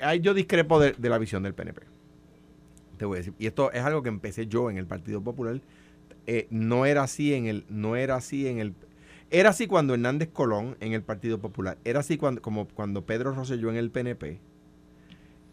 ahí 0.00 0.20
yo 0.20 0.34
discrepo 0.34 0.78
de, 0.78 0.92
de 0.92 1.08
la 1.08 1.18
visión 1.18 1.42
del 1.42 1.54
PNP. 1.54 1.82
Te 2.98 3.04
voy 3.04 3.16
a 3.16 3.18
decir. 3.18 3.34
Y 3.38 3.46
esto 3.46 3.72
es 3.72 3.82
algo 3.82 4.02
que 4.02 4.08
empecé 4.08 4.46
yo 4.46 4.70
en 4.70 4.78
el 4.78 4.86
Partido 4.86 5.20
Popular 5.20 5.60
eh, 6.26 6.46
no 6.50 6.86
era 6.86 7.02
así 7.02 7.34
en 7.34 7.46
el, 7.46 7.64
no 7.68 7.96
era 7.96 8.16
así 8.16 8.46
en 8.48 8.58
el, 8.58 8.74
era 9.30 9.50
así 9.50 9.66
cuando 9.66 9.94
Hernández 9.94 10.30
Colón 10.32 10.76
en 10.80 10.92
el 10.92 11.02
Partido 11.02 11.38
Popular, 11.38 11.78
era 11.84 12.00
así 12.00 12.16
cuando, 12.16 12.42
como 12.42 12.68
cuando 12.68 13.04
Pedro 13.04 13.32
Rosselló 13.32 13.70
en 13.70 13.76
el 13.76 13.90
PNP. 13.90 14.40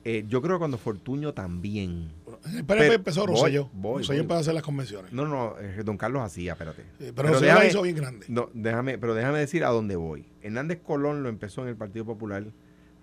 Eh, 0.06 0.26
yo 0.28 0.42
creo 0.42 0.58
que 0.58 0.60
cuando 0.60 0.78
Fortuño 0.78 1.34
también. 1.34 2.12
El 2.54 2.66
PNP 2.66 2.96
empezó 2.96 3.26
Rosselló. 3.26 3.70
Rosselló 3.82 4.22
empezó 4.22 4.38
a 4.38 4.42
hacer 4.42 4.54
las 4.54 4.64
convenciones. 4.64 5.14
No, 5.14 5.26
no, 5.26 5.56
don 5.86 5.98
Carlos 5.98 6.24
hacía, 6.24 6.54
espérate. 6.54 6.84
pero, 6.98 7.14
pero 7.16 7.40
déjame, 7.40 7.68
hizo 7.68 7.82
bien 7.82 7.96
grande. 7.96 8.26
No, 8.28 8.50
déjame, 8.54 8.98
pero 8.98 9.16
déjame 9.16 9.40
decir 9.40 9.64
a 9.64 9.70
dónde 9.70 9.96
voy. 9.96 10.26
Hernández 10.42 10.82
Colón 10.84 11.24
lo 11.24 11.30
empezó 11.30 11.62
en 11.62 11.70
el 11.70 11.78
Partido 11.78 12.04
Popular. 12.06 12.46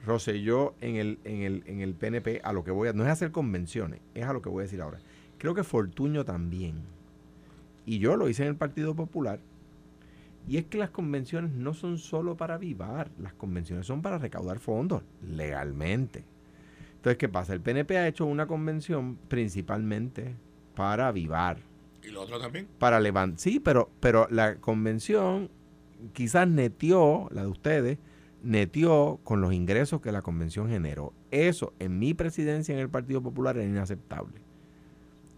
Rosselló 0.04 0.74
en 0.80 0.96
el, 0.96 1.18
en 1.24 1.42
el, 1.42 1.62
en 1.66 1.80
el 1.80 1.94
PNP, 1.94 2.40
a 2.42 2.52
lo 2.52 2.64
que 2.64 2.70
voy 2.70 2.88
a, 2.88 2.92
no 2.92 3.04
es 3.04 3.10
hacer 3.10 3.30
convenciones, 3.32 4.00
es 4.14 4.24
a 4.24 4.32
lo 4.32 4.40
que 4.40 4.48
voy 4.48 4.62
a 4.62 4.64
decir 4.64 4.80
ahora 4.80 4.98
Creo 5.38 5.54
que 5.54 5.64
Fortuño 5.64 6.24
también. 6.24 6.82
Y 7.86 7.98
yo 7.98 8.16
lo 8.16 8.28
hice 8.28 8.42
en 8.42 8.50
el 8.50 8.56
Partido 8.56 8.94
Popular. 8.94 9.40
Y 10.48 10.56
es 10.56 10.66
que 10.66 10.78
las 10.78 10.90
convenciones 10.90 11.52
no 11.52 11.74
son 11.74 11.98
solo 11.98 12.36
para 12.36 12.58
vivar, 12.58 13.10
las 13.18 13.34
convenciones 13.34 13.86
son 13.86 14.02
para 14.02 14.18
recaudar 14.18 14.58
fondos 14.58 15.02
legalmente. 15.22 16.24
Entonces, 16.96 17.18
¿qué 17.18 17.28
pasa? 17.28 17.52
El 17.52 17.60
PNP 17.60 17.98
ha 17.98 18.08
hecho 18.08 18.26
una 18.26 18.46
convención 18.46 19.16
principalmente 19.28 20.34
para 20.74 21.08
avivar. 21.08 21.58
¿Y 22.02 22.08
lo 22.08 22.22
otro 22.22 22.40
también? 22.40 22.66
Para 22.78 23.00
levantar. 23.00 23.38
Sí, 23.38 23.60
pero, 23.60 23.90
pero 24.00 24.26
la 24.30 24.56
convención 24.56 25.50
quizás 26.12 26.48
netió, 26.48 27.28
la 27.30 27.42
de 27.42 27.48
ustedes, 27.48 27.98
netió 28.42 29.20
con 29.22 29.40
los 29.40 29.52
ingresos 29.52 30.00
que 30.00 30.12
la 30.12 30.22
convención 30.22 30.68
generó. 30.68 31.12
Eso 31.30 31.74
en 31.78 31.98
mi 31.98 32.14
presidencia 32.14 32.74
en 32.74 32.80
el 32.80 32.88
Partido 32.88 33.22
Popular 33.22 33.56
era 33.56 33.66
inaceptable 33.66 34.49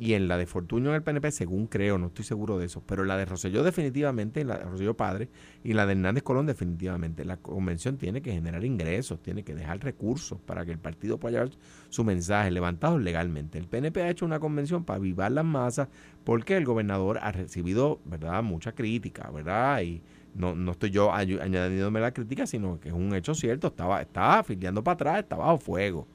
y 0.02 0.14
en 0.14 0.26
la 0.26 0.36
de 0.36 0.46
Fortuño 0.46 0.88
en 0.88 0.96
el 0.96 1.04
PNP, 1.04 1.30
según 1.30 1.68
creo, 1.68 1.96
no 1.96 2.08
estoy 2.08 2.24
seguro 2.24 2.58
de 2.58 2.66
eso, 2.66 2.82
pero 2.84 3.04
la 3.04 3.16
de 3.16 3.24
Roselló 3.24 3.62
definitivamente, 3.62 4.44
la 4.44 4.58
de 4.58 4.64
Roselló 4.64 4.96
Padre 4.96 5.28
y 5.62 5.74
la 5.74 5.86
de 5.86 5.92
Hernández 5.92 6.24
Colón 6.24 6.44
definitivamente. 6.44 7.24
La 7.24 7.36
convención 7.36 7.98
tiene 7.98 8.20
que 8.20 8.32
generar 8.32 8.64
ingresos, 8.64 9.22
tiene 9.22 9.44
que 9.44 9.54
dejar 9.54 9.78
recursos 9.78 10.40
para 10.40 10.64
que 10.64 10.72
el 10.72 10.80
partido 10.80 11.18
pueda 11.18 11.34
llevar 11.34 11.50
su 11.88 12.02
mensaje 12.02 12.50
levantado 12.50 12.98
legalmente. 12.98 13.58
El 13.58 13.68
PNP 13.68 14.02
ha 14.02 14.10
hecho 14.10 14.24
una 14.24 14.40
convención 14.40 14.82
para 14.82 14.96
avivar 14.96 15.30
las 15.30 15.44
masas 15.44 15.86
porque 16.24 16.56
el 16.56 16.64
gobernador 16.64 17.20
ha 17.22 17.30
recibido, 17.30 18.00
¿verdad?, 18.04 18.42
mucha 18.42 18.72
crítica, 18.72 19.30
¿verdad? 19.30 19.82
Y 19.82 20.02
no, 20.34 20.56
no 20.56 20.72
estoy 20.72 20.90
yo 20.90 21.12
añadiéndome 21.12 22.00
la 22.00 22.12
crítica, 22.12 22.44
sino 22.48 22.80
que 22.80 22.88
es 22.88 22.94
un 22.94 23.14
hecho 23.14 23.36
cierto, 23.36 23.68
estaba, 23.68 24.02
estaba 24.02 24.40
afiliando 24.40 24.82
para 24.82 24.94
atrás, 24.94 25.18
estaba 25.20 25.44
bajo 25.44 25.58
fuego. 25.58 26.08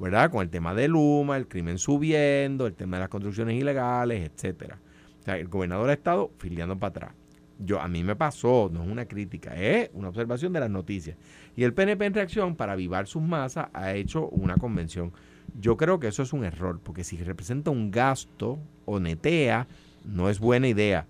¿Verdad? 0.00 0.30
Con 0.30 0.40
el 0.42 0.48
tema 0.48 0.74
de 0.74 0.88
Luma, 0.88 1.36
el 1.36 1.46
crimen 1.46 1.78
subiendo, 1.78 2.66
el 2.66 2.74
tema 2.74 2.96
de 2.96 3.02
las 3.02 3.10
construcciones 3.10 3.60
ilegales, 3.60 4.30
etcétera. 4.30 4.78
O 5.20 5.22
sea, 5.22 5.36
el 5.36 5.48
gobernador 5.48 5.90
ha 5.90 5.92
estado 5.92 6.30
filiando 6.38 6.78
para 6.78 6.88
atrás. 6.88 7.14
Yo, 7.58 7.78
a 7.78 7.88
mí 7.88 8.02
me 8.02 8.16
pasó, 8.16 8.70
no 8.72 8.82
es 8.82 8.88
una 8.88 9.04
crítica, 9.04 9.54
es 9.54 9.90
una 9.92 10.08
observación 10.08 10.54
de 10.54 10.60
las 10.60 10.70
noticias. 10.70 11.18
Y 11.54 11.64
el 11.64 11.74
PNP 11.74 12.06
en 12.06 12.14
reacción, 12.14 12.56
para 12.56 12.72
avivar 12.72 13.06
sus 13.06 13.20
masas, 13.20 13.68
ha 13.74 13.92
hecho 13.92 14.28
una 14.28 14.56
convención. 14.56 15.12
Yo 15.60 15.76
creo 15.76 16.00
que 16.00 16.08
eso 16.08 16.22
es 16.22 16.32
un 16.32 16.44
error, 16.44 16.80
porque 16.82 17.04
si 17.04 17.18
representa 17.18 17.70
un 17.70 17.90
gasto 17.90 18.58
o 18.86 18.98
no 18.98 20.30
es 20.30 20.40
buena 20.40 20.68
idea. 20.68 21.06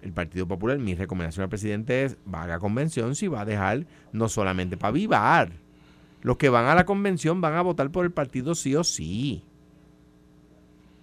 El 0.00 0.12
Partido 0.12 0.46
Popular, 0.46 0.78
mi 0.78 0.94
recomendación 0.94 1.42
al 1.42 1.48
presidente 1.48 2.04
es, 2.04 2.16
va 2.32 2.44
a 2.44 2.60
convención 2.60 3.16
si 3.16 3.26
va 3.26 3.40
a 3.40 3.44
dejar 3.44 3.84
no 4.12 4.28
solamente 4.28 4.76
para 4.76 4.90
avivar, 4.90 5.50
los 6.22 6.36
que 6.36 6.48
van 6.48 6.66
a 6.66 6.74
la 6.74 6.84
convención 6.84 7.40
van 7.40 7.54
a 7.54 7.62
votar 7.62 7.90
por 7.90 8.04
el 8.04 8.10
partido 8.10 8.54
sí 8.54 8.74
o 8.74 8.84
sí. 8.84 9.44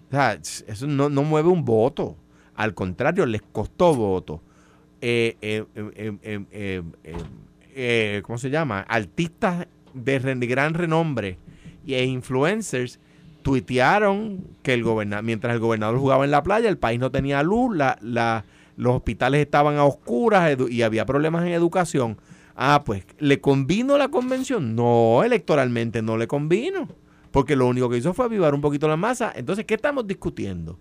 O 0.08 0.10
sea, 0.10 0.34
eso 0.34 0.86
no, 0.86 1.08
mueve 1.08 1.48
un 1.48 1.64
voto. 1.64 2.16
Al 2.54 2.74
contrario, 2.74 3.26
les 3.26 3.42
costó 3.42 3.94
voto. 3.94 4.40
Eh, 5.00 5.36
eh, 5.42 6.82
eh, 7.74 8.22
¿Cómo 8.24 8.38
se 8.38 8.50
llama? 8.50 8.80
Artistas 8.80 9.66
de 9.92 10.46
gran 10.46 10.74
renombre 10.74 11.38
e 11.86 12.04
influencers 12.04 12.98
tuitearon 13.42 14.44
que 14.62 14.74
el 14.74 14.82
gobernador, 14.82 15.24
mientras 15.24 15.54
el 15.54 15.60
gobernador 15.60 15.98
jugaba 15.98 16.24
en 16.24 16.30
la 16.30 16.42
playa, 16.42 16.68
el 16.68 16.78
país 16.78 16.98
no 16.98 17.10
tenía 17.10 17.42
luz, 17.42 17.76
la, 17.76 17.98
la, 18.00 18.44
los 18.76 18.96
hospitales 18.96 19.40
estaban 19.40 19.76
a 19.76 19.84
oscuras 19.84 20.56
y 20.68 20.82
había 20.82 21.06
problemas 21.06 21.44
en 21.46 21.52
educación. 21.52 22.18
Ah, 22.58 22.82
pues, 22.84 23.04
¿le 23.18 23.38
convino 23.38 23.98
la 23.98 24.08
convención? 24.08 24.74
No, 24.74 25.22
electoralmente 25.22 26.00
no 26.00 26.16
le 26.16 26.26
convino. 26.26 26.88
Porque 27.30 27.54
lo 27.54 27.66
único 27.66 27.90
que 27.90 27.98
hizo 27.98 28.14
fue 28.14 28.24
avivar 28.24 28.54
un 28.54 28.62
poquito 28.62 28.88
la 28.88 28.96
masa. 28.96 29.30
Entonces, 29.36 29.66
¿qué 29.66 29.74
estamos 29.74 30.06
discutiendo? 30.06 30.78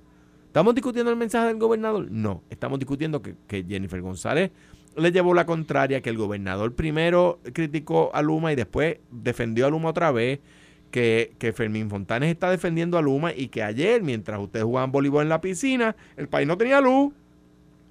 ¿Estamos 0.47 0.73
discutiendo 0.73 1.11
el 1.11 1.17
mensaje 1.17 1.47
del 1.47 1.57
gobernador? 1.57 2.09
No, 2.09 2.43
estamos 2.49 2.80
discutiendo 2.80 3.21
que, 3.21 3.36
Jennifer 3.67 4.01
González 4.01 4.51
le 4.95 5.11
llevó 5.11 5.34
la 5.34 5.45
contraria, 5.45 5.99
que 5.99 6.09
el 6.09 6.17
gobernador 6.17 6.73
primero 6.73 7.39
criticó 7.51 8.09
a 8.13 8.21
Luma 8.21 8.53
y 8.53 8.55
después 8.55 8.99
defendió 9.11 9.67
a 9.67 9.69
Luma 9.69 9.89
otra 9.89 10.13
vez, 10.13 10.39
que, 10.91 11.34
que 11.39 11.51
Fermín 11.51 11.89
Fontanes 11.89 12.32
está 12.32 12.49
defendiendo 12.49 12.97
a 12.97 13.01
Luma 13.01 13.34
y 13.34 13.49
que 13.49 13.63
ayer, 13.63 14.01
mientras 14.01 14.39
ustedes 14.39 14.63
jugaban 14.63 14.93
voleibol 14.93 15.23
en 15.23 15.30
la 15.30 15.41
piscina, 15.41 15.97
el 16.15 16.30
país 16.30 16.47
no 16.47 16.57
tenía 16.57 16.80
luz. 16.80 17.13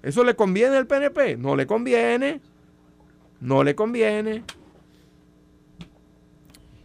¿Eso 0.02 0.24
le 0.24 0.34
conviene 0.34 0.78
al 0.78 0.86
PNP? 0.86 1.36
No 1.36 1.56
le 1.56 1.66
conviene. 1.66 2.40
No 3.44 3.62
le 3.62 3.74
conviene. 3.74 4.42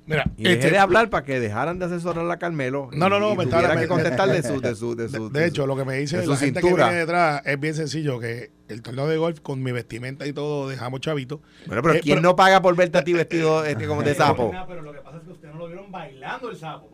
Mira, 0.05 0.25
y 0.35 0.43
dejé 0.43 0.55
este, 0.55 0.71
de 0.71 0.77
hablar 0.77 1.09
para 1.09 1.23
que 1.23 1.39
dejaran 1.39 1.79
de 1.79 1.85
asesorar 1.85 2.29
a 2.29 2.37
Carmelo. 2.37 2.89
No, 2.91 3.07
no, 3.07 3.17
no, 3.17 3.33
me 3.35 3.45
que 3.45 3.87
contestar 3.87 4.29
de 4.29 4.43
su, 4.43 4.59
de 4.59 4.75
su, 4.75 4.93
de 4.93 5.07
su, 5.07 5.29
de, 5.29 5.45
hecho, 5.45 5.65
lo 5.65 5.77
que 5.77 5.85
me 5.85 5.95
dice 5.95 6.25
la 6.25 6.35
gente 6.35 6.59
que 6.59 6.73
viene 6.73 6.95
detrás 6.95 7.43
es 7.45 7.57
bien 7.59 7.75
sencillo, 7.75 8.19
que 8.19 8.51
el 8.67 8.81
torneo 8.81 9.07
de 9.07 9.15
golf 9.15 9.39
con 9.39 9.63
mi 9.63 9.71
vestimenta 9.71 10.27
y 10.27 10.33
todo 10.33 10.67
dejamos 10.67 10.99
chavito. 10.99 11.41
Bueno, 11.65 11.81
pero 11.81 11.93
eh, 11.93 12.01
¿quién 12.01 12.21
no 12.21 12.35
paga 12.35 12.61
por 12.61 12.75
verte 12.75 12.97
a 12.97 13.05
ti 13.05 13.13
vestido 13.13 13.63
este, 13.63 13.87
como 13.87 14.03
de 14.03 14.13
sapo? 14.15 14.51
Pero 14.67 14.81
lo 14.81 14.91
que 14.91 14.99
pasa 14.99 15.17
es 15.17 15.23
que 15.23 15.31
ustedes 15.31 15.53
no 15.53 15.61
lo 15.61 15.67
vieron 15.67 15.89
bailando 15.89 16.49
el 16.49 16.57
sapo. 16.57 16.89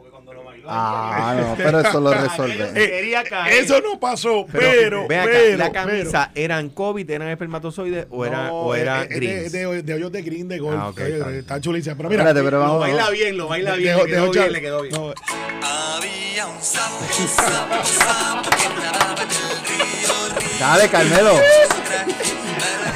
Ah, 0.68 1.36
no, 1.40 1.56
pero 1.56 1.80
eso 1.80 2.00
lo 2.00 2.14
resuelve. 2.14 2.66
Eh, 2.76 3.60
eso 3.60 3.82
no 3.82 4.00
pasó, 4.00 4.46
pero. 4.52 5.06
pero, 5.08 5.58
la 5.58 5.72
camisa, 5.72 6.32
¿eran 6.36 6.70
COVID, 6.70 7.10
eran 7.10 7.30
espermatozoides 7.30 8.08
o, 8.10 8.26
era, 8.26 8.52
o 8.52 8.76
era 8.76 9.04
eh, 9.04 9.20
De, 9.20 9.50
de, 9.50 9.84
de, 9.84 9.94
hoyos 9.94 10.12
de 10.12 10.22
green 10.22 10.48
de 10.48 10.60
golf. 10.60 10.78
Ah, 10.80 10.90
okay, 10.90 11.14
está, 11.14 11.32
está 11.32 11.62
chulísima. 11.62 11.96
Pero 11.96 12.10
mira, 12.10 12.34
pero 12.34 12.60
vamos, 12.60 12.76
lo 12.76 12.80
baila 12.80 13.10
bien, 13.10 13.38
lo 13.38 13.48
baila 13.48 13.76
bien. 13.76 13.98
Le 13.98 14.06
quedó 14.06 14.32
bien, 14.32 14.52
le 14.52 14.62
quedó 14.62 14.82
bien. 14.82 14.96
Había 14.96 16.48
un 16.48 16.62
sapo, 16.62 17.06
sapo 17.26 18.50
que 18.50 18.70
nadaba 18.70 19.22
en 19.22 19.30
el 19.30 19.66
río. 19.66 20.60
Dale, 20.60 20.90
Carmelo. 20.90 21.40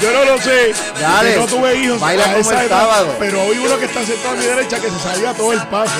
Yo 0.01 0.13
no 0.13 0.25
lo 0.25 0.37
sé. 0.41 0.73
Dale. 0.99 1.35
No 1.35 1.45
tuve 1.45 1.75
hijos. 1.75 1.99
Baila 1.99 2.23
como 2.23 2.37
el 2.37 2.69
sábado. 2.69 3.15
Pero 3.19 3.41
hoy 3.43 3.57
uno 3.57 3.77
que 3.77 3.85
está 3.85 4.05
sentado 4.05 4.29
a 4.29 4.35
mi 4.35 4.45
derecha 4.45 4.79
que 4.79 4.89
se 4.89 4.99
salía 4.99 5.33
todo 5.33 5.53
el 5.53 5.61
paso. 5.67 5.93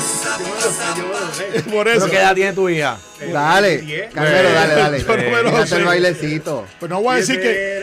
Por 1.72 1.88
eso. 1.88 2.00
¿Pero 2.00 2.12
qué 2.12 2.18
edad 2.18 2.36
tiene 2.36 2.54
tu 2.54 2.70
hija? 2.70 2.98
Dale. 3.32 4.10
Carmelo, 4.14 4.52
dale, 4.54 4.76
dale. 4.76 5.00
Yo 5.00 5.18
no 5.18 5.32
me 5.32 5.44
lo 5.44 5.68
sé. 5.68 5.76
el 5.78 5.86
bailecito. 5.86 6.66
Pues 6.80 6.90
no 6.90 7.02
voy 7.02 7.16
a 7.16 7.18
decir 7.18 7.42
que. 7.42 7.82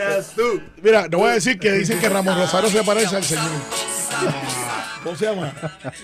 Mira, 0.81 1.07
no 1.09 1.19
voy 1.19 1.31
a 1.31 1.33
decir 1.33 1.59
que 1.59 1.71
dicen 1.71 1.99
que 1.99 2.09
Ramón 2.09 2.37
Rosario 2.37 2.69
se 2.69 2.83
parece 2.83 3.15
al 3.15 3.23
señor. 3.23 3.45
¿Cómo 5.07 5.17
se 5.17 5.25
llama? 5.25 5.53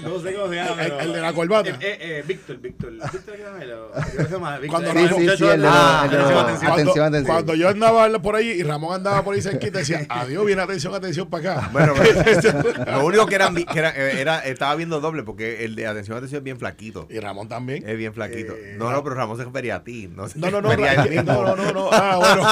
No 0.02 0.20
sé 0.22 0.34
cómo 0.34 0.48
se 0.48 0.56
llama. 0.56 0.82
El, 0.82 1.12
de 1.12 1.20
la 1.22 1.34
corbata. 1.34 1.72
Eh, 1.72 1.78
eh, 1.82 1.98
eh, 2.00 2.24
Víctor, 2.26 2.58
Víctor. 2.60 2.94
Víctor, 2.94 3.36
¿qué 3.36 4.24
se 4.24 4.30
llama? 4.30 4.60
Cuando 4.70 4.92
ah, 4.92 6.04
atención, 6.04 7.06
atención. 7.06 7.26
Cuando 7.26 7.54
yo 7.56 7.68
andaba 7.68 8.08
por 8.20 8.38
ahí 8.38 8.52
y 8.52 8.64
Ramón 8.64 8.96
andaba 8.96 9.22
por 9.22 9.36
ahí 9.36 9.42
cerquita, 9.42 9.80
decía, 9.80 10.06
adiós, 10.08 10.46
viene 10.46 10.62
atención, 10.62 10.96
atención 10.96 11.30
para 11.30 11.52
acá. 11.52 11.70
Bueno, 11.74 11.94
lo 12.88 13.06
único 13.06 13.26
que, 13.26 13.36
eran, 13.36 13.56
que 13.56 13.78
era, 13.78 13.94
era, 13.94 14.40
estaba 14.40 14.74
viendo 14.76 15.02
doble 15.02 15.24
porque 15.24 15.66
el 15.66 15.76
de 15.76 15.86
atención, 15.86 16.16
atención 16.18 16.40
es 16.40 16.44
bien 16.46 16.58
flaquito. 16.58 17.06
Y 17.10 17.20
Ramón 17.20 17.50
también. 17.50 17.84
Es 17.86 17.98
bien 17.98 18.14
flaquito. 18.14 18.54
no, 18.78 18.90
no, 18.90 19.04
pero 19.04 19.16
Ramón 19.16 19.36
se 19.38 19.44
refería 19.44 19.76
a 19.76 19.84
ti. 19.84 20.08
No, 20.08 20.28
no, 20.36 20.50
no, 20.50 20.62
no, 20.62 20.70
no, 20.72 21.56
no, 21.58 21.74
no, 21.74 21.90
Ah, 21.92 22.18
bueno. 22.20 22.44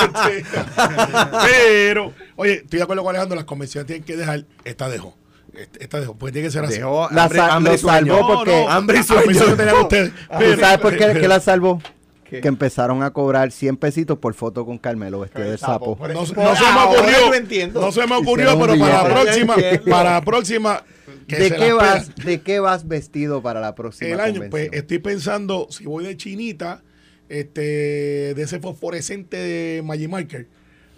Pero, 1.45 2.13
oye, 2.35 2.55
estoy 2.55 2.77
de 2.77 2.83
acuerdo 2.83 3.03
con 3.03 3.11
Alejandro, 3.11 3.37
las 3.37 3.45
convenciones 3.45 3.87
tienen 3.87 4.03
que 4.03 4.17
dejar, 4.17 4.43
esta 4.65 4.89
dejó. 4.89 5.15
Esta 5.53 5.99
dejó, 5.99 6.15
pues 6.15 6.31
tiene 6.31 6.47
que 6.47 6.51
ser 6.51 6.63
así. 6.63 6.75
Dejó 6.75 7.09
la 7.11 7.25
hambre, 7.53 7.77
salvó 7.77 8.27
porque 8.27 8.65
hambre 8.69 8.99
y 8.99 9.03
sueño. 9.03 9.47
no 9.47 9.55
tenían 9.55 9.75
ustedes. 9.77 10.11
¿Sabes 10.59 10.77
por 10.79 10.97
qué, 10.97 11.13
qué 11.19 11.27
la 11.27 11.39
salvó? 11.39 11.81
Que 12.29 12.47
empezaron 12.47 13.03
a 13.03 13.11
cobrar 13.11 13.51
100 13.51 13.75
pesitos 13.75 14.17
por 14.17 14.33
foto 14.33 14.65
con 14.65 14.77
Carmelo 14.77 15.19
vestido 15.19 15.51
de 15.51 15.57
sapo. 15.57 15.97
No, 15.99 16.13
no, 16.13 16.25
se 16.25 16.33
me 16.33 16.45
ocurrió. 16.85 17.71
No 17.73 17.91
se 17.91 18.07
me 18.07 18.15
ocurrió, 18.15 18.57
pero 18.57 18.79
para 18.79 19.03
la 19.03 19.09
próxima, 19.09 19.55
para 19.89 20.11
la 20.13 20.21
próxima. 20.21 20.83
¿De 21.27 21.51
qué, 21.51 21.73
vas, 21.73 22.15
¿De 22.15 22.41
qué 22.41 22.59
vas 22.61 22.87
vestido 22.87 23.41
para 23.41 23.59
la 23.59 23.75
próxima? 23.75 24.11
El 24.11 24.19
año, 24.21 24.43
pues 24.49 24.69
estoy 24.71 24.99
pensando, 24.99 25.67
si 25.69 25.85
voy 25.85 26.05
de 26.05 26.15
chinita, 26.15 26.83
este, 27.27 28.33
de 28.33 28.41
ese 28.41 28.59
fosforescente 28.59 29.37
de 29.37 29.81
Magic 29.83 30.47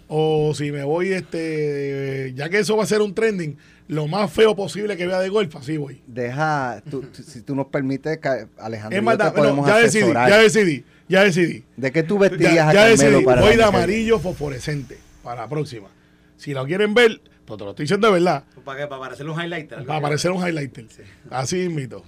o 0.08 0.52
si 0.54 0.70
me 0.70 0.84
voy, 0.84 1.12
este, 1.12 2.32
ya 2.36 2.48
que 2.48 2.58
eso 2.58 2.76
va 2.76 2.84
a 2.84 2.86
ser 2.86 3.00
un 3.00 3.14
trending, 3.14 3.56
lo 3.88 4.06
más 4.06 4.32
feo 4.32 4.56
posible 4.56 4.96
que 4.96 5.06
vea 5.06 5.20
de 5.20 5.28
golf, 5.28 5.54
así 5.56 5.76
voy. 5.76 6.02
Deja, 6.06 6.82
si 7.12 7.42
tú 7.42 7.54
nos 7.54 7.66
permites, 7.66 8.18
Alejandro, 8.58 9.12
es 9.12 9.18
te 9.18 9.30
podemos 9.30 9.66
ya 9.66 9.78
decidí, 9.78 10.12
ya 10.12 10.38
decidí, 10.38 10.84
ya 11.08 11.24
decidí. 11.24 11.64
¿De 11.76 11.92
qué 11.92 12.02
tú 12.02 12.18
vestirías 12.18 12.54
ya, 12.54 12.68
a 12.68 12.72
ya 12.72 12.84
decidí, 12.86 13.24
voy 13.24 13.56
de 13.56 13.64
amarillo 13.64 14.18
fosforescente 14.18 14.98
para 15.22 15.42
la 15.42 15.48
próxima. 15.48 15.88
Si 16.36 16.52
lo 16.52 16.64
quieren 16.66 16.94
ver, 16.94 17.20
pues 17.44 17.58
te 17.58 17.64
lo 17.64 17.70
estoy 17.70 17.84
diciendo 17.84 18.08
de 18.08 18.14
verdad. 18.14 18.44
¿Para 18.64 18.80
qué? 18.80 18.86
Para 18.86 18.96
aparecer 18.96 19.28
un 19.28 19.40
highlighter. 19.40 19.84
Para 19.84 19.98
aparecer 19.98 20.30
un 20.30 20.46
highlighter. 20.46 20.86
Así 21.30 21.62
invito. 21.62 22.04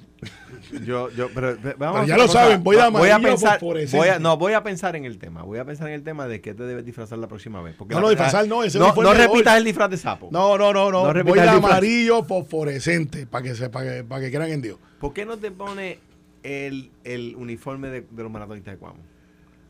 Yo, 0.84 1.10
yo, 1.10 1.28
pero, 1.34 1.56
vamos 1.78 2.06
ya 2.06 2.16
lo 2.16 2.28
saben, 2.28 2.62
voy, 2.62 2.76
a, 2.76 2.88
voy 2.88 3.10
a 3.10 3.18
pensar, 3.18 3.60
voy 3.60 4.08
a, 4.08 4.18
no, 4.18 4.36
voy 4.36 4.52
a 4.52 4.62
pensar 4.62 4.96
en 4.96 5.04
el 5.04 5.18
tema, 5.18 5.42
voy 5.42 5.58
a 5.58 5.64
pensar 5.64 5.88
en 5.88 5.94
el 5.94 6.02
tema 6.02 6.26
de 6.26 6.40
qué 6.40 6.54
te 6.54 6.64
debes 6.64 6.84
disfrazar 6.84 7.18
la 7.18 7.28
próxima 7.28 7.62
vez. 7.62 7.76
no, 7.78 8.00
no, 8.00 8.08
disfrazar 8.08 8.46
no, 8.48 8.64
ese 8.64 8.78
no, 8.78 8.94
no 8.94 9.14
repitas 9.14 9.56
el 9.56 9.64
disfraz 9.64 9.90
de 9.90 9.96
sapo. 9.96 10.28
No, 10.30 10.56
no, 10.58 10.72
no, 10.72 10.90
no, 10.90 11.24
voy 11.24 11.38
de 11.38 11.48
amarillo 11.48 12.24
fosforescente 12.24 13.26
para 13.26 13.42
que, 13.42 13.54
se, 13.54 13.68
para, 13.70 13.96
que, 13.96 14.04
para 14.04 14.20
que 14.20 14.30
crean 14.30 14.50
en 14.50 14.62
Dios. 14.62 14.78
¿Por 15.00 15.12
qué 15.12 15.24
no 15.26 15.36
te 15.38 15.50
pone 15.50 15.98
el, 16.42 16.90
el 17.04 17.36
uniforme 17.36 17.88
de, 17.88 18.00
de 18.10 18.22
los 18.22 18.32
maratonistas 18.32 18.74
de 18.74 18.78
Cuamo? 18.78 18.98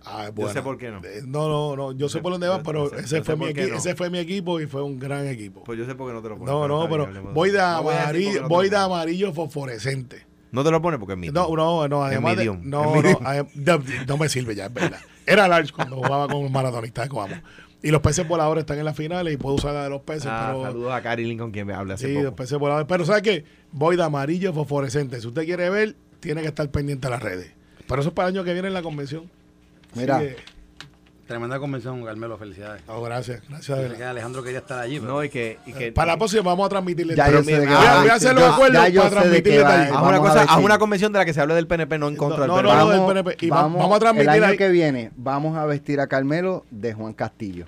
Ah, 0.09 0.30
bueno. 0.32 0.50
Yo 0.50 0.54
sé 0.54 0.62
por 0.62 0.78
qué 0.78 0.90
no. 0.90 0.98
Eh, 1.04 1.22
no, 1.26 1.48
no, 1.48 1.76
no. 1.76 1.92
Yo 1.92 2.09
sé 2.09 2.20
por 2.20 2.30
dónde 2.30 2.46
va, 2.46 2.62
pero 2.62 2.92
ese, 2.96 3.22
fue 3.24 3.36
mi 3.36 3.46
ese 3.46 3.96
fue 3.96 4.09
mi 4.09 4.18
equipo 4.18 4.61
y 4.61 4.66
fue 4.66 4.82
un 4.82 5.00
gran 5.00 5.26
equipo. 5.26 5.64
Pues 5.64 5.78
yo 5.78 5.84
sé 5.84 5.96
por 5.96 6.09
qué 6.09 6.14
no 6.14 6.22
te 6.22 6.28
lo 6.28 6.38
pones. 6.38 6.54
No, 6.54 6.68
no, 6.68 6.88
pero 6.88 7.09
voy 7.32 7.50
de 7.50 7.61
amarillo, 7.61 8.48
voy 8.48 8.70
de 8.70 8.76
amarillo 8.76 9.32
fosforescente. 9.32 10.24
No 10.53 10.64
te 10.64 10.70
lo 10.70 10.80
pones 10.80 10.99
porque 10.99 11.14
es 11.14 11.18
mi. 11.18 11.28
No, 11.28 11.49
no, 11.55 11.88
no, 11.88 12.05
además. 12.05 12.36
De, 12.36 12.47
no, 12.47 12.57
no, 12.62 13.82
no, 14.07 14.16
me 14.16 14.28
sirve 14.28 14.55
ya, 14.55 14.66
es 14.66 14.74
verdad. 14.74 14.99
Era 15.26 15.49
large 15.49 15.72
cuando 15.72 15.97
jugaba 15.97 16.28
con 16.28 16.51
maratonistas 16.51 17.07
de 17.07 17.09
Coamo. 17.09 17.34
Y 17.82 17.90
los 17.90 18.01
peces 18.01 18.26
voladores 18.26 18.62
están 18.62 18.78
en 18.78 18.84
las 18.84 18.97
finales 18.97 19.34
y 19.34 19.36
puedo 19.36 19.57
usar 19.57 19.74
la 19.74 19.84
de 19.84 19.90
los 19.90 20.01
peces. 20.03 20.26
Ah, 20.26 20.49
pero, 20.53 20.62
saludos 20.62 20.92
a 20.92 21.03
Cari 21.03 21.36
con 21.36 21.51
quien 21.51 21.66
me 21.66 21.74
habla 21.74 21.94
hace 21.94 22.09
Sí, 22.09 22.22
los 22.22 22.32
peces 22.34 22.59
voladores. 22.59 22.86
Pero 22.88 23.05
¿sabes 23.05 23.22
qué? 23.22 23.44
Voy 23.70 23.97
de 23.97 24.03
amarillo 24.03 24.53
fosforescente. 24.53 25.20
Si 25.20 25.26
usted 25.26 25.44
quiere 25.44 25.68
ver, 25.68 25.94
tiene 26.20 26.42
que 26.42 26.49
estar 26.49 26.68
pendiente 26.70 27.07
de 27.07 27.11
las 27.11 27.22
redes. 27.22 27.53
Pero 27.86 28.01
eso 28.01 28.09
es 28.09 28.14
para 28.14 28.28
el 28.28 28.34
año 28.34 28.44
que 28.44 28.53
viene 28.53 28.68
en 28.68 28.74
la 28.74 28.82
convención. 28.82 29.30
Mira, 29.94 30.20
Tremenda 31.27 31.59
convención, 31.59 32.05
Carmelo, 32.05 32.39
felicidades. 32.39 32.83
Oh, 32.87 33.03
gracias, 33.03 33.43
gracias. 33.49 33.95
Que 33.95 34.05
Alejandro 34.05 34.45
quería 34.45 34.61
estar 34.61 34.79
allí. 34.79 35.01
No, 35.01 35.24
y 35.24 35.29
que, 35.29 35.59
y 35.66 35.72
que, 35.72 35.91
para 35.91 36.12
la 36.12 36.18
próxima 36.18 36.43
vamos 36.43 36.66
a 36.66 36.68
transmitirle. 36.68 37.16
Ya 37.16 37.31
yo 37.31 37.43
sé 37.43 37.59
voy, 37.59 37.74
a, 37.74 38.01
voy 38.01 38.09
a 38.09 38.14
hacer 38.14 38.33
los 38.33 38.45
acuerdos 38.45 38.81
para 38.81 39.11
transmitirle. 39.11 39.64
Haz 39.64 40.03
una, 40.03 40.18
cosa, 40.18 40.43
haz 40.43 40.59
una 40.59 40.79
convención 40.79 41.12
de 41.12 41.18
la 41.18 41.24
que 41.24 41.35
se 41.35 41.41
hable 41.41 41.55
del 41.55 41.66
PNP, 41.66 41.99
no 41.99 42.07
en 42.07 42.16
contra 42.16 42.47
no, 42.47 42.57
del 42.57 42.66
PNP. 42.66 42.79
No, 42.79 42.85
no, 42.85 42.93
del 42.93 43.24
PNP. 43.24 43.45
Y 43.45 43.51
vamos, 43.51 43.81
vamos, 43.81 43.97
a 43.97 43.99
transmitir 43.99 44.29
El 44.29 44.45
año 44.45 44.53
ahí. 44.53 44.57
que 44.57 44.68
viene 44.68 45.11
vamos 45.16 45.57
a 45.57 45.66
vestir 45.66 45.99
a 45.99 46.07
Carmelo 46.07 46.64
de 46.70 46.95
Juan 46.95 47.12
Castillo. 47.12 47.66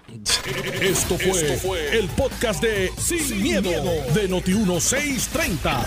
Esto 0.81 1.19
fue, 1.19 1.31
Esto 1.31 1.69
fue 1.69 1.99
el 1.99 2.07
podcast 2.11 2.63
de 2.63 2.93
Sin, 2.97 3.43
miedo, 3.43 3.71
de 4.15 4.31
Noti1630. 4.31 5.85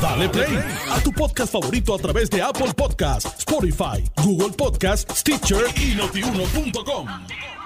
Dale 0.00 0.28
play 0.30 0.58
a 0.90 1.00
tu 1.00 1.12
podcast 1.12 1.52
favorito 1.52 1.94
a 1.94 1.98
través 1.98 2.30
de 2.30 2.40
Apple 2.40 2.72
Podcasts, 2.74 3.40
Spotify, 3.40 4.02
Google 4.24 4.56
Podcasts, 4.56 5.20
Stitcher 5.20 5.64
y 5.76 5.94
notiuno.com. 5.96 7.09
Oh, 7.12 7.59